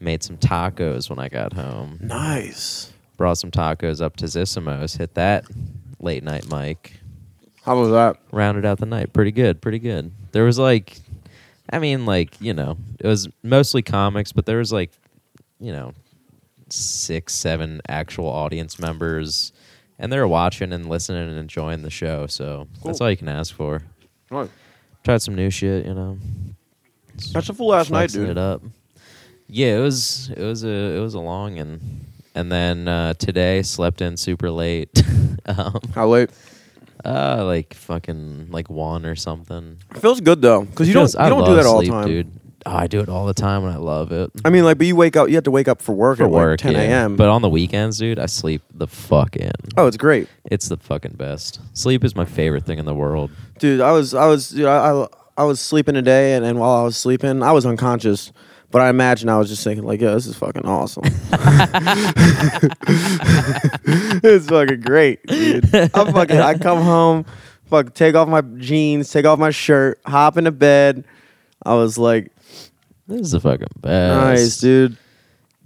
[0.00, 1.98] Made some tacos when I got home.
[2.00, 2.92] Nice.
[3.16, 4.94] Brought some tacos up to Zissimo's.
[4.94, 5.44] Hit that
[5.98, 6.94] late night mic.
[7.62, 8.16] How was that?
[8.30, 9.12] Rounded out the night.
[9.12, 9.60] Pretty good.
[9.60, 10.12] Pretty good.
[10.32, 10.98] There was like,
[11.70, 14.90] I mean, like, you know, it was mostly comics, but there was like,
[15.60, 15.92] you know,
[16.70, 19.52] six, seven actual audience members.
[19.98, 22.26] And they were watching and listening and enjoying the show.
[22.26, 23.82] So that's all you can ask for.
[24.30, 24.48] Nice.
[25.02, 26.18] Tried some new shit, you know.
[27.32, 28.28] That's a full ass night, dude.
[28.30, 28.62] it up.
[29.48, 32.04] Yeah, it was it was a it was a long and
[32.34, 35.02] and then uh, today slept in super late.
[35.46, 36.30] um, How late?
[37.04, 39.78] Uh, like fucking like one or something.
[40.00, 41.96] Feels good though, because you don't you I don't do love that all sleep, the
[41.96, 42.32] time, dude.
[42.66, 44.30] Oh, I do it all the time and I love it.
[44.44, 46.28] I mean, like, but you wake up, you have to wake up for work at
[46.28, 47.02] work, like 10 yeah.
[47.02, 47.16] a.m.
[47.16, 49.52] But on the weekends, dude, I sleep the fuck in.
[49.76, 51.60] oh, it's great, It's the fucking best.
[51.72, 53.30] Sleep is my favorite thing in the world.
[53.58, 53.80] dude.
[53.80, 55.06] I was I was dude, I, I
[55.38, 58.32] I was sleeping today, and, and while I was sleeping, I was unconscious.
[58.70, 61.04] But I imagine I was just thinking, like, yo, this is fucking awesome.
[64.22, 65.64] it's fucking great, dude.
[65.74, 66.36] I'm fucking.
[66.38, 67.24] I come home,
[67.66, 71.04] fuck, take off my jeans, take off my shirt, hop into bed.
[71.64, 72.30] I was like,
[73.06, 74.40] This is the fucking best.
[74.40, 74.98] nice, dude.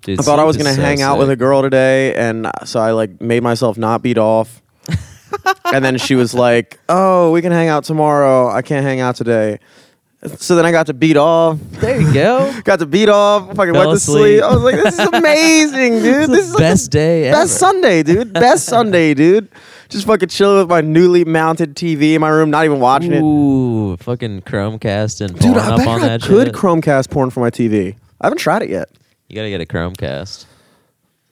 [0.03, 2.80] Dude, I thought I was gonna so hang out with a girl today, and so
[2.80, 4.61] I like made myself not beat off.
[5.72, 8.48] and then she was like, "Oh, we can hang out tomorrow.
[8.48, 9.59] I can't hang out today."
[10.36, 11.58] So then I got to beat off.
[11.72, 12.52] There you go.
[12.64, 13.56] Got to beat off.
[13.56, 14.38] Fucking Fell went to asleep.
[14.38, 14.42] sleep.
[14.44, 16.30] I was like, this is amazing, dude.
[16.30, 17.38] This is like best day ever.
[17.40, 18.32] Best Sunday, dude.
[18.32, 19.48] Best Sunday, dude.
[19.88, 23.20] Just fucking chilling with my newly mounted TV in my room, not even watching it.
[23.20, 26.54] Ooh, fucking Chromecast and Dude, I up bet on I could shit.
[26.54, 27.96] Chromecast porn for my TV.
[28.20, 28.90] I haven't tried it yet.
[29.28, 30.46] you gotta get a Chromecast.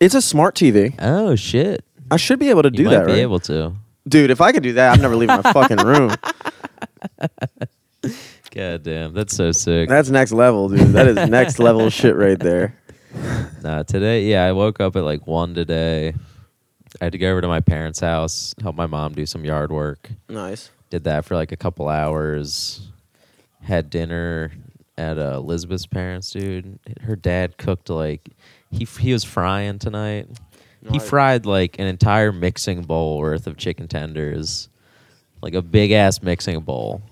[0.01, 0.95] It's a smart TV.
[0.99, 1.85] Oh shit!
[2.11, 3.19] I should be able to You do might that, be right?
[3.21, 3.73] able to.
[4.09, 6.13] Dude, if I could do that, I'm never leaving my fucking room.
[8.55, 9.89] God damn, that's so sick.
[9.89, 10.93] That's next level, dude.
[10.93, 12.75] That is next level shit right there.
[13.63, 16.15] Nah, today, yeah, I woke up at like one today.
[17.01, 19.71] I had to go over to my parents' house, help my mom do some yard
[19.71, 20.11] work.
[20.29, 20.71] Nice.
[20.91, 22.89] Did that for like a couple hours.
[23.63, 24.51] Had dinner
[24.99, 26.79] at uh, Elizabeth's parents, dude.
[27.03, 28.31] Her dad cooked like
[28.71, 30.27] he he was frying tonight.
[30.91, 31.09] He Nice.
[31.09, 34.69] fried like an entire mixing bowl worth of chicken tenders,
[35.43, 37.03] like a big ass mixing bowl,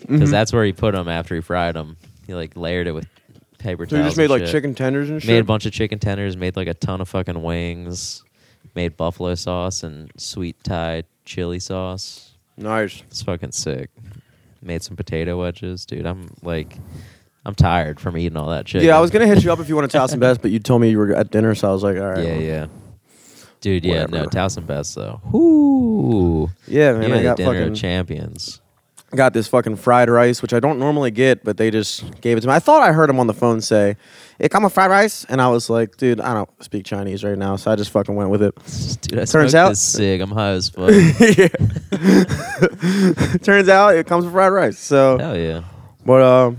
[0.00, 0.32] because Mhm.
[0.32, 1.96] that's where he put them after he fried them.
[2.26, 3.06] He like layered it with
[3.58, 3.90] paper towels.
[3.90, 4.10] So you towels.
[4.12, 4.50] just made and like shit.
[4.50, 5.28] chicken tenders and shit?
[5.28, 6.36] Made a bunch of chicken tenders.
[6.36, 8.22] Made like a ton of fucking wings.
[8.74, 12.30] Made buffalo sauce and sweet Thai chili sauce.
[12.56, 13.02] Nice.
[13.08, 13.90] It's fucking sick.
[14.62, 16.06] Made some potato wedges, dude.
[16.06, 16.76] I'm like,
[17.46, 18.82] I'm tired from eating all that shit.
[18.82, 20.58] Yeah, I was gonna hit you up if you wanted Taos and Best, but you
[20.58, 22.18] told me you were at dinner, so I was like, all right.
[22.24, 22.40] Yeah, well.
[22.42, 22.66] yeah.
[23.62, 24.26] Dude, yeah, no, Whatever.
[24.30, 25.20] Taos and Best though.
[25.32, 26.50] Whoo!
[26.68, 27.12] Yeah, man.
[27.12, 28.59] I got dinner fucking of champions.
[29.10, 32.42] Got this fucking fried rice, which I don't normally get, but they just gave it
[32.42, 32.54] to me.
[32.54, 33.96] I thought I heard him on the phone say,
[34.38, 37.36] "It come with fried rice," and I was like, "Dude, I don't speak Chinese right
[37.36, 38.54] now," so I just fucking went with it.
[39.02, 40.20] Dude, I Turns out- this cig.
[40.20, 40.90] I'm high as fuck.
[43.42, 44.78] Turns out it comes with fried rice.
[44.78, 45.62] So, Hell yeah.
[46.04, 46.50] but uh,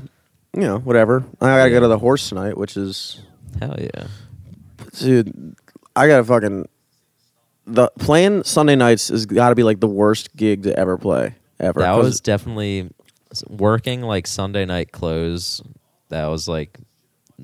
[0.54, 1.24] you know, whatever.
[1.40, 3.22] I gotta go to the horse tonight, which is,
[3.60, 4.08] Hell yeah.
[5.00, 5.56] dude,
[5.96, 6.68] I gotta fucking
[7.68, 11.36] the playing Sunday nights has got to be like the worst gig to ever play
[11.62, 11.80] ever.
[11.82, 12.90] That was definitely
[13.48, 15.62] working like Sunday night clothes.
[16.10, 16.78] That was like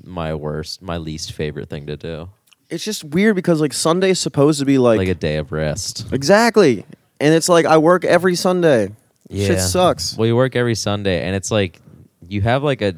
[0.04, 2.28] my worst, my least favorite thing to do.
[2.70, 6.06] it's just weird because like Sunday's supposed to be like, Like a day of rest.
[6.12, 6.84] exactly,
[7.20, 8.90] and it's like I work every Sunday.
[9.30, 9.46] Yeah.
[9.46, 10.16] Shit sucks.
[10.16, 11.80] Well, you work every Sunday, and it's like
[12.28, 12.94] you have like a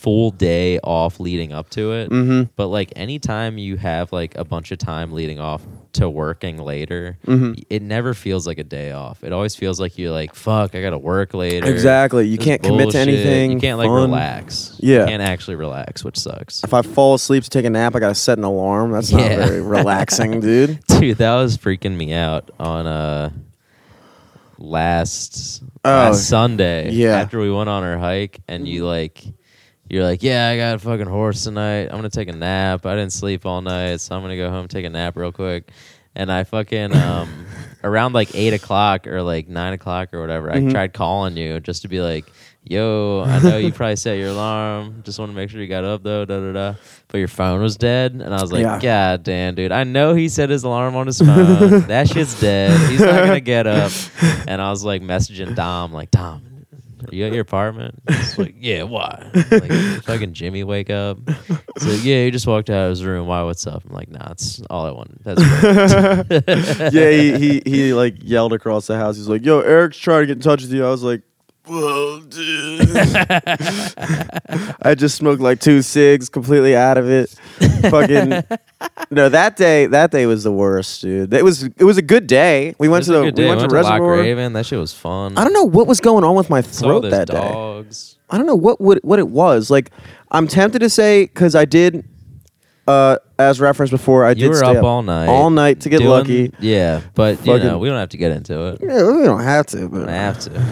[0.00, 2.10] full day off leading up to it.
[2.10, 2.44] Mm-hmm.
[2.56, 7.18] But like anytime you have like a bunch of time leading off to working later,
[7.26, 7.62] Mhm.
[7.68, 9.22] it never feels like a day off.
[9.22, 11.66] It always feels like you're like, fuck, I gotta work later.
[11.70, 12.26] Exactly.
[12.28, 13.52] You This can't commit to anything.
[13.52, 14.10] You can't like fun.
[14.10, 14.76] relax.
[14.78, 15.00] Yeah.
[15.00, 16.64] You can't actually relax, which sucks.
[16.64, 18.92] If I fall asleep to take a nap, I gotta set an alarm.
[18.92, 19.44] That's not Yeah.
[19.46, 20.78] very relaxing, dude.
[20.86, 23.30] Dude, that was freaking me out on uh
[24.58, 26.90] last Oh, last Sunday.
[26.92, 27.16] yeah.
[27.20, 29.24] After we went on our hike and you like
[29.90, 31.84] you're like, Yeah, I got a fucking horse tonight.
[31.84, 32.86] I'm gonna take a nap.
[32.86, 35.70] I didn't sleep all night, so I'm gonna go home take a nap real quick.
[36.16, 37.46] And I fucking um
[37.84, 40.68] around like eight o'clock or like nine o'clock or whatever, Mhm.
[40.68, 42.24] I tried calling you just to be like,
[42.62, 45.00] Yo, I know you probably set your alarm.
[45.02, 46.74] Just want to make sure you got up though, da da da.
[47.08, 48.78] But your phone was dead, and I was like, Yeah.
[48.78, 49.72] God damn, dude.
[49.72, 51.80] I know he set his alarm on his phone.
[51.88, 52.78] that shit's dead.
[52.90, 53.90] He's not gonna get up.
[54.46, 56.42] And I was like messaging Dom, like, Dom,
[57.08, 57.94] are you at your apartment?
[58.08, 59.30] He's like, Yeah, why?
[59.50, 59.70] Like,
[60.04, 61.18] fucking Jimmy wake up.
[61.28, 63.26] He's like, Yeah, he just walked out of his room.
[63.26, 63.42] Why?
[63.42, 63.82] What's up?
[63.88, 65.22] I'm like, Nah, it's all I want.
[65.24, 65.40] That's
[66.94, 69.16] yeah, he, he he like yelled across the house.
[69.16, 71.22] He's like, "Yo, Eric's trying to get in touch with you." I was like,
[71.70, 72.80] "Whoa, dude!"
[74.82, 77.30] I just smoked like two cigs, completely out of it.
[77.90, 78.28] Fucking
[79.10, 81.32] no, that day that day was the worst, dude.
[81.32, 82.74] It was it was a good day.
[82.78, 83.44] We went to the good day.
[83.44, 84.16] we went, to Loch Reservoir.
[84.16, 84.52] Raven.
[84.54, 85.38] That shit was fun.
[85.38, 87.84] I don't know what was going on with my throat that day.
[88.30, 89.70] I don't know what what what it was.
[89.70, 89.90] Like
[90.30, 92.04] I'm tempted to say because I did,
[92.88, 95.26] uh, as referenced before, I You did were stay up all night.
[95.28, 96.52] all night to get Doing- lucky.
[96.60, 98.78] Yeah, but you know, we don't have to get into it.
[98.82, 100.62] Yeah, we don't have to, but I have to.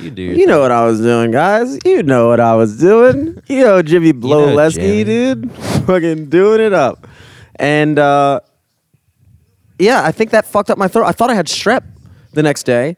[0.00, 0.22] You do.
[0.22, 1.78] Your You know what I was doing, guys.
[1.84, 3.42] You know what I was doing.
[3.48, 5.04] You know Jimmy Blowleski, Jimmy.
[5.04, 5.52] dude.
[5.86, 7.06] Fucking doing it up.
[7.56, 8.40] And uh
[9.78, 11.06] yeah, I think that fucked up my throat.
[11.06, 11.82] I thought I had strep
[12.32, 12.96] the next day.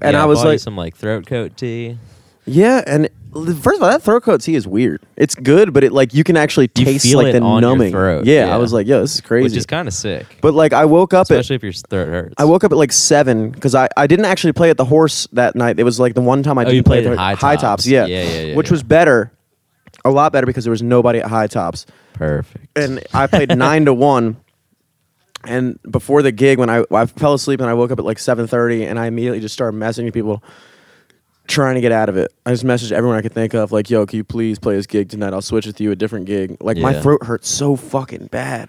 [0.00, 1.98] And Yeah, I was bought you like, some like throat coat tea.
[2.46, 3.08] yeah, and
[3.46, 5.02] first of all, that throat coat tea is weird.
[5.16, 7.62] It's good, but it like you can actually You taste feel like it the on
[7.62, 7.90] your numbing.
[7.92, 8.54] throat, Yeah, yeah.
[8.54, 9.44] I was like, yo, this is crazy.
[9.44, 10.26] which is kind of sick.
[10.40, 12.34] but like I woke up at especially if your throat hurts.
[12.38, 15.26] I woke up at like seven because I, I didn't actually play at the horse
[15.32, 15.78] that night.
[15.78, 17.56] It was like the one time I Oh, didn't you play played at the High
[17.56, 17.62] tops.
[17.62, 17.86] Tops.
[17.86, 18.72] Yeah, Yeah, yeah, yeah, which yeah.
[18.72, 19.32] was better,
[20.04, 22.66] a lot better because there was nobody at high tops, perfect.
[22.76, 24.36] and I played nine to one.
[25.44, 28.18] And before the gig, when I I fell asleep and I woke up at like
[28.18, 30.42] seven thirty, and I immediately just started messaging people,
[31.48, 32.32] trying to get out of it.
[32.46, 34.86] I just messaged everyone I could think of, like, "Yo, can you please play this
[34.86, 35.32] gig tonight?
[35.32, 37.00] I'll switch with you a different gig." Like my Yeah.
[37.00, 38.68] throat hurt so fucking bad,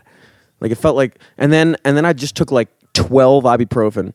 [0.62, 4.14] like it felt like, and then and then I just took like twelve ibuprofen.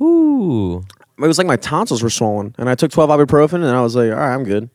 [0.00, 0.84] Ooh,
[1.20, 3.96] It was like my tonsils were swollen, and I took twelve ibuprofen, and I was
[3.96, 4.70] like, "All right, I'm good."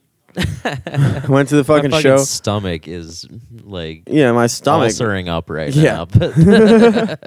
[1.30, 2.18] Went to the fucking, My show.
[2.18, 3.28] stomach is
[3.64, 4.90] like Yeah, my stomach.
[4.90, 6.06] ulcering up right Yeah.
[6.16, 7.16] now.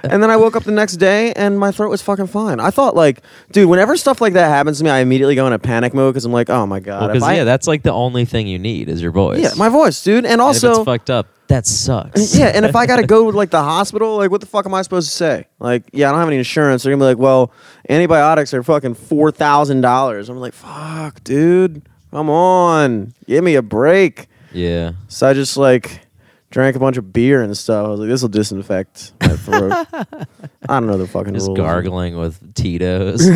[0.10, 2.60] And then I woke up the next day and my throat was fucking fine.
[2.60, 5.58] I thought like, dude, whenever stuff like that happens to me, I immediately go into
[5.58, 7.08] panic mode because I'm like, oh my god.
[7.08, 9.40] because I- yeah, that's like the only thing you need is your voice.
[9.40, 10.24] yeah, my voice, dude.
[10.24, 12.34] And And also, it's fucked up, that sucks.
[12.36, 14.74] yeah, and if I gotta go to like the hospital, like what the fuck am
[14.74, 15.46] I supposed to say?
[15.58, 16.82] Like, yeah, I don't have any insurance.
[16.82, 17.52] They're gonna be like, well,
[17.88, 20.28] antibiotics are fucking four thousand dollars.
[20.28, 24.28] I'm like, fuck, dude, come on, give me a break.
[24.52, 24.92] yeah.
[25.08, 26.00] So I just like
[26.50, 27.86] drank a bunch of beer and stuff.
[27.86, 29.86] I was like, this will disinfect my throat.
[30.68, 31.58] I don't know the fucking Just rules.
[31.58, 33.28] gargling with Tito's.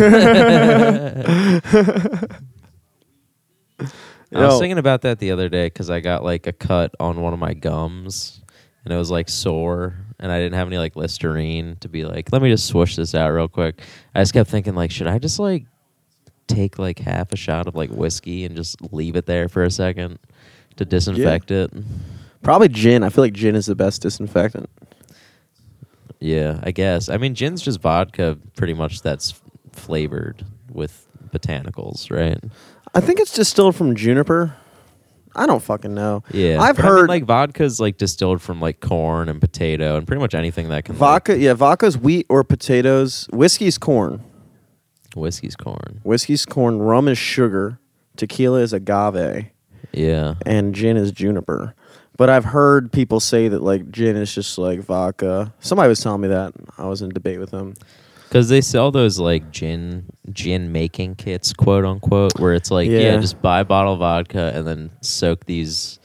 [4.37, 4.59] I was Yo.
[4.59, 7.39] thinking about that the other day because I got like a cut on one of
[7.39, 8.43] my gums
[8.85, 12.33] and it was like sore and I didn't have any like Listerine to be like,
[12.33, 13.81] let me just swoosh this out real quick.
[14.15, 15.67] I just kept thinking like, should I just like
[16.47, 19.71] take like half a shot of like whiskey and just leave it there for a
[19.71, 20.19] second
[20.77, 21.73] to disinfect it?
[22.43, 23.03] Probably gin.
[23.03, 24.69] I feel like gin is the best disinfectant.
[26.21, 27.09] Yeah, I guess.
[27.09, 29.35] I mean, gin's just vodka, pretty much that's
[29.73, 32.43] flavored with botanicals, right?
[32.95, 34.55] I think it's distilled from juniper.
[35.37, 36.23] I don't fucking know.
[36.31, 39.97] Yeah, I've but I mean, heard like vodka's like distilled from like corn and potato
[39.97, 41.37] and pretty much anything that can vodka.
[41.37, 43.29] Yeah, vodka's wheat or potatoes.
[43.33, 44.23] Whiskey's corn.
[45.17, 46.01] Whiskey's corn.
[46.05, 46.79] Whiskey's corn.
[46.81, 47.79] Rum is sugar.
[48.17, 49.47] Tequila is agave,
[49.93, 51.75] Yeah, and gin is juniper.
[52.17, 55.53] But I've heard people say that like gin is just like vodka.
[55.59, 56.53] Somebody was telling me that.
[56.79, 57.75] I was in debate with them.
[58.29, 62.99] because they sell those like gin gin making kits, quote unquote, where it's like, yeah.
[63.01, 63.17] Yeah.
[63.19, 65.99] just buy a bottle of vodka and then soak these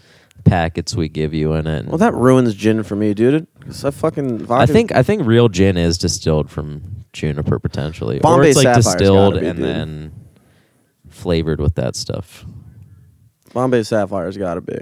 [0.49, 1.85] packets we give you in it.
[1.85, 3.47] Well, that ruins gin for me, dude.
[3.61, 4.61] 'Cause I fucking vodka.
[4.63, 6.81] I think I think real gin is distilled from
[7.13, 9.65] juniper potentially, or Bombay it's like Sapphire's distilled gotta be, and dude.
[9.67, 10.11] then
[11.09, 12.45] flavored with that stuff.
[13.53, 14.77] Bombay Sapphire's got to be.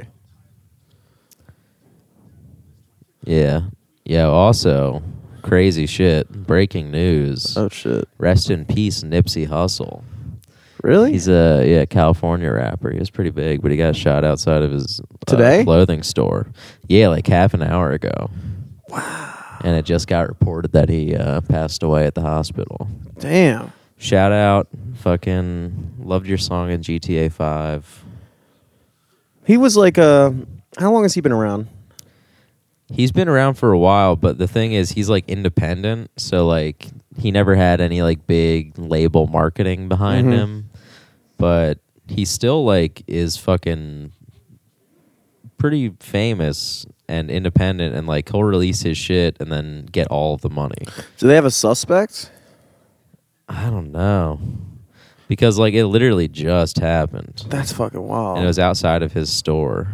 [3.25, 3.61] Yeah,
[4.05, 4.25] yeah.
[4.25, 5.01] Also,
[5.41, 6.29] crazy shit.
[6.29, 7.57] Breaking news.
[7.57, 8.07] Oh shit!
[8.17, 10.03] Rest in peace, Nipsey Hussle.
[10.83, 11.11] Really?
[11.11, 12.91] He's a yeah California rapper.
[12.91, 15.63] He was pretty big, but he got shot outside of his uh, Today?
[15.63, 16.47] clothing store.
[16.87, 18.29] Yeah, like half an hour ago.
[18.89, 19.33] Wow.
[19.63, 22.87] And it just got reported that he uh, passed away at the hospital.
[23.19, 23.73] Damn.
[23.97, 24.67] Shout out,
[24.97, 28.03] fucking loved your song in GTA Five.
[29.45, 30.31] He was like uh
[30.77, 31.67] how long has he been around?
[32.89, 36.87] He's been around for a while, but the thing is, he's like independent, so like
[37.17, 40.31] he never had any like big label marketing behind Mhm.
[40.37, 40.69] him.
[41.37, 44.11] But he still like is fucking
[45.57, 50.41] pretty famous and independent, and like he'll release his shit and then get all of
[50.41, 50.85] the money.
[51.17, 52.31] Do they have a suspect?
[53.49, 54.39] I don't know
[55.27, 58.37] because like it literally just happened, That's fucking wild.
[58.37, 59.89] and it was outside of his store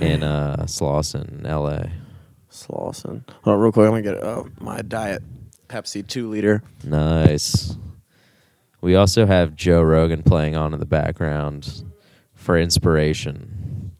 [0.00, 1.90] in uh, Slauson, L.A.
[2.50, 3.28] Slauson.
[3.42, 3.84] Hold on, real quick.
[3.86, 5.22] I'm gonna get uh, my diet
[5.68, 6.62] Pepsi two liter.
[6.84, 7.76] Nice.
[8.80, 11.82] We also have Joe Rogan playing on in the background
[12.34, 13.92] for inspiration.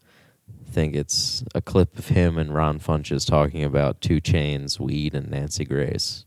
[0.67, 5.15] I think it's a clip of him and Ron Funches talking about 2 Chainz, weed,
[5.15, 6.25] and Nancy Grace.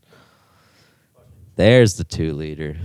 [1.56, 2.76] There's the two liter.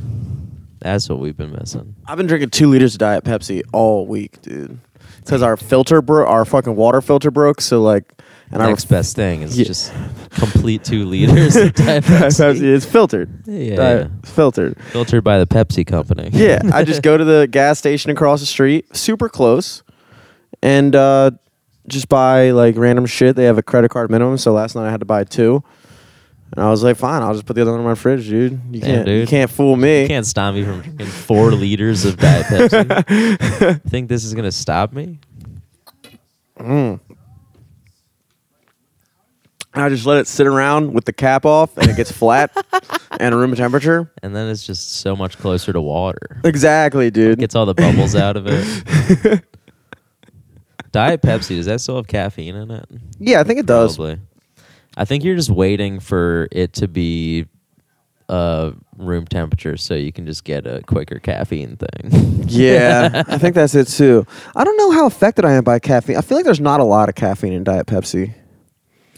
[0.80, 1.96] That's what we've been missing.
[2.06, 4.80] I've been drinking two liters of diet Pepsi all week, dude.
[5.28, 7.60] Because our filter broke, our fucking water filter broke.
[7.62, 8.12] So like,
[8.50, 9.66] and Next our best thing is Yeah.
[9.66, 9.92] just
[10.32, 12.62] complete two liters of Diet Pepsi.
[12.64, 13.44] Is filtered.
[13.46, 14.78] Yeah, Diet filtered.
[14.92, 16.30] filtered by the Pepsi company.
[16.32, 19.84] Yeah, I just go to the gas station across the street, super close,
[20.62, 21.32] and uh,
[21.90, 23.36] just buy like random shit.
[23.36, 25.62] They have a credit card minimum, so last night I had to buy two.
[26.56, 28.60] And I was like, fine, I'll just put the other one in my fridge, dude.
[28.72, 30.04] You Damn, can't, you can't fool me.
[30.04, 33.82] You can't stop me from drinking four liters of Diet Pepsi.
[33.90, 35.20] Think this is gonna stop me?
[36.58, 37.00] Mm.
[39.74, 42.52] I just let it sit around with the cap off, and it gets flat
[43.20, 44.12] and room temperature.
[44.24, 46.42] And then it's just so much closer to water.
[46.44, 47.38] Exactly, dude.
[47.40, 49.44] Gets all the bubbles out of it.
[50.92, 52.86] Diet Pepsi, does that still have caffeine in it?
[53.20, 53.98] yeah, I think it does.
[53.98, 54.20] Probably.
[54.98, 57.46] I think you're just waiting for it to be
[58.30, 62.34] uh, room temperature so you can just get a quicker caffeine thing.
[62.50, 64.26] Yeah, I think that's it too.
[64.56, 66.16] I don't know how affected I am by caffeine.
[66.16, 68.34] I feel like there's not a lot of caffeine in Diet Pepsi.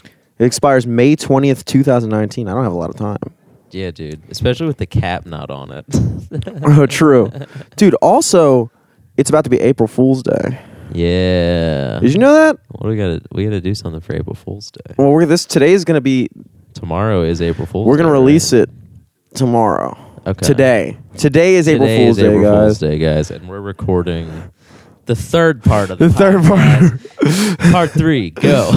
[0.04, 2.48] It expires May 20th, 2019.
[2.48, 3.18] I don't have a lot of time.
[3.70, 4.20] yeah, dude.
[4.30, 5.84] Especially with the cap not on it.
[6.64, 7.30] oh, true.
[7.76, 8.72] Dude, also,
[9.16, 10.58] it's about to be April Fool's Day.
[10.92, 11.98] Yeah.
[12.00, 12.58] Did you know that?
[12.68, 14.94] What do we gotta we gotta do something for April Fool's Day.
[14.98, 16.28] Well, we're this today is going to be
[16.74, 18.62] Tomorrow is April Fool's we're going Day, to release right?
[18.62, 18.70] it
[19.34, 19.96] tomorrow.
[20.26, 20.46] Okay.
[20.46, 20.96] Today.
[21.16, 22.54] Today is April Today Fool's is Day, April guys.
[22.66, 24.50] Fool's Day, guys, and we're recording
[25.06, 27.00] the third part of the, The third part.
[27.72, 28.70] part three, go.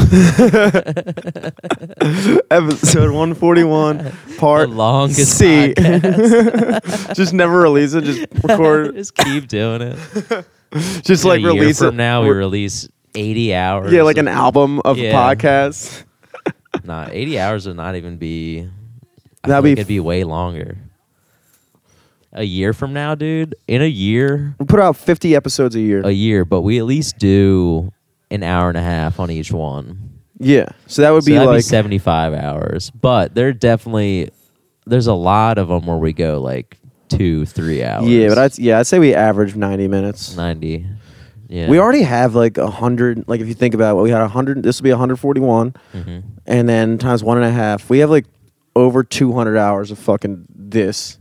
[2.50, 5.74] Episode 141, part the longest C.
[5.76, 7.16] podcast.
[7.16, 8.04] just never release it.
[8.06, 8.96] Just record.
[8.96, 10.46] Just keep doing it.
[11.04, 11.98] just like a year release from it.
[11.98, 13.92] now, we release eighty hours.
[13.94, 15.14] Yeah, like an album of Yeah.
[15.14, 16.04] podcasts.
[16.86, 18.68] Nah, eighty hours would not even be.
[19.44, 20.78] I That'd be like it'd be way longer.
[22.34, 23.54] A year from now, dude.
[23.68, 26.02] In a year, We put out 50 episodes a year.
[26.04, 27.92] a year, but we at least do
[28.32, 30.20] an hour and a half on each one.
[30.40, 30.66] yeah.
[30.88, 32.90] So that would So be like be seventy-five hours.
[32.90, 34.32] But there definitely,
[34.88, 36.78] there's a lot of them where we go like
[37.18, 38.08] two, three hours.
[38.08, 40.36] Yeah, but I'd yeah, I'd say we average 90 minutes.
[40.36, 40.86] ninety.
[41.50, 43.28] Yeah, We already have like a hundred.
[43.28, 44.64] Like if you think about it, we had a hundred.
[44.64, 47.90] This will be 141, hmm and then times one and a half.
[47.90, 48.26] We have like
[48.76, 51.18] over 200 hours of fucking this.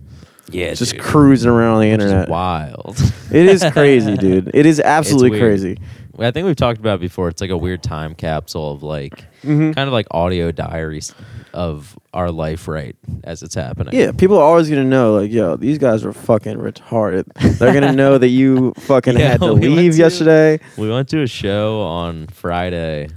[0.51, 1.01] Yeah, just dude.
[1.03, 2.29] cruising around on the Which is internet.
[2.29, 2.99] wild.
[3.31, 4.51] It is crazy, dude.
[4.55, 5.43] It is absolutely weird.
[5.61, 5.79] crazy.
[6.19, 7.29] I think we've talked about it before.
[7.29, 9.75] It's like a weird time capsule of like Mhm.
[9.75, 11.15] kind of like audio diaries
[11.55, 13.95] of our life right as it's happening.
[13.95, 17.25] Yeah, people are always gonna know, like, yo, these guys are fucking retarded.
[17.59, 20.61] They're gonna know that you fucking Yeah, had to we leave to- yesterday.
[20.77, 23.09] We went to a show on Friday,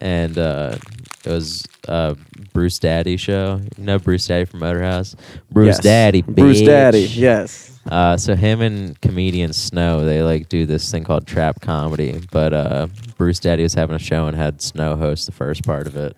[0.00, 0.76] and uh,
[1.24, 2.14] it was uh,
[2.52, 3.60] Bruce Daddy show.
[3.76, 5.14] You know Bruce Daddy from Motorhouse.
[5.50, 5.80] Bruce Yes.
[5.80, 6.22] Daddy.
[6.22, 6.60] Bruce.
[6.60, 7.00] Daddy.
[7.00, 7.78] Yes.
[7.90, 12.20] Uh, so him and comedian Snow, they like do this thing called trap comedy.
[12.30, 15.86] But uh, Bruce Daddy was having a show and had Snow host the first part
[15.86, 16.14] of it,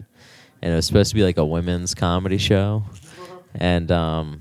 [0.62, 2.84] and it was supposed to be like a women's comedy show.
[3.54, 4.40] And um,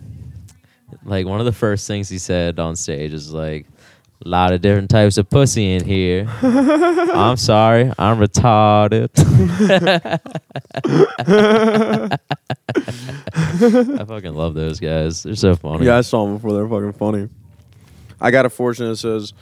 [1.04, 3.66] like one of the first things he said on stage is like,
[4.26, 9.10] "A lot of different types of pussy in here." I'm sorry, I'm retarded.
[13.34, 15.24] I fucking love those guys.
[15.24, 15.86] They're so funny.
[15.86, 16.54] Yeah, I saw them before.
[16.54, 17.30] They're fucking funny.
[18.22, 19.34] I got a fortune that says,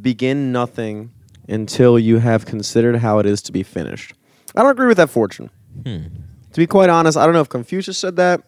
[0.00, 1.12] "Begin nothing
[1.48, 4.14] until you have considered how it is to be finished."
[4.56, 5.50] I don't agree with that fortune.
[5.84, 6.06] Hmm.
[6.52, 8.42] To be quite honest, I don't know if Confucius said that.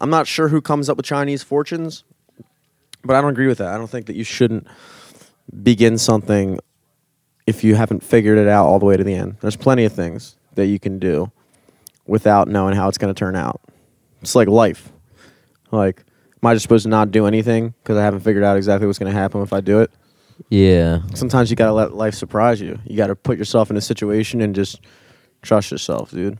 [0.00, 2.04] I'm not sure who comes up with Chinese fortunes,
[3.04, 3.68] but I don't agree with that.
[3.68, 4.66] I don't think that you shouldn't
[5.62, 6.58] begin something
[7.46, 9.36] if you haven't figured it out all the way to the end.
[9.40, 11.30] There's plenty of things that you can do
[12.06, 13.60] without knowing how it's going to turn out.
[14.22, 14.90] It's like life.
[15.70, 16.02] Like,
[16.42, 18.98] am I just supposed to not do anything because I haven't figured out exactly what's
[18.98, 19.90] going to happen if I do it?
[20.48, 21.00] Yeah.
[21.14, 22.78] Sometimes you got to let life surprise you.
[22.84, 24.80] You got to put yourself in a situation and just
[25.42, 26.38] trust yourself, dude.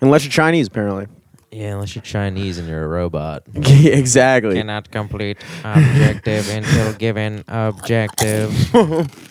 [0.00, 1.06] Unless you're Chinese, apparently.
[1.50, 3.42] Yeah, unless you're Chinese and you're a robot.
[3.54, 4.54] exactly.
[4.54, 8.50] Cannot complete objective until given objective.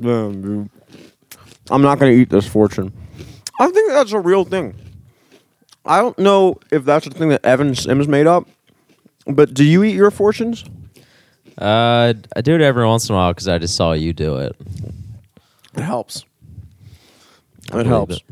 [0.00, 0.70] Damn, dude.
[1.70, 2.92] I'm not going to eat this fortune.
[3.60, 4.74] I think that's a real thing.
[5.84, 8.48] I don't know if that's a thing that Evan Sims made up,
[9.26, 10.64] but do you eat your fortunes?
[11.58, 14.36] Uh, I do it every once in a while because I just saw you do
[14.38, 14.56] it.
[15.76, 16.24] It helps.
[17.72, 18.16] I It believe helps.
[18.16, 18.22] it.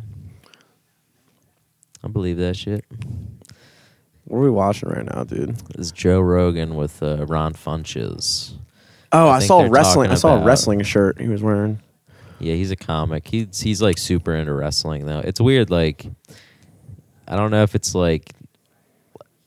[2.02, 2.84] I believe that shit.
[4.24, 5.56] What are we watching right now, dude?
[5.70, 8.54] It's Joe Rogan with uh, Ron Funches.
[9.12, 10.06] Oh, I I, think saw they're wrestling.
[10.06, 11.80] I talking saw a about- wrestling shirt he was wearing.
[12.40, 13.28] Yeah, he's a comic.
[13.28, 15.20] He's he's like super into wrestling though.
[15.20, 15.70] It's weird.
[15.70, 16.04] Like,
[17.28, 18.32] I don't know if it's like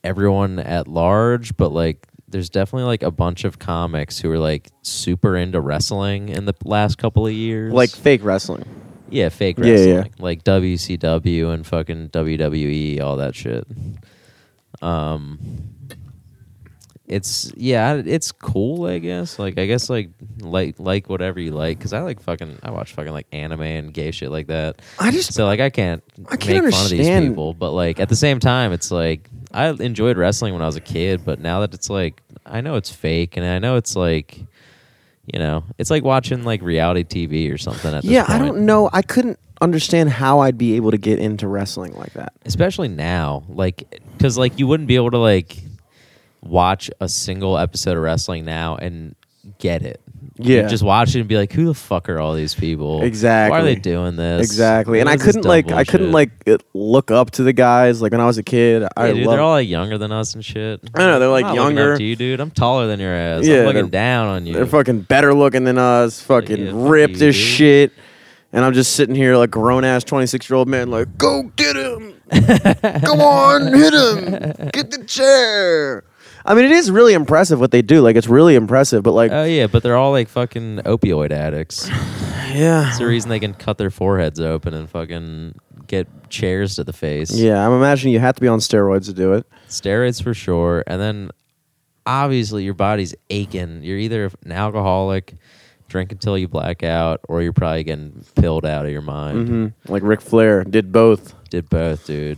[0.03, 4.69] everyone at large, but like there's definitely like a bunch of comics who are like
[4.82, 7.71] super into wrestling in the last couple of years.
[7.73, 8.65] Like fake wrestling.
[9.09, 10.03] yeah, fake Yeah, wrestling, yeah.
[10.19, 13.65] like WCW and fucking WWE, all that shit.
[14.82, 15.39] Um,
[17.07, 18.86] it's yeah, it's cool.
[18.86, 19.39] I guess.
[19.39, 20.09] Like I guess like
[20.41, 23.93] like like whatever you like because I like fucking I watch fucking like anime and
[23.93, 24.82] gay shit like that.
[24.99, 27.71] I just So like I can't, I can't make fun of these understand- people, but
[27.71, 31.25] like at the same time, it's like I enjoyed wrestling when I was a kid,
[31.25, 34.39] but now that it's like I know it's fake and I know it's like
[35.25, 37.91] you know it's like watching like reality TV or something.
[37.93, 38.87] At this yeah, I don't know.
[38.93, 42.31] I couldn't understand how I'd be able to get into wrestling like that.
[42.45, 45.57] especially now like because like you wouldn't be able to like
[46.43, 49.15] watch a single episode of wrestling now and
[49.57, 49.99] get it
[50.39, 50.61] Yeah.
[50.61, 53.51] You'd just watch it and be like who the fuck are all these people Exactly.
[53.51, 56.29] why are they doing this Exactly, and I couldn't like I couldn't like
[56.73, 58.83] look up to the guys like when I was a kid.
[58.95, 59.33] I yeah, dude, love.
[59.35, 60.79] they're all like younger than us and shit.
[60.93, 61.97] I know, they're, like, I'm not looking up younger.
[61.97, 62.39] to you, dude.
[62.39, 63.45] I'm taller than your ass.
[63.45, 64.53] Yeah, I'm looking they're- down on you.
[64.53, 66.21] They're fucking better looking than us.
[66.21, 67.43] Fucking Yeah, fuck ripped you, as dude.
[67.43, 67.91] shit.
[68.53, 71.75] And I'm just sitting here like grown ass 26 year old man, like, go get
[71.75, 72.13] him.
[73.03, 74.69] Come on, hit him.
[74.71, 76.03] Get the chair.
[76.47, 78.01] I mean, it is really impressive what they do.
[78.01, 79.03] Like, it's really impressive.
[79.03, 81.87] But like, oh yeah, but they're all like fucking opioid addicts.
[82.53, 85.55] yeah, it's the reason they can cut their foreheads open and fucking
[85.87, 87.31] get chairs to the face.
[87.31, 87.65] yeah.
[87.65, 89.45] I'm imagining you have to be on steroids to do it.
[89.69, 91.31] steroids for sure and then
[92.05, 93.83] obviously your body's aching.
[93.83, 95.35] You're either an alcoholic,
[95.89, 99.47] drink until you black out, or you're probably getting pilled out of your mind.
[99.47, 101.33] hmm Like Ric Flair did both.
[101.49, 102.37] Did both, dude.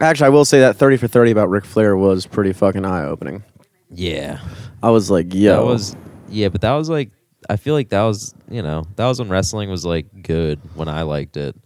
[0.00, 3.04] Actually, I will say that 30 for 30 about Ric Flair was pretty fucking eye
[3.04, 3.44] opening.
[3.90, 4.40] Yeah.
[4.82, 5.56] I was like, yo.
[5.56, 5.96] That was
[6.28, 7.10] yeah, but that was like
[7.48, 10.88] I feel like that was you know that was when wrestling was like good when
[10.88, 11.56] I liked it.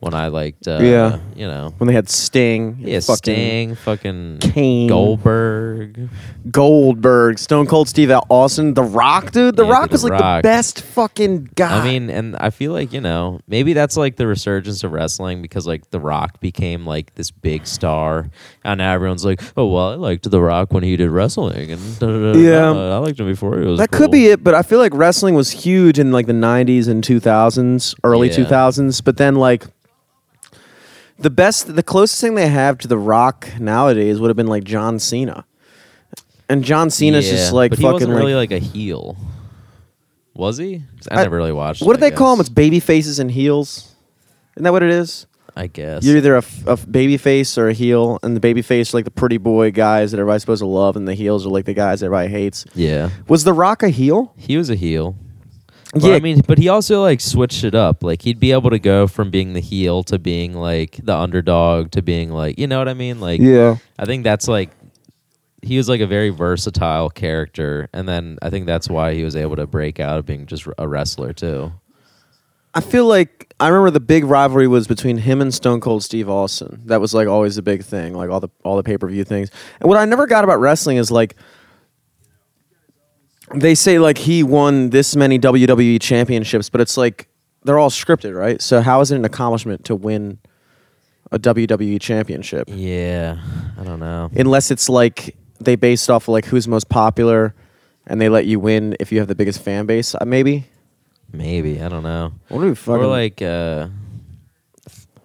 [0.00, 1.18] When I liked uh, Yeah.
[1.34, 2.76] you know when they had Sting.
[2.80, 4.88] yeah fucking Sting fucking Kane.
[4.88, 6.08] Goldberg
[6.50, 9.56] Goldberg, Stone Cold Steve Austin, The Rock, dude.
[9.56, 10.42] The Yeah, Rock dude, was The like Rock.
[10.42, 11.80] the best fucking guy.
[11.80, 15.42] I mean, and I feel like you know maybe that's like the resurgence of wrestling
[15.42, 18.30] because like The Rock became like this big star,
[18.64, 21.98] and now everyone's like, oh well, I liked The Rock when he did wrestling, and
[21.98, 22.70] da, da, da, Yeah.
[22.70, 23.78] I liked him before he was.
[23.78, 26.32] that cool." could be it, but I feel like wrestling was huge in like the
[26.32, 28.36] 90s and 2000s, early Yeah.
[28.36, 29.00] 2000s.
[29.04, 29.64] But then, like,
[31.18, 34.64] the best, the closest thing they have to The Rock nowadays would have been like
[34.64, 35.44] John Cena.
[36.48, 39.16] And John Cena's Yeah, just like but he fucking wasn't really like a heel,
[40.34, 40.82] was he?
[41.10, 41.82] I, I- never really watched.
[41.82, 42.40] what do they call him?
[42.40, 43.94] It's baby faces and heels.
[44.54, 45.26] Isn't that what it is?
[45.56, 46.04] I guess.
[46.04, 49.10] You're either a baby face or a heel, and the baby face are like the
[49.10, 52.00] pretty boy guys that everybody's supposed to love, and the heels are like the guys
[52.02, 52.64] everybody hates.
[52.74, 54.32] yeah, Was The Rock a heel?
[54.36, 55.16] he was a heel.
[55.92, 56.14] But, Yeah.
[56.14, 58.02] I mean, but he also like switched it up.
[58.02, 61.90] Like he'd be able to go from being the heel to being like the underdog
[61.92, 63.20] to being like, you know what I mean?
[63.20, 63.76] Like, Yeah.
[63.98, 64.70] I think that's like
[65.62, 69.34] he was like a very versatile character, and then I think that's why he was
[69.34, 71.72] able to break out of being just a wrestler too.
[72.74, 76.28] I feel like I remember the big rivalry was between him and Stone Cold Steve
[76.28, 76.82] Austin.
[76.84, 79.24] That was like always the big thing, like all the all the pay per view
[79.24, 79.50] things.
[79.80, 81.34] And what I never got about wrestling is like
[83.54, 87.28] they say like he won this many WWE championships, but it's like
[87.64, 88.60] they're all scripted, right?
[88.60, 90.38] So how is it an accomplishment to win
[91.30, 92.68] a WWE championship?
[92.70, 93.38] Yeah,
[93.78, 94.30] I don't know.
[94.34, 97.54] Unless it's like they based off of like who's most popular
[98.06, 100.66] and they let you win if you have the biggest fan base, uh, maybe.
[101.32, 102.32] Maybe I don't know.
[102.48, 103.88] What do we fucking or like, uh,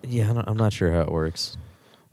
[0.06, 1.58] yeah, I don't, I'm not sure how it works.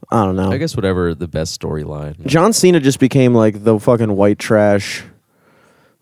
[0.09, 0.51] I don't know.
[0.51, 2.25] I guess whatever the best storyline.
[2.25, 5.03] John Cena just became like the fucking white trash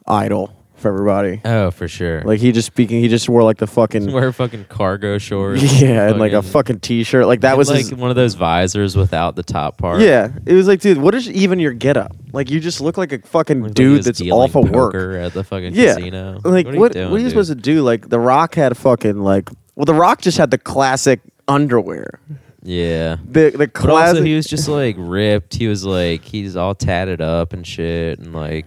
[0.09, 1.41] idol for everybody.
[1.43, 2.21] Oh, for sure.
[2.21, 5.61] Like he just speaking, he just wore like the fucking wear fucking cargo shorts.
[5.81, 7.27] yeah, and like a fucking t-shirt.
[7.27, 10.01] Like that and, was like his, one of those visors without the top part.
[10.01, 10.29] yeah.
[10.45, 12.15] It was like, dude, what is even your getup?
[12.31, 14.95] Like you just look like a fucking like dude that's off of work.
[14.95, 16.39] at the fucking Yeah, casino.
[16.43, 16.75] like what?
[16.75, 16.95] Are what?
[16.95, 17.81] you doing, what are you supposed to do?
[17.81, 22.19] Like The Rock had fucking like well, The Rock just had the classic underwear.
[22.63, 23.17] Yeah.
[23.25, 24.15] The the But classic.
[24.17, 25.55] also, he was just like ripped.
[25.55, 28.65] He was like he's all tatted up and shit, and like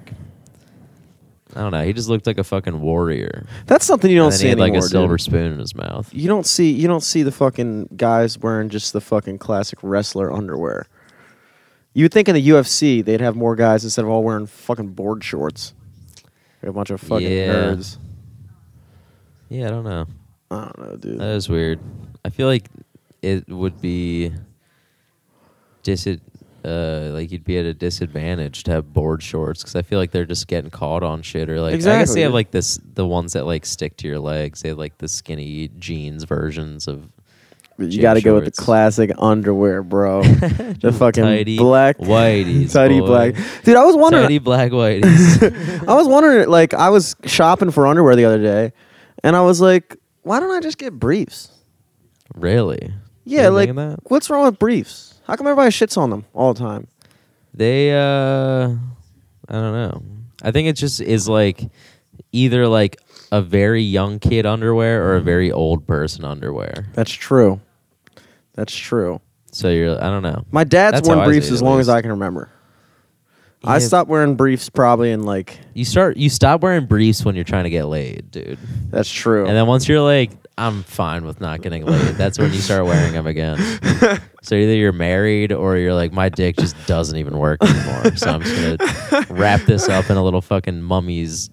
[1.55, 1.84] I don't know.
[1.84, 3.44] He just looked like a fucking warrior.
[3.66, 4.76] that's something you don't and then see he had anymore.
[4.80, 5.20] like a silver dude.
[5.20, 6.09] spoon in his mouth.
[6.14, 10.32] You don't see you don't see the fucking guys wearing just the fucking classic wrestler
[10.32, 10.86] underwear.
[11.94, 14.94] You would think in the UFC they'd have more guys instead of all wearing fucking
[14.94, 15.74] board shorts.
[16.62, 17.53] A bunch of fucking Yeah.
[17.53, 17.98] nerds.
[19.50, 20.07] Yeah, I don't know.
[20.50, 21.18] I don't know, dude.
[21.18, 21.80] That is weird.
[22.24, 22.66] I feel like
[23.20, 24.32] it would be
[25.82, 26.07] dis
[26.64, 30.10] uh like you'd be at a disadvantage to have board shorts because I feel like
[30.12, 32.78] they're just getting caught on shit or like I guess Exactly, they have like this
[32.94, 34.62] the ones that like stick to your legs.
[34.62, 37.08] They have like the skinny jeans versions of
[37.78, 38.58] you gym got to go with the shorts.
[38.60, 40.22] classic underwear, bro.
[40.22, 43.06] the fucking tidy black whiteies, tidy boy.
[43.06, 43.34] black.
[43.64, 45.84] Dude, I was wondering tidy black whiteies.
[45.88, 48.72] I was wondering like I was shopping for underwear the other day
[49.24, 51.50] and I was like, why don't I just get briefs?
[52.36, 52.92] really?
[53.24, 53.98] Yeah, Been like thinking that?
[54.04, 55.11] what's wrong with briefs?
[55.26, 56.86] How come everybody shits on them all the time?
[57.54, 58.68] They uh
[59.48, 60.02] I don't know.
[60.42, 61.64] I think it just is like
[62.32, 62.96] either like
[63.30, 66.86] a very young kid underwear or a very old person underwear.
[66.94, 67.60] That's true.
[68.54, 69.20] That's true.
[69.52, 70.44] So you're I don't know.
[70.50, 71.96] My dad's That's worn I briefs see it, as at long as least.
[71.96, 72.48] I can remember.
[73.64, 73.78] I Yeah.
[73.86, 77.64] stopped wearing briefs probably in like You start you stop wearing briefs when you're trying
[77.64, 78.58] to get laid, dude.
[78.90, 79.46] that's true.
[79.46, 82.84] And then once you're like I'm fine with not getting laid, that's when you start
[82.84, 83.59] wearing them again.
[84.42, 88.16] so either you're married or you're like my dick just doesn't even work anymore.
[88.16, 91.51] so I'm just going to wrap this up in a little fucking mummy's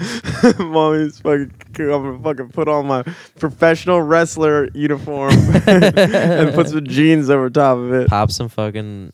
[0.58, 3.04] Mommy's fucking I'm gonna fucking put on my
[3.38, 5.32] professional wrestler uniform
[5.66, 8.08] and put some jeans over top of it.
[8.08, 9.12] pop some fucking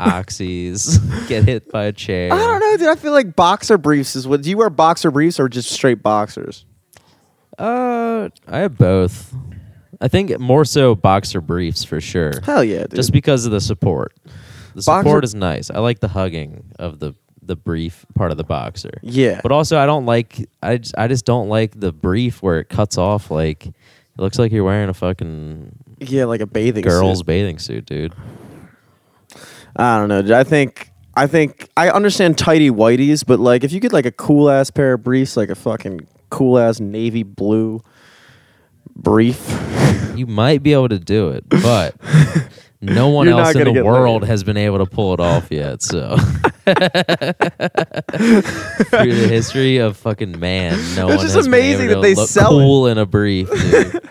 [0.00, 0.98] oxys,
[1.28, 2.32] get hit by a chair.
[2.32, 2.88] I don't know, dude.
[2.88, 6.02] I feel like boxer briefs is what do you wear boxer briefs or just straight
[6.02, 6.64] boxers?
[7.58, 9.34] Uh, I have both.
[10.00, 12.40] I think more so boxer briefs for sure.
[12.44, 12.94] Hell yeah, dude.
[12.94, 14.14] Just because of the support.
[14.74, 15.70] The Boxer- support is nice.
[15.70, 19.00] I like the hugging of the the brief part of the boxer.
[19.02, 19.40] yeah.
[19.42, 20.48] But also, I don't like.
[20.62, 23.30] I just, I just don't like the brief where it cuts off.
[23.30, 23.74] Like it
[24.18, 27.26] looks like you're wearing a fucking yeah, like a bathing girl's suit.
[27.26, 28.14] bathing suit, dude.
[29.76, 30.22] I don't know.
[30.22, 30.32] dude.
[30.32, 34.12] I think I think I understand tidy whiteys, but like if you get like a
[34.12, 37.82] cool ass pair of briefs, like a fucking cool ass navy blue
[38.96, 39.46] brief.
[40.16, 41.94] You might be able to do it, but
[42.80, 44.28] no one You're else in the world laid.
[44.28, 45.82] has been able to pull it off yet.
[45.82, 46.74] So, through
[49.14, 52.14] the history of fucking man, no It's one just has been amazing able that to
[52.14, 52.62] they sell it.
[52.62, 53.50] cool in a brief.
[53.50, 54.00] Dude.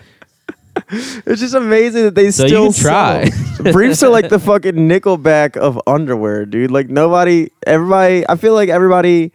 [0.90, 3.28] It's just amazing that they So still try.
[3.72, 6.70] Briefs are like the fucking Nickelback of underwear, dude.
[6.70, 8.26] Like nobody, everybody.
[8.26, 9.32] I feel like everybody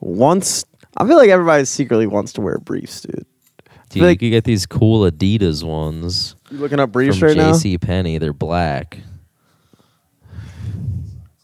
[0.00, 0.64] wants.
[0.96, 3.24] I feel like everybody secretly wants to wear briefs, dude.
[3.90, 7.36] Dude, like- you could get these cool Adidas ones You looking up briefs from right
[7.36, 7.52] now?
[7.52, 8.18] JC Penney.
[8.18, 8.98] They're black.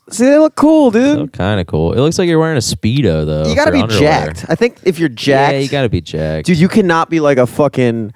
[0.08, 1.32] See, they look cool, dude.
[1.32, 1.92] kind of cool.
[1.92, 3.48] It looks like you're wearing a speedo though.
[3.48, 4.00] you gotta be underwear.
[4.28, 4.46] jacked.
[4.48, 6.46] I think if you're jacked, Yeah, you gotta be jacked.
[6.46, 8.12] dude, you cannot be like a fucking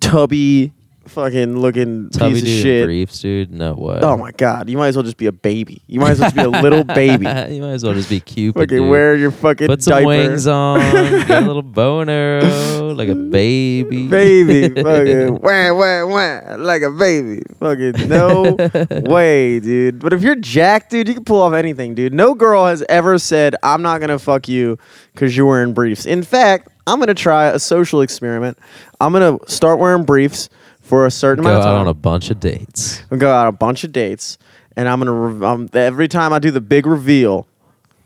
[0.00, 0.72] tubby,
[1.12, 2.84] fucking looking Tubby piece of dude in shit.
[2.86, 3.52] briefs, dude.
[3.52, 4.00] No way.
[4.02, 5.82] Oh my god, you might as well just be a baby.
[5.86, 7.26] You might as well just be a little baby.
[7.54, 8.62] you might as well just be Cupid.
[8.62, 8.90] Fucking dude.
[8.90, 10.06] wear your fucking Put some diaper.
[10.06, 10.80] wings on.
[11.26, 14.08] get a little arrow, like a baby.
[14.08, 17.42] baby, fucking wah wah wah, like a baby.
[17.60, 18.56] Fucking no
[19.04, 19.98] way, dude.
[20.00, 22.14] But if you're Jack, dude, you can pull off anything, dude.
[22.14, 24.78] No girl has ever said, "I'm not gonna fuck you"
[25.14, 26.06] because you're wearing briefs.
[26.06, 28.58] In fact, I'm gonna try a social experiment.
[29.00, 30.48] I'm gonna start wearing briefs
[30.82, 31.80] for a certain Go amount of time, go out time.
[31.82, 33.00] on a bunch of dates.
[33.02, 34.38] I'm gonna go out on a bunch of dates,
[34.76, 37.46] and I'm gonna re- um, every time I do the big reveal,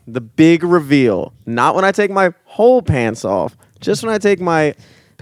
[0.07, 4.39] the big reveal, not when I take my whole pants off, just when I take
[4.39, 4.73] my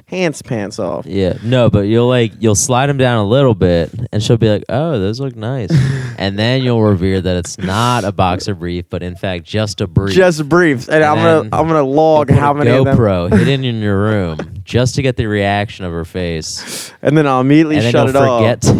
[0.07, 1.05] pants pants off.
[1.05, 4.49] Yeah, no, but you'll like you'll slide them down a little bit, and she'll be
[4.49, 5.69] like, "Oh, those look nice,"
[6.17, 9.87] and then you'll reveal that it's not a boxer brief, but in fact just a
[9.87, 10.15] brief.
[10.15, 13.63] Just briefs, and, And I'm gonna I'm gonna log how many of them, GoPro hidden
[13.65, 17.77] in your room just to get the reaction of her face, and then I'll immediately
[17.77, 18.59] and shut it off.
[18.61, 18.75] To,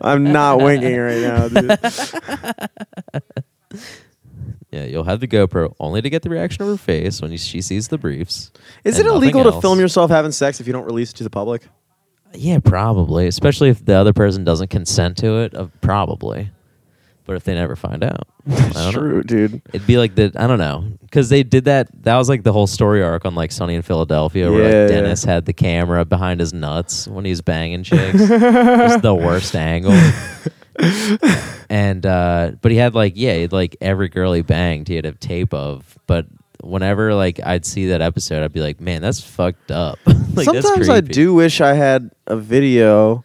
[0.00, 1.78] I'm not winking right now, dude.
[4.70, 7.60] Yeah, you'll have the GoPro only to get the reaction of her face when she
[7.60, 8.52] sees the briefs.
[8.84, 11.24] Is and it illegal to film yourself having sex if you don't release it to
[11.24, 11.66] the public?
[12.32, 13.26] Yeah, probably.
[13.26, 15.54] Especially if the other person doesn't consent to it.
[15.54, 16.50] Uh, probably.
[17.24, 18.90] But if they never find out, I don't know.
[18.92, 19.62] True, dude.
[19.72, 21.88] It'd be like the I don't know because they did that.
[22.02, 24.80] That was like the whole story arc on like Sunny in Philadelphia, where Yeah.
[24.82, 28.14] like Dennis had the camera behind his nuts when he was banging chicks.
[28.20, 29.92] It's the worst angle.
[31.68, 34.96] And uh but he had like yeah, he had, like every girl he banged, he
[34.96, 35.98] had a tape of.
[36.06, 36.26] But
[36.62, 39.98] whenever like I'd see that episode, I'd be like, man, that's fucked up.
[40.06, 41.12] like, that's Sometimes I creepy.
[41.14, 43.24] do wish I had a video,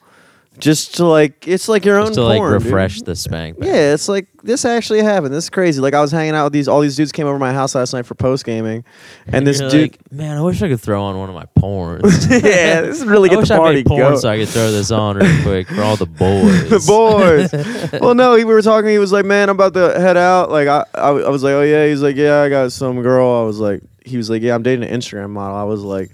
[0.57, 2.63] just to like it's like your just own to like porn, dude.
[2.63, 3.57] refresh the spank.
[3.61, 5.33] Yeah, it's like this actually happened.
[5.33, 5.81] This is crazy.
[5.81, 7.93] Like I was hanging out with these all these dudes came over my house last
[7.93, 8.83] night for post gaming,
[9.27, 9.73] and this dude.
[9.73, 12.29] like, man, I wish I could throw on one of my porns.
[12.29, 14.17] yeah, this is really I wish the I party made porn going.
[14.17, 16.69] so I could throw this on real quick for all the boys.
[16.69, 17.91] the boys.
[18.01, 18.89] well, no, he, we were talking.
[18.89, 21.53] He was like, "Man, I'm about to head out." Like, I, I, I was like,
[21.53, 24.41] "Oh yeah." He's like, "Yeah, I got some girl." I was like, "He was like,
[24.41, 26.11] yeah, I'm dating an Instagram model." I was like,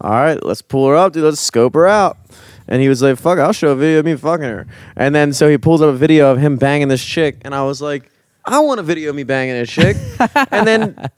[0.00, 1.24] "All right, let's pull her up, dude.
[1.24, 2.18] Let's scope her out."
[2.66, 4.66] And he was like, "Fuck, I'll show a video of me fucking her."
[4.96, 7.62] And then so he pulls up a video of him banging this chick, and I
[7.64, 8.10] was like,
[8.44, 9.96] "I want a video of me banging this chick."
[10.50, 11.10] and then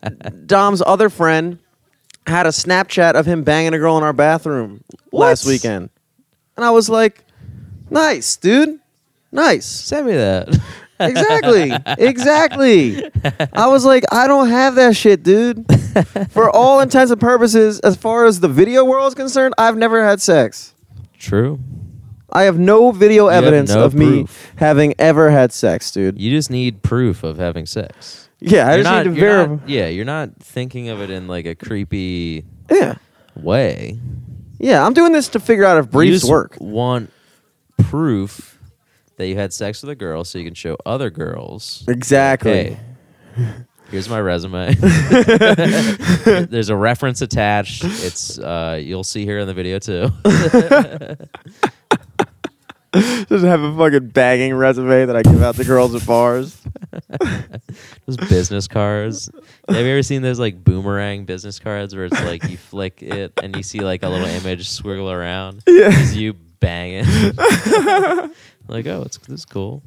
[0.47, 1.59] Dom's other friend
[2.27, 4.82] had a Snapchat of him banging a girl in our bathroom
[5.12, 5.90] last weekend,
[6.56, 7.24] and I was like,
[7.90, 8.81] "Nice, dude."
[9.32, 9.66] Nice.
[9.66, 10.48] Send me that.
[10.98, 11.73] Exactly.
[11.98, 13.05] exactly.
[13.52, 15.66] I was like, I don't have that shit, dude.
[16.31, 20.02] For all intents and purposes, as far as the video world is concerned, I've never
[20.02, 20.73] had sex.
[21.18, 21.59] True.
[22.32, 24.52] I have no video have evidence no of me proof.
[24.56, 26.20] having ever had sex, dude.
[26.20, 28.28] You just need proof of having sex.
[28.40, 29.55] Yeah, I You're just not, need to you're verify.
[29.55, 32.97] not- yeah, you're not thinking of it in like a creepy Yeah.
[33.34, 33.98] way.
[34.59, 36.56] Yeah, I'm doing this to figure out if you briefs just work.
[36.60, 37.10] want
[37.78, 38.59] proof
[39.16, 41.84] that you had sex with a girl so you can show other girls.
[41.88, 42.76] Exactly.
[42.76, 42.78] Hey,
[43.90, 44.74] here's my resume.
[46.24, 47.84] There's a reference attached.
[47.84, 50.10] It's uh, you'll see here in the video too.
[53.28, 56.56] Just have a fucking bagging resume that I give out to girls at bars.
[58.06, 59.28] Those business cards.
[59.68, 63.32] Have you ever seen those like boomerang business cards where it's like you flick it
[63.42, 65.62] and you see like a little image swiggle around?
[65.66, 65.88] Yeah.
[65.90, 67.04] It's you banging.
[68.68, 69.82] like, oh, it's this is cool.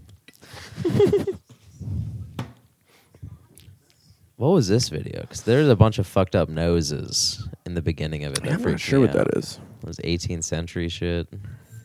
[4.40, 5.22] What was this video?
[5.22, 8.42] Because there's a bunch of fucked up noses in the beginning of it.
[8.44, 9.28] That I'm not freaked sure me what out.
[9.32, 9.60] that is.
[9.82, 11.28] It was 18th century shit.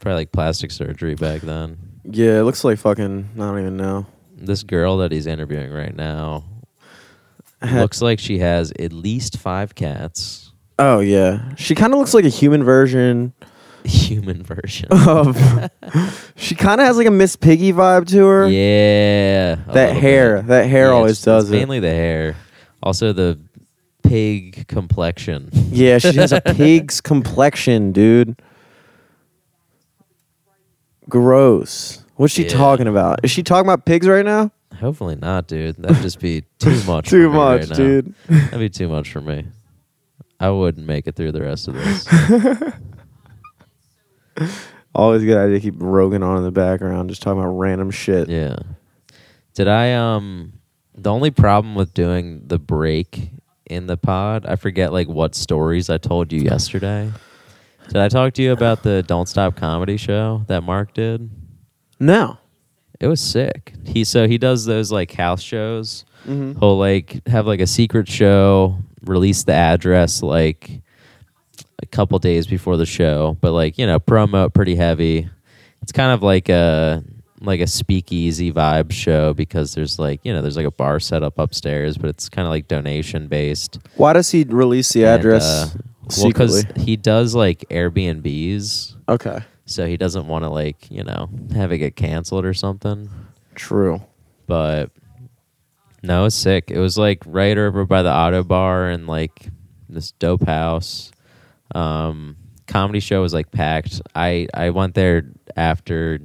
[0.00, 1.76] Probably like plastic surgery back then.
[2.04, 3.30] Yeah, it looks like fucking.
[3.34, 4.06] I don't even know.
[4.36, 6.44] This girl that he's interviewing right now
[7.72, 10.52] looks like she has at least five cats.
[10.78, 13.32] Oh yeah, she kind of looks like a human version
[13.84, 14.88] Human version.
[14.90, 15.36] of.
[16.36, 18.48] she kind of has like a Miss Piggy vibe to her.
[18.48, 19.54] yeah.
[19.54, 20.46] That little hair, bit.
[20.48, 21.58] that hair Yeah, always it's- does it's it.
[21.58, 22.36] Mainly the hair.
[22.84, 23.38] Also the
[24.04, 25.48] pig complexion.
[25.70, 28.36] Yeah, she has a pig's complexion, dude.
[31.08, 32.04] Gross.
[32.16, 32.50] What's she Yeah.
[32.50, 33.20] talking about?
[33.24, 34.52] Is she talking about pigs right now?
[34.78, 35.76] Hopefully not, dude.
[35.76, 37.08] That'd just be too much.
[37.08, 37.76] Too for me much, right now.
[37.76, 38.14] dude.
[38.28, 39.46] That'd be too much for me.
[40.40, 42.06] I wouldn't make it through the rest of this.
[44.94, 47.90] Always a good idea to keep Rogan on in the background, just talking about random
[47.90, 48.28] shit.
[48.28, 48.56] yeah.
[49.54, 50.52] Did I um
[50.94, 53.30] the only problem with doing the break
[53.66, 57.10] in the pod, I forget like what stories I told you yesterday.
[57.88, 61.30] Did I talk to you about the Don't Stop comedy show that Mark did?
[62.00, 62.38] No.
[63.00, 63.74] It was sick.
[63.84, 66.04] He so he does those like house shows.
[66.26, 66.58] Mm-hmm.
[66.58, 70.80] He'll like have like a secret show, release the address like
[71.82, 75.28] a couple days before the show, but like, you know, promo pretty heavy.
[75.82, 77.04] It's kind of like a
[77.40, 81.22] like a speakeasy vibe show because there's like, you know, there's like a bar set
[81.22, 83.78] up upstairs, but it's kind of like donation based.
[83.96, 85.68] Why does he release the And, address uh,
[86.16, 86.84] well, because secretly?
[86.84, 89.40] he does like Airbnbs, okay.
[89.66, 93.10] so he doesn't want to like, you know, have it get canceled or something.
[93.54, 94.00] True.
[94.46, 94.90] but
[96.02, 96.70] no, it was sick.
[96.70, 99.48] It was like right over by the Ottobar and like
[99.88, 101.10] this dope house.
[101.74, 102.36] Um,
[102.66, 104.02] comedy show was like packed.
[104.14, 105.24] I I went there
[105.56, 106.18] after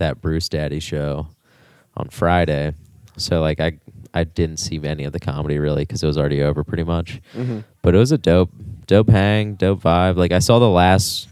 [0.00, 1.28] that Bruce Daddy show
[1.96, 2.74] on Friday,
[3.16, 3.78] so like I
[4.12, 7.20] I didn't see any of the comedy really because it was already over pretty much.
[7.34, 7.60] Mm-hmm.
[7.82, 8.50] But it was a dope
[8.86, 10.16] dope hang, dope vibe.
[10.16, 11.28] Like I saw the last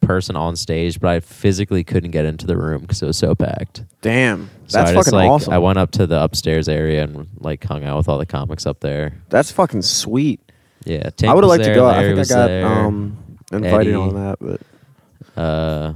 [0.00, 3.34] person on stage, but I physically couldn't get into the room because it was so
[3.34, 3.84] packed.
[4.02, 4.50] Damn.
[4.66, 5.52] So That's I just, fucking like, awesome.
[5.52, 8.66] I went up to the upstairs area and like hung out with all the comics
[8.66, 9.14] up there.
[9.28, 10.40] That's fucking sweet.
[10.84, 11.86] Yeah, Tink I would have liked to there, go.
[11.86, 13.16] I think I got there, um
[13.52, 13.94] invited Eddie.
[13.94, 15.94] on that, but uh,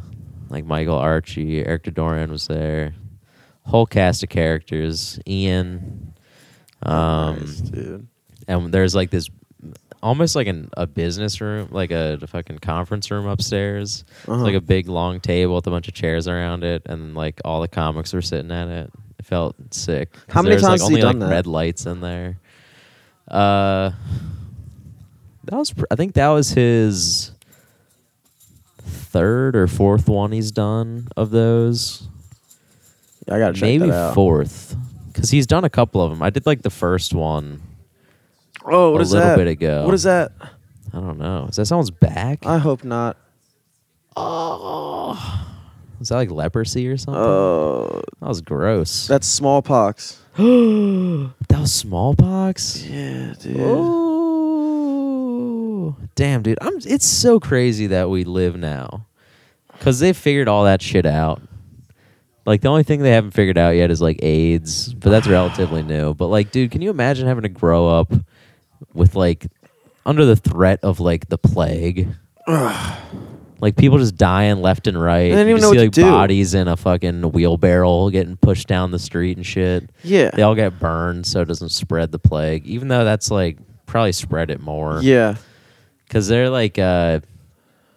[0.50, 2.94] like Michael Archie, Eric Dorian was there.
[3.64, 5.18] Whole cast of characters.
[5.26, 6.14] Ian.
[6.82, 8.08] Um, Nice, dude.
[8.48, 9.28] and there's like this
[10.02, 14.04] almost like an, a business room, like a, fucking conference room upstairs.
[14.22, 14.34] Uh-huh.
[14.34, 17.40] It's like a big long table with a bunch of chairs around it, and like
[17.44, 18.90] all the comics were sitting at it.
[19.18, 20.16] It felt sick.
[20.28, 21.30] How many times like, only like that?
[21.30, 22.38] red lights in there?
[23.28, 23.90] Uh,
[25.44, 25.72] that was.
[25.72, 27.29] Pr- I think that was his
[28.90, 32.06] third or fourth one he's done of those.
[33.30, 34.14] I gotta Maybe that out.
[34.14, 34.74] fourth,
[35.12, 36.22] because he's done a couple of them.
[36.22, 37.62] I did like the first one
[38.64, 39.36] Oh, what a is little that?
[39.36, 39.84] bit ago.
[39.86, 40.32] What is that?
[40.92, 41.46] I don't know.
[41.48, 42.44] Is that someone's back?
[42.44, 43.16] I hope not.
[44.16, 45.46] oh,
[46.00, 47.22] is that like leprosy or something?
[47.22, 49.06] Oh, that was gross.
[49.06, 50.20] that's smallpox.
[50.36, 52.84] that was smallpox.
[52.86, 53.56] Yeah, dude.
[53.60, 54.19] Oh,
[56.14, 56.58] damn, dude!
[56.60, 56.74] I'm.
[56.84, 59.06] It's so crazy that we live now,
[59.72, 61.42] because they figured all that shit out.
[62.46, 65.82] Like the only thing they haven't figured out yet is like AIDS, but that's relatively
[65.82, 66.14] new.
[66.14, 68.12] But like, dude, can you imagine having to grow up
[68.94, 69.46] with like
[70.06, 72.08] under the threat of like the plague?
[73.60, 75.26] like people just dying left and right.
[75.26, 76.10] I didn't You even just know see what like to do.
[76.10, 79.90] bodies in a fucking wheelbarrow getting pushed down the street and shit.
[80.02, 80.30] Yeah.
[80.34, 82.66] They all get burned so it doesn't spread the plague.
[82.66, 85.00] Even though that's like probably spread it more.
[85.02, 85.36] Yeah.
[86.10, 87.20] Because they're like, uh,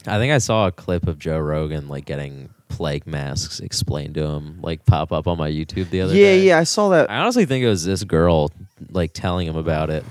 [0.06, 4.23] I think I saw a clip of Joe Rogan like getting plague masks explained to
[4.23, 6.38] him, like pop up on my YouTube the other Yeah, day.
[6.41, 6.44] yeah.
[6.53, 7.10] Yeah, I saw that.
[7.10, 8.52] I honestly think it was this girl
[8.91, 10.06] like telling him about it.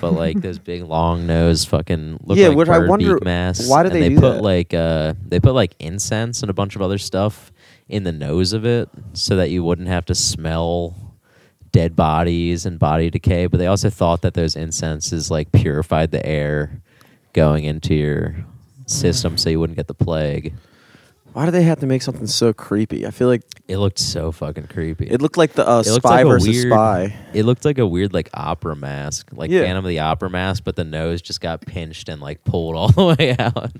[0.00, 3.68] But like those big long nose fucking look Yeah, like which I wonder, masks.
[3.68, 4.42] why did and they they do put that?
[4.42, 7.52] like uh they put like incense and a bunch of other stuff
[7.88, 10.94] in the nose of it so that you wouldn't have to smell
[11.70, 13.46] dead bodies and body decay.
[13.46, 16.81] But they also thought that those incenses like purified the air
[17.32, 18.34] going into your
[18.86, 20.52] system so you wouldn't get the plague.
[21.32, 23.06] Why do they have to make something so creepy?
[23.06, 25.06] I feel like It looked so fucking creepy.
[25.08, 27.16] it looked like the uh, It looked spy like a versus weird- spy.
[27.32, 29.62] It looked like a weird like opera mask, like Yeah.
[29.62, 32.88] Phantom of the Opera mask, but the nose just got pinched and like pulled all
[32.88, 33.72] the way out.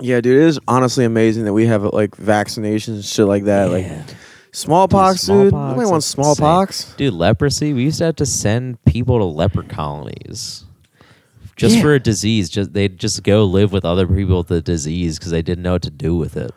[0.00, 3.70] Yeah, dude, it is honestly amazing that we have like vaccinations and shit like that.
[3.70, 3.86] Like
[4.52, 5.48] smallpox, dude.
[5.50, 6.34] smallpox, Nobody wants that's insane.
[6.34, 6.94] smallpox.
[6.96, 10.63] Dude, leprosy, we used to have to send people to leper colonies.
[11.56, 11.82] Just Yeah.
[11.82, 15.30] for a disease, just they'd just go live with other people with the disease because
[15.30, 16.52] they didn't know what to do with it.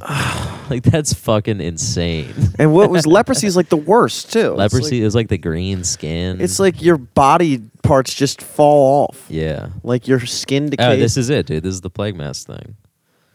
[0.70, 2.34] like that's fucking insane.
[2.58, 4.50] And what was leprosy is like the worst too.
[4.50, 6.40] Leprosy like- is like the green skin.
[6.40, 9.24] It's like your body parts just fall off.
[9.28, 9.68] yeah.
[9.82, 10.86] Like your skin oh, decays.
[10.86, 11.62] Oh, this is it, dude.
[11.62, 12.76] This is the plague mask thing.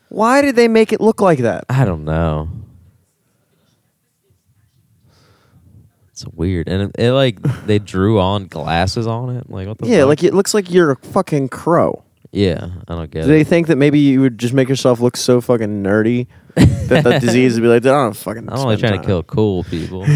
[0.09, 1.65] Why did they make it look like that?
[1.69, 2.49] I don't know.
[6.17, 9.51] It's weird, and it, it like they drew on glasses on it.
[9.51, 9.87] Like what the?
[9.87, 10.07] Yeah, fuck?
[10.07, 12.03] like it looks like you're a fucking crow.
[12.31, 13.27] Yeah, I don't get it.
[13.27, 16.25] Do they think that maybe you would just make yourself look so fucking nerdy
[16.55, 18.49] that the disease would be like, I don't fucking.
[18.49, 20.05] I'm only spend trying to kill cool people.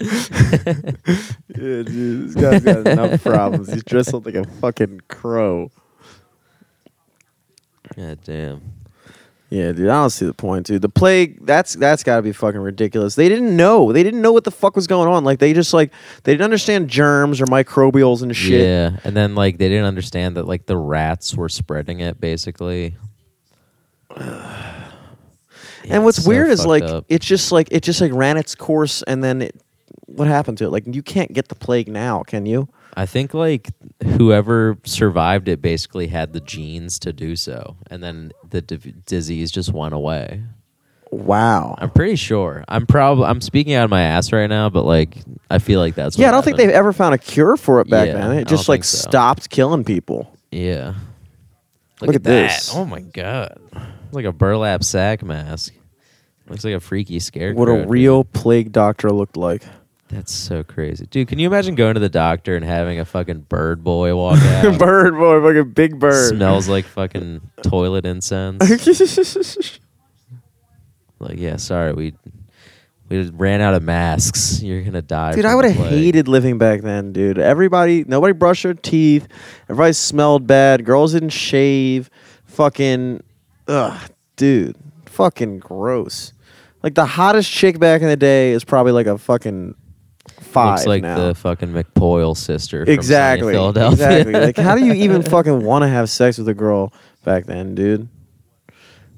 [0.00, 3.72] Yeah, dude, this guy's got enough problems.
[3.72, 5.70] He's dressed up like a fucking crow.
[7.96, 8.77] God damn.
[9.50, 10.82] Yeah, dude, I don't see the point, dude.
[10.82, 13.14] The plague, that's that's got to be fucking ridiculous.
[13.14, 13.92] They didn't know.
[13.92, 15.24] They didn't know what the fuck was going on.
[15.24, 15.90] Like they just like
[16.24, 18.60] they didn't understand germs or microbials and shit.
[18.60, 22.96] Yeah, and then like they didn't understand that like the rats were spreading it basically.
[25.84, 27.06] Yeah, and what's so weird is like up.
[27.08, 29.62] it's just like it just like ran its course and then it,
[30.04, 30.70] what happened to it?
[30.70, 32.68] Like you can't get the plague now, can you?
[32.98, 33.70] I think like
[34.02, 39.52] whoever survived it basically had the genes to do so, and then the div- disease
[39.52, 40.42] just went away.
[41.12, 41.76] Wow.
[41.78, 42.64] I'm pretty sure.
[42.66, 45.16] I'm probably I'm speaking out of my ass right now, but like
[45.48, 47.88] I feel like that's yeah, I don't think they've ever found a cure for it
[47.88, 48.32] back Yeah, then.
[48.38, 49.08] It just like so.
[49.08, 50.36] stopped killing people.
[50.50, 50.94] Yeah.
[52.00, 52.48] Look at that.
[52.50, 52.74] this.
[52.74, 53.60] Oh my god.
[53.72, 55.72] It's like a burlap sack mask.
[56.48, 57.60] Looks like a freaky scarecrow.
[57.60, 59.62] What a real plague doctor looked like.
[60.08, 61.06] That's so crazy.
[61.06, 64.38] Dude, can you imagine going to the doctor and having a fucking bird boy walk
[64.42, 64.78] out?
[64.78, 66.30] bird boy, fucking big bird.
[66.34, 68.60] Smells like fucking toilet incense.
[71.18, 72.14] like, yeah, sorry, we
[73.10, 74.62] we ran out of masks.
[74.62, 75.34] You're gonna die.
[75.34, 77.38] Dude, I would have hated living back then, dude.
[77.38, 79.28] Everybody, nobody brushed their teeth.
[79.68, 80.84] Everybody smelled bad.
[80.84, 82.10] Girls didn't shave.
[82.46, 83.22] Fucking,
[83.66, 84.76] ugh, dude,
[85.06, 86.32] fucking gross.
[86.82, 89.74] Like the hottest chick back in the day is probably like a fucking
[90.28, 91.28] five Looks like now.
[91.28, 92.82] the fucking McPoyle sister.
[92.82, 94.32] Exactly, exactly.
[94.32, 96.92] Like, how do you even fucking want to have sex with a girl
[97.24, 98.08] back then, dude?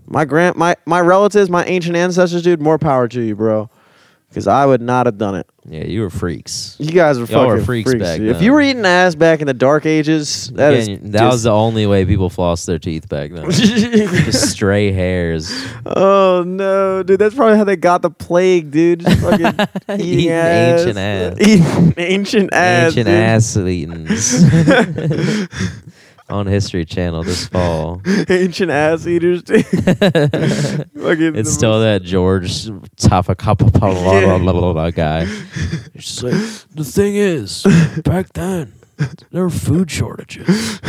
[0.06, 2.60] My grand, my my relatives, my ancient ancestors, dude.
[2.60, 3.70] More power to you, bro.
[4.30, 5.46] Because I would not have done it.
[5.64, 6.76] yeah, you were freaks.
[6.78, 8.28] You guys were Y'all fucking were freaks back dude.
[8.28, 11.42] If you were eating ass back in the dark ages, that is Again, that was
[11.42, 13.50] the only way people flossed their teeth back then.
[13.50, 15.50] Just stray hairs.
[15.84, 17.18] oh no, dude!
[17.18, 19.00] That's probably how they got the plague, dude.
[19.00, 19.66] Just fucking
[20.00, 20.80] eating, Eating ass.
[20.80, 21.36] ancient ass.
[21.40, 22.86] Eating ancient ass.
[22.96, 23.14] Ancient dude.
[23.16, 24.44] ass eatings.
[26.30, 28.00] On History Channel this fall.
[28.28, 29.42] ancient ass eaters.
[29.42, 29.64] Dude.
[29.66, 30.86] Fucking
[31.36, 32.50] It's the still that George
[32.96, 35.26] Tafakapa guy.
[35.94, 36.34] It's just like,
[36.74, 37.66] the thing is,
[38.04, 38.72] back then,
[39.32, 40.80] there were food shortages.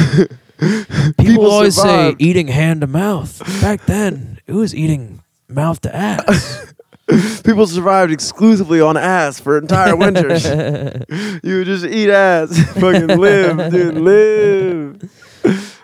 [0.60, 3.40] People, People always say eating hand to mouth.
[3.62, 6.72] Back then, it was eating mouth to ass.
[7.44, 10.46] People survived exclusively on ass for entire winters.
[10.46, 15.12] you would just eat ass, fucking live, dude, live.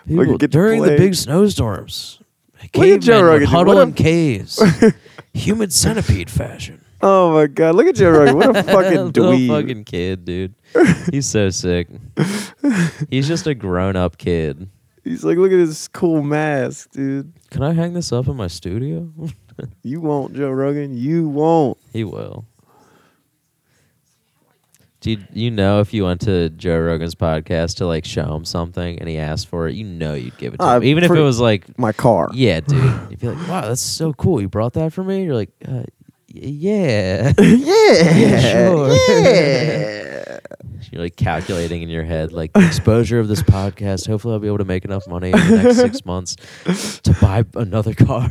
[0.06, 2.20] People, get during the big snowstorms,
[2.72, 3.48] cavemen Joe would Rogan, dude.
[3.50, 4.62] huddle What a- in caves,
[5.34, 6.84] human centipede fashion.
[7.00, 8.36] Oh my god, look at Joe Rogan.
[8.36, 9.48] What a fucking Little dweeb.
[9.48, 10.54] fucking kid, dude.
[11.12, 11.88] He's so sick.
[13.10, 14.68] He's just a grown-up kid.
[15.04, 17.32] He's like, look at this cool mask, dude.
[17.50, 19.10] Can I hang this up in my studio?
[19.82, 20.96] You won't, Joe Rogan.
[20.96, 21.78] You won't.
[21.92, 22.44] he will.
[25.00, 28.44] Do you, you know if you went to Joe Rogan's podcast to like show him
[28.44, 31.04] something and he asked for it, you know you'd give it to Uh, him, even
[31.04, 32.28] if it was like, My car.
[32.34, 32.82] yeah, dude.
[33.10, 34.40] You'd be like, wow, that's so cool.
[34.40, 35.22] You brought that for me.
[35.24, 35.84] You're like, uh, y-
[36.34, 37.32] yeah.
[37.38, 38.40] yeah.
[38.40, 38.92] sure.
[39.22, 40.38] Yeah.
[40.90, 44.06] You're like calculating in your head, like the exposure of this podcast.
[44.06, 46.36] Hopefully, I'll be able to make enough money in the next six months
[47.02, 48.30] to buy another car.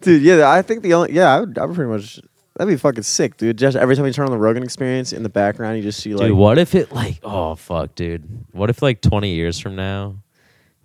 [0.00, 2.18] dude, yeah, I think the only yeah, I would, I would pretty much
[2.56, 3.58] that'd be fucking sick, dude.
[3.58, 6.14] Just every time you turn on the Rogan experience in the background, you just see
[6.14, 7.20] like dude, what if it like?
[7.22, 8.24] Oh fuck, dude.
[8.52, 10.16] What if like 20 years from now,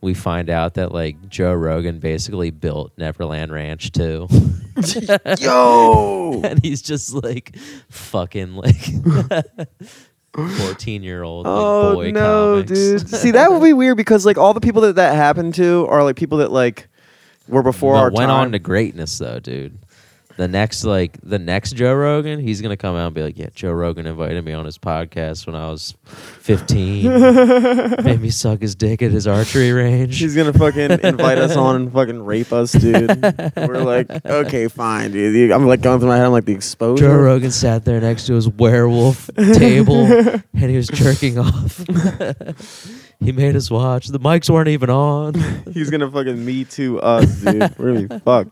[0.02, 4.28] we find out that like Joe Rogan basically built Neverland Ranch too,
[5.40, 6.42] yo.
[6.44, 7.56] and he's just like
[7.90, 8.78] fucking like
[10.34, 12.72] 14 year old like, Oh boy no, comics.
[13.04, 13.10] dude.
[13.10, 16.04] See, that would be weird because like all the people that that happened to are
[16.04, 16.88] like people that like
[17.48, 18.42] were before But our went time.
[18.42, 19.78] on to greatness though, dude.
[20.40, 23.50] The next like the next Joe Rogan, he's gonna come out and be like, "Yeah,
[23.54, 28.74] Joe Rogan invited me on his podcast when I was 15, made me suck his
[28.74, 32.72] dick at his archery range." He's gonna fucking invite us on and fucking rape us,
[32.72, 33.22] dude.
[33.58, 35.52] We're like, okay, fine, dude.
[35.52, 36.28] I'm like going through my head.
[36.28, 37.04] I'm like the exposure.
[37.04, 41.84] Joe Rogan sat there next to his werewolf table and he was jerking off.
[43.20, 44.08] he made us watch.
[44.08, 45.34] The mics weren't even on.
[45.74, 47.78] He's gonna fucking me too us, dude.
[47.78, 48.52] We're gonna be fucked.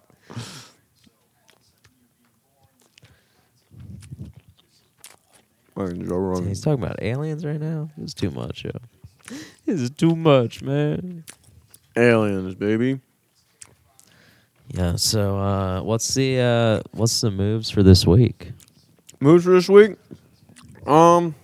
[5.78, 6.48] Fucking Joe Rogan.
[6.48, 7.90] He's talking about aliens right now.
[8.02, 8.72] It's too much, yo.
[9.66, 11.24] This is too much, man.
[11.95, 12.99] Aliens, baby.
[14.70, 14.95] Yeah.
[14.95, 18.54] So, uh, what's the uh, what's the moves for this week?
[19.20, 19.98] Moves for this week.
[20.88, 21.36] Um,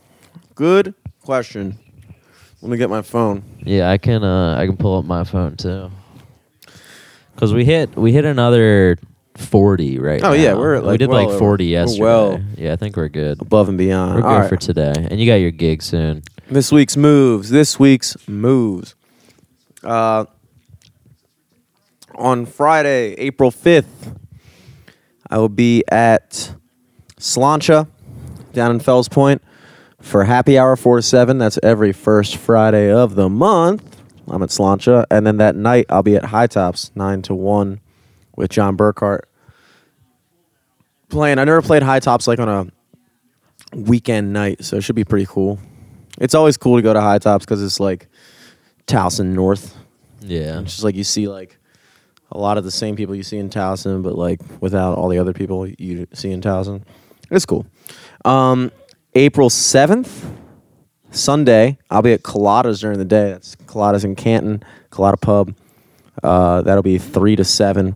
[0.56, 1.78] good question.
[2.64, 3.44] Let me get my phone.
[3.60, 4.24] Yeah, I can.
[4.24, 5.92] Uh, I can pull up my phone too.
[7.36, 8.98] Cause we hit we hit another
[9.38, 10.22] forty right.
[10.24, 10.60] Oh, yeah, now.
[10.60, 12.04] we're, we like, did well like over- forty we're yesterday.
[12.04, 13.42] well yeah, I think we're good.
[13.42, 14.16] Above and beyond.
[14.16, 14.50] We're good All right.
[14.50, 16.24] for today, and you got your gig soon.
[16.50, 17.50] This week's moves.
[17.50, 18.96] This week's moves.
[19.84, 20.26] Uh,
[22.16, 24.18] on Friday, April 5th,
[25.30, 26.54] I will be at
[27.18, 27.88] Slainte
[28.54, 29.42] down in Fells Point
[30.00, 31.38] for happy hour 4 to 7.
[31.40, 34.02] That's every first Friday of the month.
[34.28, 35.06] I'm at Slainte.
[35.10, 37.80] And then that night, I'll be at High Tops 9 to 1
[38.36, 39.22] with John Burkhart.
[41.10, 41.38] Playing.
[41.40, 42.68] I never played High Tops like on a
[43.78, 45.60] weekend night, so it should be pretty cool.
[46.20, 48.08] It's always cool to go to High Tops because it's like
[48.88, 49.78] Towson North.
[50.22, 51.58] Yeah, It's just like you see like
[52.32, 55.20] a lot of the same people you see in Towson, but like without all the
[55.20, 56.84] other people you see in Towson.
[57.30, 57.66] It's cool.
[58.26, 58.72] Um,
[59.16, 60.26] April seventh,
[61.12, 63.32] Sunday, I'll be at Claddagh's during the day.
[63.32, 65.56] That's Claddagh's in Canton, Claddagh Pub.
[66.24, 67.96] Uh, that'll be three to seven.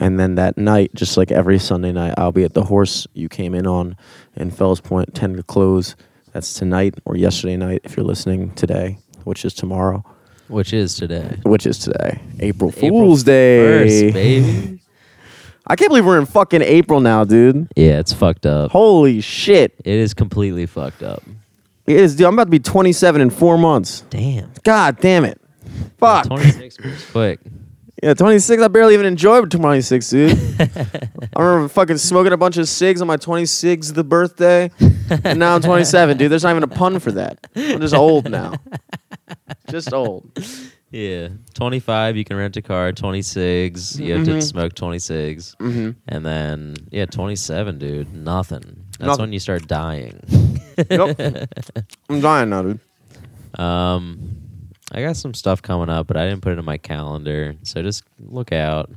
[0.00, 3.28] And then that night, just like every Sunday night, I'll be at the horse you
[3.28, 3.96] came in on
[4.36, 5.96] in Fells Point, 10 to close.
[6.32, 10.04] That's tonight or yesterday night if you're listening today, which is tomorrow,
[10.48, 11.38] which is today.
[11.44, 13.58] which is today, April April Fool's Day.
[14.04, 14.80] First, baby.
[15.66, 17.68] I can't believe we're in fucking April now, dude.
[17.76, 18.70] yeah, it's fucked up.
[18.70, 19.74] Holy shit.
[19.84, 21.22] It is completely fucked up.
[21.86, 22.26] It is, dude.
[22.26, 24.02] I'm about to be 27 in four months.
[24.10, 24.50] Damn.
[24.64, 25.40] God damn it.
[25.98, 26.26] Fuck.
[26.26, 27.40] Twenty six was quick.
[28.02, 28.62] Yeah, 26.
[28.62, 30.30] I barely even enjoyed 26, dude.
[31.36, 34.70] I remember fucking smoking a bunch of cigs on my 26th the birthday,
[35.24, 36.30] and now I'm 27, dude.
[36.30, 37.46] There's not even a pun for that.
[37.56, 38.54] I'm just old now.
[39.68, 40.30] Just old.
[40.90, 42.16] Yeah, twenty five.
[42.16, 42.92] You can rent a car.
[42.92, 43.98] Twenty six.
[43.98, 44.42] You have to Mhm.
[44.42, 45.90] smoke twenty six, Mm-hmm.
[46.08, 48.14] and then yeah, twenty seven, dude.
[48.14, 48.84] Nothing.
[48.98, 49.22] That's Nothing.
[49.24, 50.18] when you start dying.
[50.88, 51.20] Yep.
[52.08, 52.80] I'm dying now, dude.
[53.58, 54.37] Um,
[54.90, 57.82] I got some stuff coming up, but I didn't put it in my calendar, so
[57.82, 58.90] just look out.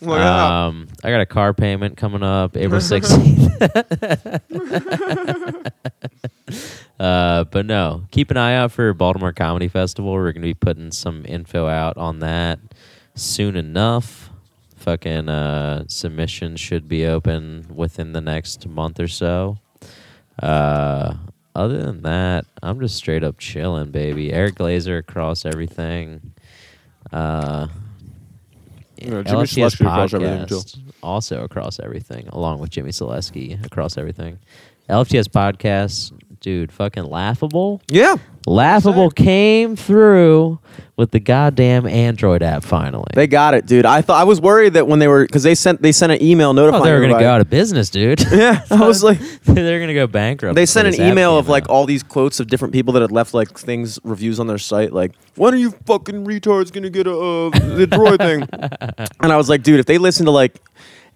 [0.00, 0.50] Look out.
[0.50, 3.52] um, I got a car payment coming up April sixteenth.
[6.98, 10.12] uh, but no, keep an eye out for Baltimore Comedy Festival.
[10.12, 12.58] We're gonna be putting some info out on that
[13.14, 14.30] soon enough.
[14.76, 19.58] Fucking uh, submissions should be open within the next month or so.
[20.42, 21.14] Uh,
[21.58, 24.32] other than that, I'm just straight up chilling, baby.
[24.32, 26.32] Eric Glazer across everything.
[27.12, 27.66] Uh,
[28.98, 30.60] Yeah, Jimmy Selesky across everything, too.
[31.02, 34.38] also across everything, along with Jimmy Selesky across everything.
[34.88, 37.80] LFTS podcast, dude, fucking laughable.
[37.88, 38.16] Yeah.
[38.48, 40.58] Laughable came through
[40.96, 43.06] with the goddamn Android app finally.
[43.14, 43.86] They got it, dude.
[43.86, 46.22] I thought I was worried that when they were because they sent they sent an
[46.22, 48.20] email oh, notifying they were gonna go out of business, dude.
[48.32, 50.54] Yeah, I was like, they're gonna go bankrupt.
[50.54, 51.70] they sent an email of like out.
[51.70, 54.92] all these quotes of different people that had left like things reviews on their site
[54.92, 58.46] like when are you fucking retards gonna get a uh, the droid thing
[59.22, 60.60] and i was like dude if they listen to like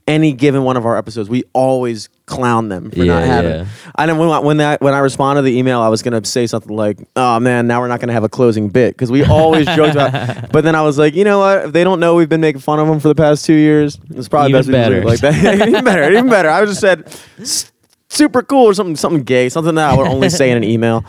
[0.06, 3.66] any given one of our episodes we always clown them for not having yeah.
[3.96, 6.24] i know when, I- when that when i responded to the email i was gonna
[6.24, 9.24] say something like oh man now we're not gonna have a closing bit because we
[9.38, 12.14] always joked about but then i was like you know what if they don't know
[12.14, 14.90] we've been making fun of them for the past two years it's probably Even best
[14.90, 15.44] we just leave it better.
[15.44, 17.04] like that even better even better i just said
[17.40, 17.70] "S-
[18.08, 21.04] super cool or something something gay something that i would only say in an email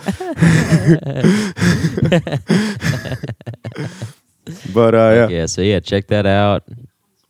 [4.73, 6.63] but uh yeah Yeah, so yeah, check that out.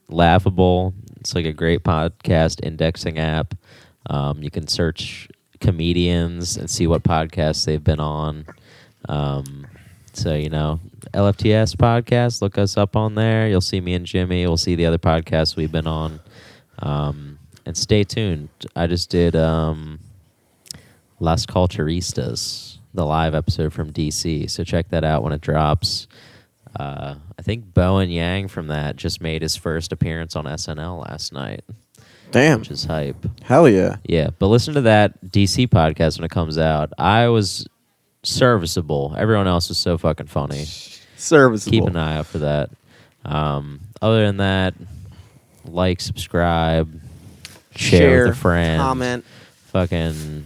[0.10, 0.94] Laughable.
[1.20, 3.54] It's like a great podcast indexing app.
[4.10, 8.46] Um, you can search comedians and see what podcasts they've been on.
[9.08, 9.68] Um,
[10.14, 10.80] so you know,
[11.14, 12.42] LFTS podcast.
[12.42, 13.48] Look us up on there.
[13.48, 14.46] You'll see me and Jimmy.
[14.46, 16.20] We'll see the other podcasts we've been on.
[16.80, 18.50] Um, and stay tuned.
[18.76, 20.00] I just did um,
[21.20, 24.50] Las Culturistas, the live episode from DC.
[24.50, 26.08] So check that out when it drops.
[26.78, 31.32] Uh, I think Bowen Yang from that just made his first appearance on SNL last
[31.32, 31.64] night,
[32.34, 33.16] damn which is hype.
[33.44, 36.92] hell yeah Yeah, but listen to that DC podcast when it comes out.
[36.98, 37.68] I was
[38.24, 39.16] serviceable.
[39.18, 40.66] Everyone else was so fucking funny.
[41.16, 42.72] serviceable Keep an eye out for that.
[43.24, 44.74] Um, other than that,
[45.66, 47.00] like, subscribe,
[47.76, 49.26] share, with a friend, comment
[49.68, 50.44] fucking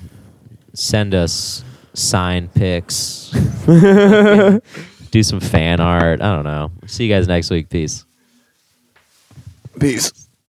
[0.73, 3.31] send us sign pics,
[3.65, 6.21] do some fan art.
[6.21, 6.71] I don't know.
[6.85, 7.69] See you guys next week.
[7.69, 8.05] Peace.
[9.79, 10.26] peace